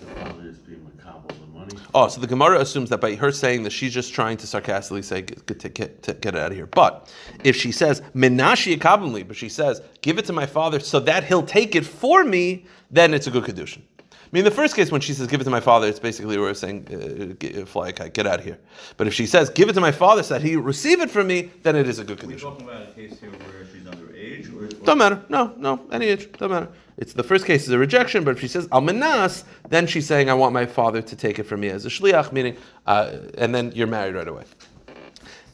the 0.00 0.06
father 0.20 0.48
is 0.48 0.58
being 0.58 0.80
makabel 0.80 1.28
the 1.28 1.58
money. 1.58 1.74
Oh, 1.94 2.08
so 2.08 2.20
the 2.20 2.26
Gemara 2.26 2.60
assumes 2.60 2.90
that 2.90 3.00
by 3.00 3.14
her 3.14 3.32
saying 3.32 3.62
that 3.62 3.70
she's 3.70 3.94
just 3.94 4.12
trying 4.12 4.36
to 4.38 4.46
sarcastically 4.46 5.02
say 5.02 5.22
get, 5.22 5.46
get, 5.46 5.74
get, 5.74 6.02
get, 6.02 6.26
it 6.26 6.36
out 6.36 6.50
of 6.50 6.56
here. 6.56 6.66
But 6.66 7.12
if 7.42 7.56
she 7.56 7.72
says 7.72 8.02
menashi 8.14 9.26
but 9.26 9.36
she 9.36 9.48
says 9.48 9.82
give 10.02 10.18
it 10.18 10.26
to 10.26 10.32
my 10.32 10.46
father 10.46 10.78
so 10.80 11.00
that 11.00 11.24
he'll 11.24 11.42
take 11.42 11.74
it 11.74 11.86
for 11.86 12.24
me, 12.24 12.66
then 12.90 13.14
it's 13.14 13.26
a 13.26 13.30
good 13.30 13.44
kedushin. 13.44 13.82
I 14.34 14.36
mean, 14.36 14.44
the 14.44 14.50
first 14.50 14.74
case 14.74 14.90
when 14.90 15.00
she 15.00 15.14
says 15.14 15.28
give 15.28 15.40
it 15.40 15.44
to 15.44 15.50
my 15.50 15.60
father, 15.60 15.86
it's 15.86 16.00
basically 16.00 16.36
we're 16.36 16.54
saying 16.54 16.88
uh, 16.90 17.34
get, 17.38 17.68
fly 17.68 17.90
a 17.90 17.92
kite, 17.92 18.14
get 18.14 18.26
out 18.26 18.40
of 18.40 18.44
here. 18.44 18.58
But 18.96 19.06
if 19.06 19.14
she 19.14 19.26
says 19.26 19.48
give 19.48 19.68
it 19.68 19.74
to 19.74 19.80
my 19.80 19.92
father 19.92 20.24
so 20.24 20.34
that 20.34 20.42
he 20.42 20.56
receive 20.56 21.00
it 21.00 21.08
from 21.08 21.28
me, 21.28 21.52
then 21.62 21.76
it 21.76 21.88
is 21.88 22.00
a 22.00 22.04
good 22.04 22.20
Are 22.20 22.26
we 22.26 22.34
talking 22.34 22.68
about 22.68 22.82
a 22.82 22.86
case 22.86 23.20
here 23.20 23.30
where 23.30 23.64
she's 23.72 23.84
underage 23.84 24.52
or? 24.52 24.66
Don't 24.84 24.98
matter. 24.98 25.24
No, 25.28 25.54
no, 25.56 25.86
any 25.92 26.06
age. 26.06 26.32
Don't 26.32 26.50
matter. 26.50 26.68
It's 26.96 27.12
the 27.12 27.22
first 27.22 27.46
case 27.46 27.62
is 27.62 27.68
a 27.68 27.78
rejection, 27.78 28.24
but 28.24 28.32
if 28.32 28.40
she 28.40 28.48
says 28.48 28.66
almanas, 28.68 29.44
then 29.68 29.86
she's 29.86 30.08
saying 30.08 30.28
I 30.28 30.34
want 30.34 30.52
my 30.52 30.66
father 30.66 31.00
to 31.00 31.14
take 31.14 31.38
it 31.38 31.44
from 31.44 31.60
me 31.60 31.68
as 31.68 31.86
a 31.86 31.88
shliach, 31.88 32.32
meaning, 32.32 32.56
uh, 32.88 33.18
and 33.38 33.54
then 33.54 33.70
you're 33.70 33.86
married 33.86 34.16
right 34.16 34.26
away. 34.26 34.42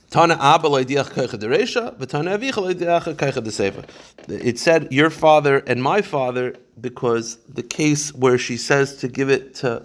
Tana 0.08 0.38
Abba 0.40 0.68
loidiach 0.68 1.10
koicha 1.10 1.38
dereisha, 1.38 1.96
v'tana 1.98 2.38
avicha 2.38 2.54
loidiach 2.54 3.14
koicha 3.14 3.42
desefa. 3.44 3.84
It 4.26 4.58
said 4.58 4.90
your 4.90 5.10
father 5.10 5.58
and 5.66 5.82
my 5.82 6.00
father 6.00 6.56
because 6.80 7.36
the 7.48 7.62
case 7.62 8.14
where 8.14 8.38
she 8.38 8.56
says 8.56 8.96
to 8.96 9.08
give 9.08 9.30
it 9.30 9.54
to 9.56 9.84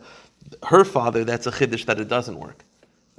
her 0.64 0.84
father, 0.84 1.24
that's 1.24 1.48
a 1.48 1.52
chiddush 1.52 1.86
that 1.86 2.00
it 2.00 2.08
doesn't 2.08 2.40
work. 2.40 2.64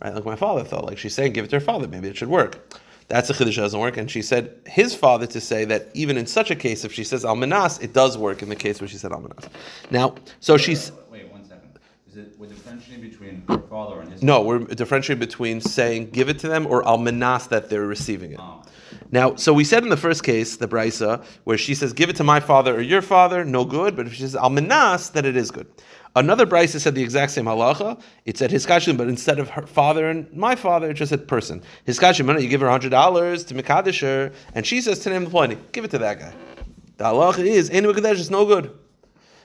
Right? 0.02 0.14
Like 0.14 0.24
my 0.24 0.36
father 0.36 0.64
thought, 0.64 0.84
like 0.84 0.98
she's 0.98 1.14
saying, 1.14 1.32
give 1.32 1.44
it 1.44 1.48
to 1.48 1.56
her 1.56 1.64
father, 1.64 1.88
maybe 1.88 2.08
it 2.08 2.16
should 2.16 2.28
work. 2.28 2.80
That's 3.08 3.30
a 3.30 3.34
chiddush 3.34 3.56
that 3.56 3.62
doesn't 3.62 3.80
work. 3.80 3.96
And 3.96 4.10
she 4.10 4.22
said 4.22 4.54
his 4.66 4.94
father 4.94 5.26
to 5.28 5.40
say 5.40 5.64
that 5.66 5.88
even 5.94 6.16
in 6.16 6.26
such 6.26 6.50
a 6.50 6.56
case, 6.56 6.84
if 6.84 6.92
she 6.92 7.04
says 7.04 7.24
almanas, 7.24 7.82
it 7.82 7.92
does 7.92 8.18
work 8.18 8.42
in 8.42 8.48
the 8.48 8.56
case 8.56 8.80
where 8.80 8.88
she 8.88 8.96
said 8.96 9.12
almanas. 9.12 9.48
Now, 9.90 10.16
so 10.40 10.56
she's. 10.56 10.92
Wait, 11.10 11.30
one 11.30 11.44
second. 11.44 11.78
Is 12.08 12.16
it, 12.16 12.34
we're 12.38 12.48
differentiating 12.48 13.08
between 13.08 13.44
her 13.48 13.58
father 13.68 14.00
and 14.00 14.12
his? 14.12 14.22
No, 14.22 14.42
we're 14.42 14.58
differentiating 14.58 15.20
between 15.20 15.60
saying 15.60 16.10
give 16.10 16.28
it 16.28 16.38
to 16.40 16.48
them 16.48 16.66
or 16.66 16.82
almanas 16.82 17.48
that 17.48 17.70
they're 17.70 17.86
receiving 17.86 18.32
it. 18.32 18.40
Oh. 18.40 18.62
Now, 19.10 19.36
so 19.36 19.52
we 19.52 19.64
said 19.64 19.82
in 19.82 19.88
the 19.88 19.96
first 19.96 20.24
case, 20.24 20.56
the 20.56 20.66
brisa, 20.66 21.24
where 21.44 21.58
she 21.58 21.74
says 21.74 21.92
give 21.92 22.08
it 22.08 22.16
to 22.16 22.24
my 22.24 22.40
father 22.40 22.76
or 22.76 22.80
your 22.80 23.02
father, 23.02 23.44
no 23.44 23.64
good. 23.64 23.96
But 23.96 24.06
if 24.06 24.14
she 24.14 24.22
says 24.22 24.34
almanas, 24.34 25.12
then 25.12 25.24
it 25.24 25.36
is 25.36 25.50
good. 25.50 25.66
Another 26.16 26.46
brisa 26.46 26.80
said 26.80 26.94
the 26.94 27.02
exact 27.02 27.32
same 27.32 27.44
halacha. 27.44 28.00
It 28.24 28.38
said 28.38 28.50
hiskashim, 28.50 28.96
but 28.96 29.08
instead 29.08 29.38
of 29.38 29.50
her 29.50 29.66
father 29.66 30.08
and 30.08 30.32
my 30.32 30.54
father, 30.56 30.90
it 30.90 30.94
just 30.94 31.10
said 31.10 31.28
person. 31.28 31.62
Hiskashim, 31.86 32.40
you 32.40 32.48
give 32.48 32.62
her 32.62 32.70
hundred 32.70 32.90
dollars 32.90 33.44
to 33.44 33.54
mekadesh 33.54 34.00
her, 34.00 34.32
and 34.54 34.66
she 34.66 34.80
says 34.80 34.98
to 35.00 35.10
name 35.10 35.24
the 35.24 35.30
plenty, 35.30 35.58
give 35.72 35.84
it 35.84 35.90
to 35.90 35.98
that 35.98 36.18
guy. 36.18 36.32
The 36.96 37.04
halacha 37.04 37.44
is 37.44 37.70
any 37.70 37.86
mekadesh 37.86 38.14
is 38.14 38.30
no 38.30 38.46
good. 38.46 38.76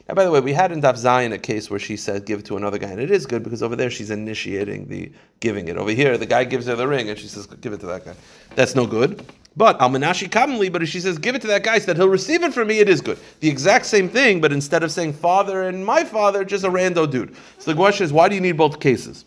Now, 0.07 0.15
by 0.15 0.23
the 0.23 0.31
way, 0.31 0.39
we 0.39 0.53
had 0.53 0.71
in 0.71 0.81
Daf 0.81 0.95
Zayin 0.95 1.31
a 1.31 1.37
case 1.37 1.69
where 1.69 1.79
she 1.79 1.95
said 1.95 2.25
give 2.25 2.39
it 2.39 2.45
to 2.45 2.57
another 2.57 2.77
guy, 2.77 2.89
and 2.89 2.99
it 2.99 3.11
is 3.11 3.25
good 3.25 3.43
because 3.43 3.61
over 3.61 3.75
there 3.75 3.91
she's 3.91 4.09
initiating 4.09 4.87
the 4.87 5.11
giving 5.39 5.67
it. 5.67 5.77
Over 5.77 5.91
here, 5.91 6.17
the 6.17 6.25
guy 6.25 6.43
gives 6.43 6.65
her 6.65 6.75
the 6.75 6.87
ring, 6.87 7.09
and 7.09 7.19
she 7.19 7.27
says 7.27 7.45
give 7.47 7.73
it 7.73 7.81
to 7.81 7.85
that 7.87 8.05
guy. 8.05 8.15
That's 8.55 8.75
no 8.75 8.87
good. 8.87 9.25
But 9.55 9.79
almanashi 9.79 10.31
commonly, 10.31 10.69
but 10.69 10.81
if 10.81 10.89
she 10.89 11.01
says 11.01 11.17
give 11.17 11.35
it 11.35 11.41
to 11.41 11.47
that 11.47 11.63
guy 11.63 11.79
so 11.79 11.87
that 11.87 11.97
he'll 11.97 12.07
receive 12.07 12.43
it 12.43 12.53
from 12.53 12.69
me, 12.69 12.79
it 12.79 12.87
is 12.87 13.01
good. 13.01 13.19
The 13.41 13.49
exact 13.49 13.85
same 13.85 14.07
thing, 14.07 14.39
but 14.39 14.53
instead 14.53 14.81
of 14.81 14.91
saying 14.91 15.13
father 15.13 15.63
and 15.63 15.85
my 15.85 16.05
father, 16.05 16.45
just 16.45 16.63
a 16.63 16.69
rando 16.69 17.09
dude. 17.09 17.35
So 17.57 17.71
the 17.71 17.75
question 17.75 18.05
is, 18.05 18.13
why 18.13 18.29
do 18.29 18.35
you 18.35 18.41
need 18.41 18.55
both 18.55 18.79
cases? 18.79 19.25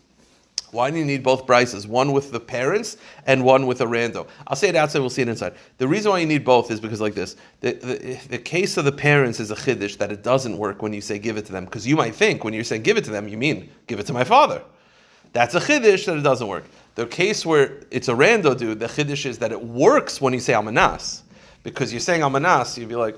Why 0.75 0.91
do 0.91 0.99
you 0.99 1.05
need 1.05 1.23
both 1.23 1.47
brisas? 1.47 1.87
One 1.87 2.11
with 2.11 2.33
the 2.33 2.41
parents 2.41 2.97
and 3.27 3.45
one 3.45 3.67
with 3.67 3.81
a 3.81 3.85
rando. 3.85 4.27
I'll 4.49 4.57
say 4.57 4.69
it 4.69 4.75
outside, 4.75 4.99
we'll 4.99 5.11
see 5.11 5.23
it 5.23 5.29
inside. 5.29 5.55
The 5.79 5.87
reason 5.87 6.11
why 6.11 6.19
you 6.19 6.27
need 6.27 6.45
both 6.45 6.69
is 6.73 6.81
because 6.81 7.01
like 7.01 7.15
this. 7.15 7.37
The, 7.61 7.75
the, 7.75 8.19
the 8.29 8.39
case 8.39 8.77
of 8.77 8.85
the 8.85 8.91
parents 8.91 9.39
is 9.39 9.53
a 9.53 9.55
chiddush 9.55 9.99
that 9.99 10.11
it 10.11 10.25
doesn't 10.25 10.59
work 10.59 10.83
when 10.83 10.93
you 10.93 11.01
say 11.01 11.21
give 11.21 11.37
it 11.37 11.47
to 11.47 11.53
them. 11.53 11.67
Because 11.67 11.87
you 11.87 11.95
might 11.95 12.17
think 12.17 12.43
when 12.43 12.55
you're 12.55 12.65
saying 12.65 12.83
give 12.83 12.97
it 12.97 13.05
to 13.05 13.13
them, 13.13 13.29
you 13.29 13.37
mean 13.37 13.71
give 13.87 14.01
it 14.01 14.07
to 14.07 14.13
my 14.13 14.25
father. 14.25 14.65
That's 15.33 15.55
a 15.55 15.61
chiddush 15.61 16.07
that 16.07 16.17
it 16.17 16.23
doesn't 16.23 16.49
work. 16.49 16.65
The 16.95 17.07
case 17.07 17.45
where 17.45 17.81
it's 17.91 18.09
a 18.09 18.13
rando 18.13 18.57
dude, 18.57 18.79
the 18.79 18.87
chiddush 18.87 19.27
is 19.27 19.39
that 19.39 19.51
it 19.53 19.65
works 19.65 20.21
when 20.21 20.33
you 20.33 20.41
say 20.41 20.53
almanas. 20.53 21.23
Because 21.63 21.93
you're 21.93 22.01
saying 22.01 22.21
almanas, 22.21 22.77
you'd 22.79 22.89
be 22.89 22.97
like, 22.97 23.17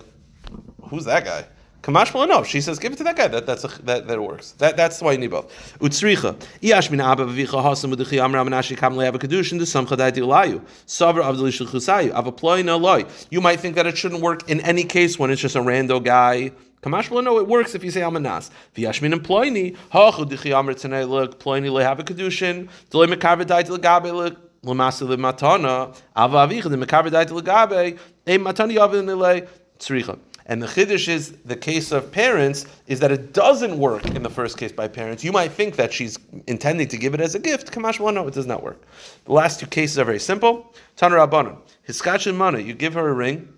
who's 0.88 1.04
that 1.04 1.24
guy? 1.24 1.44
Kamash 1.82 2.28
no. 2.28 2.42
She 2.42 2.60
says, 2.60 2.80
give 2.80 2.92
it 2.92 2.96
to 2.96 3.04
that 3.04 3.16
guy. 3.16 3.28
That 3.28 3.46
that's 3.46 3.62
a, 3.62 3.68
that 3.82 4.08
that 4.08 4.20
works. 4.20 4.52
That 4.52 4.76
that's 4.76 5.00
why 5.00 5.12
you 5.12 5.18
need 5.18 5.30
both. 5.30 5.78
Utsricha. 5.78 6.34
Iash 6.60 6.90
min 6.90 7.00
abba 7.00 7.26
v'vicha 7.26 7.62
hasam 7.62 7.94
u'dechi 7.94 8.20
amra 8.20 8.44
manashi 8.44 8.76
kam 8.76 8.94
le'ava 8.94 9.18
kedushin 9.18 9.60
desam 9.60 9.86
chadai 9.86 10.10
dilayu. 10.10 10.60
Savar 10.86 11.22
avdali 11.22 11.52
shulchusayu. 11.52 12.10
Avaploy 12.10 12.64
no 12.64 12.76
loy. 12.76 13.04
You 13.30 13.40
might 13.40 13.60
think 13.60 13.76
that 13.76 13.86
it 13.86 13.96
shouldn't 13.96 14.20
work 14.20 14.50
in 14.50 14.60
any 14.62 14.82
case 14.82 15.16
when 15.16 15.30
it's 15.30 15.40
just 15.40 15.54
a 15.54 15.60
rando 15.60 16.02
guy. 16.02 16.50
Kamash 16.86 17.24
no, 17.24 17.38
it 17.38 17.48
works 17.48 17.74
if 17.74 17.82
you 17.82 17.90
say 17.90 18.00
almanas. 18.00 18.48
V'yashmin 18.76 19.12
and 19.12 19.20
ployni. 19.24 19.76
Hachu 19.92 20.24
dechi 20.24 20.56
amra 20.56 20.72
tzenei 20.72 21.08
look. 21.08 21.40
Ployni 21.40 21.68
le'hava 21.68 22.02
kedushin. 22.04 22.68
Delay 22.90 23.08
mekaver 23.08 23.44
dai 23.44 23.64
dilagabe 23.64 24.14
look. 24.14 24.62
Lamasa 24.62 25.04
lematana. 25.04 25.96
Ava 26.14 26.46
avicha 26.46 26.70
de 26.70 26.76
mekaver 26.76 27.10
dai 27.10 27.24
dilagabe. 27.24 27.98
Ei 28.28 28.38
matani 28.38 28.76
avin 28.78 29.04
nile. 29.04 29.48
Tzricha. 29.80 30.16
And 30.48 30.62
the 30.62 30.68
chiddush 30.68 31.08
is 31.08 31.32
the 31.44 31.56
case 31.56 31.90
of 31.90 32.12
parents 32.12 32.66
is 32.86 33.00
that 33.00 33.10
it 33.10 33.32
doesn't 33.32 33.76
work 33.76 34.06
in 34.06 34.22
the 34.22 34.30
first 34.30 34.56
case 34.56 34.70
by 34.70 34.86
parents. 34.86 35.24
You 35.24 35.32
might 35.32 35.50
think 35.50 35.74
that 35.74 35.92
she's 35.92 36.20
intending 36.46 36.86
to 36.86 36.96
give 36.96 37.14
it 37.14 37.20
as 37.20 37.34
a 37.34 37.40
gift. 37.40 37.72
Kamash 37.72 37.98
one, 37.98 38.14
no, 38.14 38.28
it 38.28 38.34
does 38.34 38.46
not 38.46 38.62
work. 38.62 38.80
The 39.24 39.32
last 39.32 39.58
two 39.58 39.66
cases 39.66 39.98
are 39.98 40.04
very 40.04 40.20
simple. 40.20 40.72
Tanar 40.96 41.26
Rabbanon, 41.26 41.58
Hiskachin 41.88 42.36
Mana, 42.36 42.60
you 42.60 42.74
give 42.74 42.94
her 42.94 43.08
a 43.08 43.12
ring, 43.12 43.52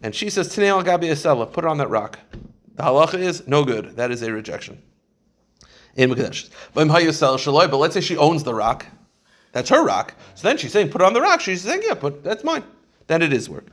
and 0.00 0.14
she 0.14 0.30
says, 0.30 0.48
Tinei 0.54 0.68
al 0.68 0.84
Gabi 0.84 1.10
Asela, 1.10 1.52
put 1.52 1.64
it 1.64 1.68
on 1.68 1.78
that 1.78 1.90
rock. 1.90 2.20
The 2.76 2.82
halacha 2.82 3.18
is 3.18 3.46
no 3.46 3.64
good. 3.64 3.96
That 3.96 4.10
is 4.10 4.22
a 4.22 4.32
rejection. 4.32 4.82
In 5.94 6.10
Mekadesh. 6.10 6.48
But 6.72 7.78
let's 7.78 7.94
say 7.94 8.00
she 8.00 8.16
owns 8.16 8.44
the 8.44 8.54
rock. 8.54 8.86
That's 9.52 9.68
her 9.68 9.84
rock. 9.84 10.14
So 10.34 10.48
then 10.48 10.56
she's 10.56 10.72
saying, 10.72 10.88
put 10.90 11.02
it 11.02 11.04
on 11.04 11.12
the 11.12 11.20
rock. 11.20 11.40
She's 11.40 11.62
saying, 11.62 11.82
yeah, 11.84 11.94
put 11.94 12.24
that's 12.24 12.42
mine. 12.42 12.64
Then 13.06 13.20
it 13.20 13.32
is 13.32 13.48
work. 13.48 13.66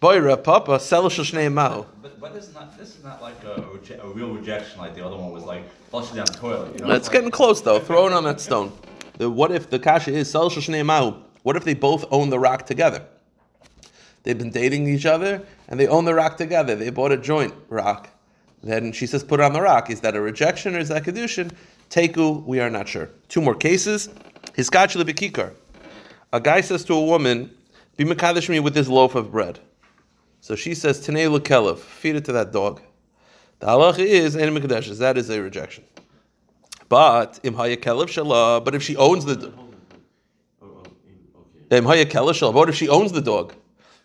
Boyra 0.00 0.42
Papa 0.42 0.80
Sel 0.80 1.08
Shel 1.08 1.24
Shnei 1.24 1.52
Mahu. 1.52 1.84
But, 2.00 2.20
but 2.20 2.32
this 2.32 2.48
is 2.48 2.54
not 2.54 2.78
this 2.78 2.96
is 2.96 3.04
not 3.04 3.20
like 3.20 3.42
a, 3.44 3.54
a, 3.54 3.60
reje- 3.62 4.02
a 4.02 4.08
real 4.08 4.30
rejection 4.30 4.78
like 4.78 4.94
the 4.94 5.04
other 5.04 5.16
one 5.16 5.30
was 5.30 5.44
like 5.44 5.68
flushing 5.90 6.16
down 6.16 6.26
the 6.26 6.32
toilet. 6.32 6.78
You 6.78 6.86
know? 6.86 6.94
It's 6.94 7.08
getting 7.08 7.30
close 7.30 7.60
though. 7.60 7.80
Throw 7.80 8.06
it 8.06 8.12
on 8.12 8.24
that 8.24 8.40
stone. 8.40 8.72
The, 9.18 9.28
what 9.28 9.50
if 9.50 9.68
the 9.68 9.78
kasha 9.78 10.12
is 10.12 10.30
Sel 10.30 10.50
Mahu? 10.50 11.22
What 11.42 11.56
if 11.56 11.64
they 11.64 11.74
both 11.74 12.04
own 12.10 12.30
the 12.30 12.38
rock 12.38 12.64
together? 12.64 13.04
They've 14.22 14.38
been 14.38 14.50
dating 14.50 14.88
each 14.88 15.06
other 15.06 15.42
and 15.68 15.80
they 15.80 15.86
own 15.86 16.04
the 16.04 16.14
rock 16.14 16.36
together. 16.36 16.76
They 16.76 16.90
bought 16.90 17.12
a 17.12 17.16
joint 17.16 17.52
rock. 17.68 18.08
Then 18.62 18.92
she 18.92 19.06
says, 19.06 19.24
put 19.24 19.40
it 19.40 19.42
on 19.44 19.52
the 19.52 19.62
rock. 19.62 19.90
Is 19.90 20.00
that 20.00 20.14
a 20.14 20.20
rejection 20.20 20.76
or 20.76 20.78
is 20.78 20.88
that 20.88 21.04
kedushin? 21.04 21.52
Teku, 21.88 22.44
we 22.44 22.60
are 22.60 22.70
not 22.70 22.88
sure. 22.88 23.10
Two 23.28 23.40
more 23.40 23.54
cases. 23.54 24.08
Hiskachli 24.56 25.02
bekikar. 25.02 25.54
A 26.32 26.40
guy 26.40 26.60
says 26.60 26.84
to 26.84 26.94
a 26.94 27.04
woman, 27.04 27.50
"Be 27.96 28.04
mekadesh 28.04 28.48
me 28.48 28.60
with 28.60 28.74
this 28.74 28.86
loaf 28.86 29.16
of 29.16 29.32
bread." 29.32 29.58
So 30.40 30.54
she 30.54 30.74
says, 30.74 31.04
"Tanei 31.04 31.28
lekelev, 31.28 31.78
feed 31.78 32.14
it 32.14 32.24
to 32.26 32.32
that 32.32 32.52
dog." 32.52 32.80
The 33.58 33.66
halacha 33.66 33.98
is 33.98 34.36
ein 34.36 34.54
mekadesh. 34.54 34.96
That 34.98 35.18
is 35.18 35.28
a 35.30 35.42
rejection. 35.42 35.84
But 36.88 37.40
im 37.42 37.54
hayakelev 37.54 38.06
shala. 38.06 38.64
But 38.64 38.76
if 38.76 38.82
she 38.84 38.96
owns 38.96 39.24
the 39.24 39.52
okay. 40.62 41.76
im. 41.76 41.84
But 41.84 42.68
if 42.68 42.74
she 42.76 42.88
owns 42.88 43.12
the 43.12 43.20
dog? 43.20 43.54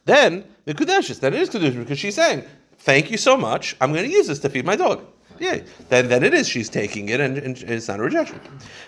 Then 0.05 0.45
the 0.65 0.73
kedushes. 0.73 1.19
Then 1.19 1.35
it 1.35 1.41
is 1.41 1.49
kedushin 1.49 1.79
because 1.79 1.99
she's 1.99 2.15
saying, 2.15 2.43
"Thank 2.85 3.11
you 3.11 3.17
so 3.17 3.35
much. 3.35 3.75
I'm 3.81 3.91
going 3.91 4.05
to 4.05 4.11
use 4.11 4.27
this 4.27 4.39
to 4.39 4.49
feed 4.49 4.65
my 4.65 4.75
dog." 4.75 5.01
Yeah. 5.39 5.59
Then 5.89 6.07
then 6.07 6.23
it 6.23 6.33
is. 6.33 6.47
She's 6.47 6.69
taking 6.69 7.09
it, 7.09 7.19
and, 7.19 7.37
and 7.37 7.57
it's 7.63 7.87
not 7.87 7.99
a 7.99 8.03
rejection. 8.03 8.39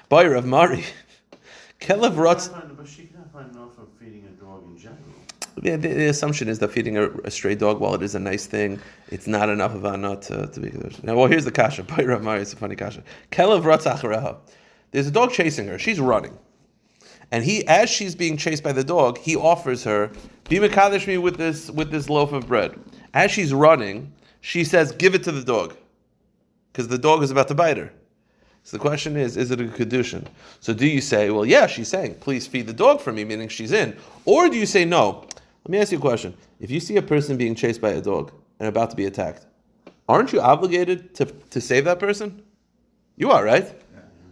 By 0.07 0.25
Rav 0.27 0.45
Mari, 0.45 0.83
kelev 1.81 2.15
rotz. 2.15 2.51
But 2.77 2.87
she 2.87 3.05
can't 3.05 3.31
find 3.33 3.51
enough 3.53 3.75
for 3.75 3.87
feeding 3.99 4.25
a 4.25 4.41
dog 4.41 4.63
in 4.65 4.77
general. 4.77 5.01
Yeah, 5.63 5.77
the, 5.77 5.87
the 5.89 6.07
assumption 6.07 6.47
is 6.47 6.59
that 6.59 6.69
feeding 6.69 6.97
a, 6.97 7.09
a 7.29 7.31
stray 7.31 7.55
dog, 7.55 7.79
while 7.79 7.95
it 7.95 8.03
is 8.03 8.13
a 8.13 8.19
nice 8.19 8.45
thing, 8.45 8.79
it's 9.09 9.25
not 9.25 9.49
enough 9.49 9.73
of 9.73 9.83
a 9.83 9.97
nut 9.97 10.21
to, 10.23 10.47
to 10.47 10.59
be. 10.59 10.71
Now, 11.03 11.15
well, 11.15 11.27
here's 11.27 11.45
the 11.45 11.51
kasha. 11.51 11.83
By 11.95 12.03
Rav 12.03 12.21
Mari, 12.21 12.41
it's 12.41 12.53
a 12.53 12.57
funny 12.57 12.75
kasha. 12.75 13.03
Kelev 13.31 13.63
rotz 13.63 13.91
achareha. 13.91 14.37
There's 14.91 15.07
a 15.07 15.11
dog 15.11 15.31
chasing 15.31 15.67
her. 15.67 15.79
She's 15.79 15.99
running. 15.99 16.37
And 17.31 17.43
he, 17.43 17.67
as 17.67 17.89
she's 17.89 18.15
being 18.15 18.37
chased 18.37 18.63
by 18.63 18.71
the 18.71 18.83
dog, 18.83 19.17
he 19.17 19.35
offers 19.35 19.83
her, 19.83 20.11
"Be 20.47 20.59
mekadesh 20.59 21.07
me 21.07 21.17
with 21.17 21.35
this 21.35 21.69
with 21.69 21.91
this 21.91 22.09
loaf 22.09 22.31
of 22.31 22.47
bread." 22.47 22.79
As 23.13 23.31
she's 23.31 23.53
running, 23.53 24.11
she 24.41 24.63
says, 24.63 24.91
"Give 24.91 25.15
it 25.15 25.23
to 25.23 25.31
the 25.31 25.43
dog," 25.43 25.75
because 26.71 26.87
the 26.87 26.97
dog 26.97 27.23
is 27.23 27.31
about 27.31 27.47
to 27.49 27.55
bite 27.55 27.77
her. 27.77 27.91
So 28.63 28.77
the 28.77 28.81
question 28.81 29.15
is, 29.15 29.37
is 29.37 29.51
it 29.51 29.61
a 29.61 29.65
kedushin? 29.65 30.25
So 30.59 30.73
do 30.73 30.85
you 30.85 30.99
say, 30.99 31.29
well, 31.29 31.45
yeah, 31.45 31.67
she's 31.67 31.87
saying, 31.87 32.15
please 32.15 32.45
feed 32.45 32.67
the 32.67 32.73
dog 32.73 32.99
for 32.99 33.13
me, 33.13 33.23
meaning 33.23 33.47
she's 33.47 33.71
in, 33.71 33.95
or 34.25 34.49
do 34.49 34.57
you 34.57 34.65
say 34.65 34.83
no? 34.83 35.25
Let 35.63 35.69
me 35.69 35.79
ask 35.79 35.91
you 35.91 35.97
a 35.97 36.01
question: 36.01 36.33
If 36.59 36.69
you 36.71 36.79
see 36.79 36.97
a 36.97 37.01
person 37.01 37.37
being 37.37 37.55
chased 37.55 37.81
by 37.81 37.91
a 37.91 38.01
dog 38.01 38.31
and 38.59 38.67
about 38.67 38.89
to 38.89 38.95
be 38.95 39.05
attacked, 39.05 39.45
aren't 40.09 40.33
you 40.33 40.41
obligated 40.41 41.15
to 41.15 41.25
to 41.25 41.61
save 41.61 41.85
that 41.85 41.99
person? 41.99 42.43
You 43.15 43.31
are, 43.31 43.43
right? 43.43 43.73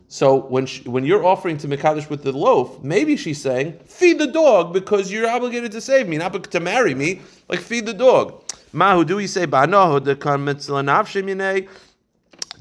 So 0.08 0.36
when 0.36 0.66
she, 0.66 0.88
when 0.88 1.04
you're 1.04 1.26
offering 1.26 1.58
to 1.58 1.68
Mekadesh 1.68 2.10
with 2.10 2.24
the 2.24 2.32
loaf, 2.32 2.82
maybe 2.84 3.18
she's 3.18 3.42
saying, 3.42 3.80
feed 3.86 4.20
the 4.20 4.28
dog 4.28 4.72
because 4.72 5.12
you're 5.12 5.30
obligated 5.30 5.72
to 5.72 5.82
save 5.82 6.08
me, 6.08 6.18
not 6.18 6.52
to 6.52 6.60
marry 6.60 6.94
me. 6.94 7.22
Like 7.50 7.60
feed 7.60 7.86
the 7.86 7.94
dog. 7.94 8.45
Mahu, 8.76 9.06
do 9.06 9.16
we 9.16 9.26
say 9.26 9.48
"Ba'anohu 9.48 10.02
dekar 10.02 10.42
mitzvah 10.42 10.82
nafshe 10.82 11.24
minei"? 11.24 11.70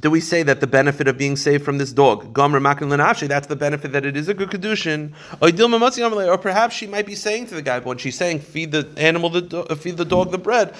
Do 0.01 0.11
we 0.11 0.21
say 0.21 0.43
that 0.43 0.61
the 0.61 0.67
benefit 0.67 1.09
of 1.09 1.17
being 1.17 1.37
saved 1.37 1.65
from 1.65 1.79
this 1.79 1.93
dog, 1.93 2.33
Gomer 2.33 2.61
Makin 2.61 2.89
Lanafshi, 2.89 3.29
that's 3.29 3.47
the 3.47 3.57
benefit 3.57 3.93
that 3.93 4.05
it 4.05 4.17
is 4.17 4.29
a 4.29 4.35
good 4.35 4.51
kedushin? 4.51 5.13
Or 5.41 6.39
perhaps 6.39 6.75
she 6.75 6.87
might 6.87 7.07
be 7.07 7.15
saying 7.15 7.47
to 7.47 7.55
the 7.55 7.63
guy, 7.63 7.79
when 7.79 7.99
she's 7.99 8.17
saying, 8.17 8.41
feed 8.41 8.73
the 8.73 8.89
animal, 8.97 9.31
the 9.31 9.41
do- 9.41 9.65
feed 9.77 9.97
the 9.97 10.05
dog 10.05 10.33
the 10.33 10.39
bread. 10.39 10.75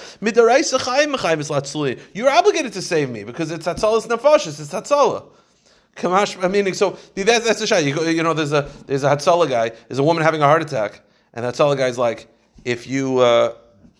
You're 2.13 2.29
obligated 2.29 2.73
to 2.73 2.81
save 2.81 3.09
me 3.09 3.23
because 3.23 3.51
it's 3.51 3.65
Hatzalas 3.65 4.07
Nefashis, 4.07 4.59
it's 4.59 4.73
Hatzalah. 4.73 5.23
Kamash, 5.95 6.43
I 6.43 6.49
mean, 6.49 6.73
so 6.73 6.97
that's 7.15 7.45
that's 7.45 7.61
a 7.61 7.67
shot. 7.67 7.85
You, 7.85 7.95
go, 7.95 8.03
you 8.03 8.21
know, 8.21 8.33
there's 8.33 8.51
a 8.51 8.69
there's 8.85 9.03
a 9.03 9.09
Hatzalah 9.09 9.49
guy, 9.49 9.71
there's 9.87 9.99
a 9.99 10.03
woman 10.03 10.23
having 10.23 10.41
a 10.41 10.45
heart 10.45 10.61
attack, 10.61 11.01
and 11.33 11.45
the 11.45 11.51
Hatzalah 11.51 11.77
guy's 11.77 11.97
like, 11.97 12.27
if 12.65 12.85
you 12.85 13.19
uh, 13.19 13.53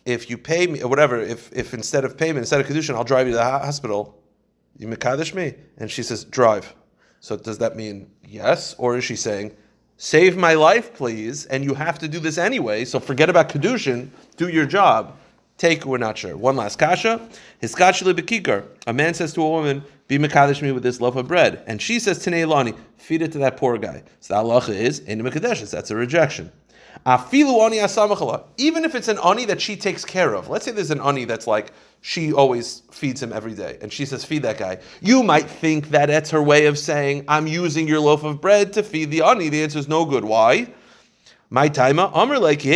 if 0.06 0.30
you 0.30 0.38
pay 0.38 0.68
me 0.68 0.82
or 0.82 0.88
whatever, 0.88 1.20
if 1.20 1.52
if 1.52 1.74
instead 1.74 2.06
of 2.06 2.18
payment, 2.18 2.40
instead 2.40 2.62
of 2.62 2.68
kedushin, 2.68 2.96
I'll 2.96 3.04
drive 3.04 3.28
you 3.28 3.34
to 3.34 3.38
the 3.38 3.44
hospital. 3.44 4.22
You 4.78 4.88
mekadesh 4.88 5.34
me, 5.34 5.56
and 5.78 5.90
she 5.90 6.04
says 6.04 6.24
drive. 6.24 6.74
So 7.20 7.36
does 7.38 7.58
that 7.58 7.76
mean 7.76 8.12
yes, 8.24 8.76
or 8.78 8.98
is 8.98 9.04
she 9.04 9.16
saying? 9.16 9.56
Save 9.98 10.38
my 10.38 10.54
life, 10.54 10.94
please, 10.94 11.46
and 11.46 11.64
you 11.64 11.74
have 11.74 11.98
to 12.00 12.08
do 12.08 12.20
this 12.20 12.38
anyway. 12.38 12.86
So 12.86 13.00
forget 13.00 13.30
about 13.30 13.50
kedushin. 13.50 14.10
Do 14.36 14.50
your 14.50 14.66
job. 14.66 15.18
Take, 15.58 15.86
we're 15.86 15.98
not 15.98 16.18
sure. 16.18 16.36
One 16.36 16.58
last 16.58 16.78
kasha. 16.78 17.22
Hiskachli 17.64 18.14
bekikar. 18.14 18.66
A 18.88 18.94
man 18.94 19.14
says 19.14 19.34
to 19.34 19.42
a 19.42 19.50
woman, 19.50 19.84
"Be 20.10 20.20
mekadesh 20.20 20.62
me 20.62 20.74
with 20.74 20.84
this 20.84 21.00
loaf 21.00 21.16
of 21.16 21.30
bread," 21.30 21.64
and 21.66 21.82
she 21.82 21.98
says, 21.98 22.20
"Tinei 22.20 22.46
lani, 22.46 22.74
feed 22.98 23.22
it 23.22 23.32
to 23.32 23.38
that 23.40 23.56
poor 23.56 23.78
guy." 23.78 24.04
So 24.20 24.36
the 24.36 24.44
halacha 24.44 24.76
is 24.76 25.00
in 25.00 25.22
mekadesh. 25.22 25.68
That's 25.72 25.90
a 25.90 25.96
rejection. 25.96 26.52
Afilu 27.06 27.66
ani. 27.66 27.80
Even 28.58 28.84
if 28.86 28.96
it's 28.96 29.08
an 29.08 29.20
ani 29.20 29.46
that 29.46 29.62
she 29.62 29.76
takes 29.76 30.06
care 30.06 30.34
of. 30.34 30.50
Let's 30.50 30.66
say 30.66 30.72
there's 30.72 30.92
an 30.92 31.02
ani 31.02 31.26
that's 31.26 31.48
like 31.48 31.72
she 32.02 32.32
always 32.34 32.84
feeds 32.92 33.22
him 33.22 33.34
every 33.34 33.54
day, 33.54 33.78
and 33.82 33.92
she 33.92 34.06
says, 34.06 34.24
"Feed 34.24 34.44
that 34.44 34.58
guy." 34.58 34.78
You 35.02 35.24
might 35.24 35.50
think 35.50 35.90
that 35.90 36.08
that's 36.08 36.30
her 36.32 36.44
way 36.44 36.68
of 36.68 36.78
saying, 36.78 37.26
"I'm 37.28 37.48
using 37.48 37.88
your 37.88 38.00
loaf 38.00 38.24
of 38.24 38.40
bread 38.42 38.74
to 38.74 38.84
feed 38.84 39.10
the 39.12 39.24
ani." 39.24 39.50
The 39.50 39.64
answer 39.64 39.80
is 39.80 39.88
no 39.88 40.06
good. 40.06 40.24
Why? 40.24 40.68
My 41.50 41.68
timer, 41.68 42.10
Amr 42.14 42.40
like. 42.40 42.62
The 42.64 42.74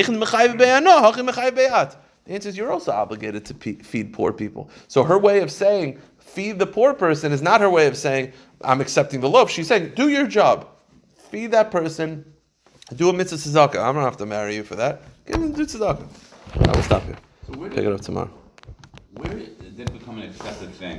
answer 2.36 2.50
is 2.50 2.58
you're 2.58 2.72
also 2.72 2.92
obligated 2.92 3.46
to 3.46 3.54
feed 3.84 4.14
poor 4.14 4.32
people. 4.32 4.70
So 4.88 5.04
her 5.04 5.18
way 5.18 5.42
of 5.42 5.52
saying 5.52 6.00
feed 6.20 6.60
the 6.60 6.68
poor 6.68 6.94
person 6.94 7.32
is 7.32 7.42
not 7.42 7.62
her 7.62 7.70
way 7.70 7.88
of 7.88 7.98
saying 7.98 8.32
I'm 8.64 8.82
accepting 8.82 9.22
the 9.22 9.30
loaf. 9.30 9.50
She's 9.50 9.68
saying 9.68 9.94
do 9.96 10.10
your 10.10 10.28
job, 10.28 10.68
feed 11.32 11.52
that 11.52 11.72
person, 11.72 12.26
do 12.96 13.10
a 13.10 13.14
mitzvah 13.14 13.38
tzedakah. 13.38 13.76
I'm 13.76 13.94
gonna 13.94 14.02
have 14.02 14.18
to 14.18 14.26
marry 14.26 14.56
you 14.56 14.64
for 14.64 14.76
that. 14.76 15.02
Give 15.26 15.36
him 15.36 15.52
do 15.52 15.66
tzedakah. 15.66 16.08
I 16.56 16.76
will 16.76 16.84
stop 16.84 17.08
you. 17.08 17.16
So 17.48 17.60
where 17.60 17.70
Pick 17.70 17.86
it 17.86 17.92
up 17.92 18.02
tomorrow. 18.02 18.32
Where 19.14 19.34
did 19.34 19.80
it 19.80 19.94
become 19.94 20.18
an 20.20 20.30
accepted 20.30 20.72
thing 20.76 20.88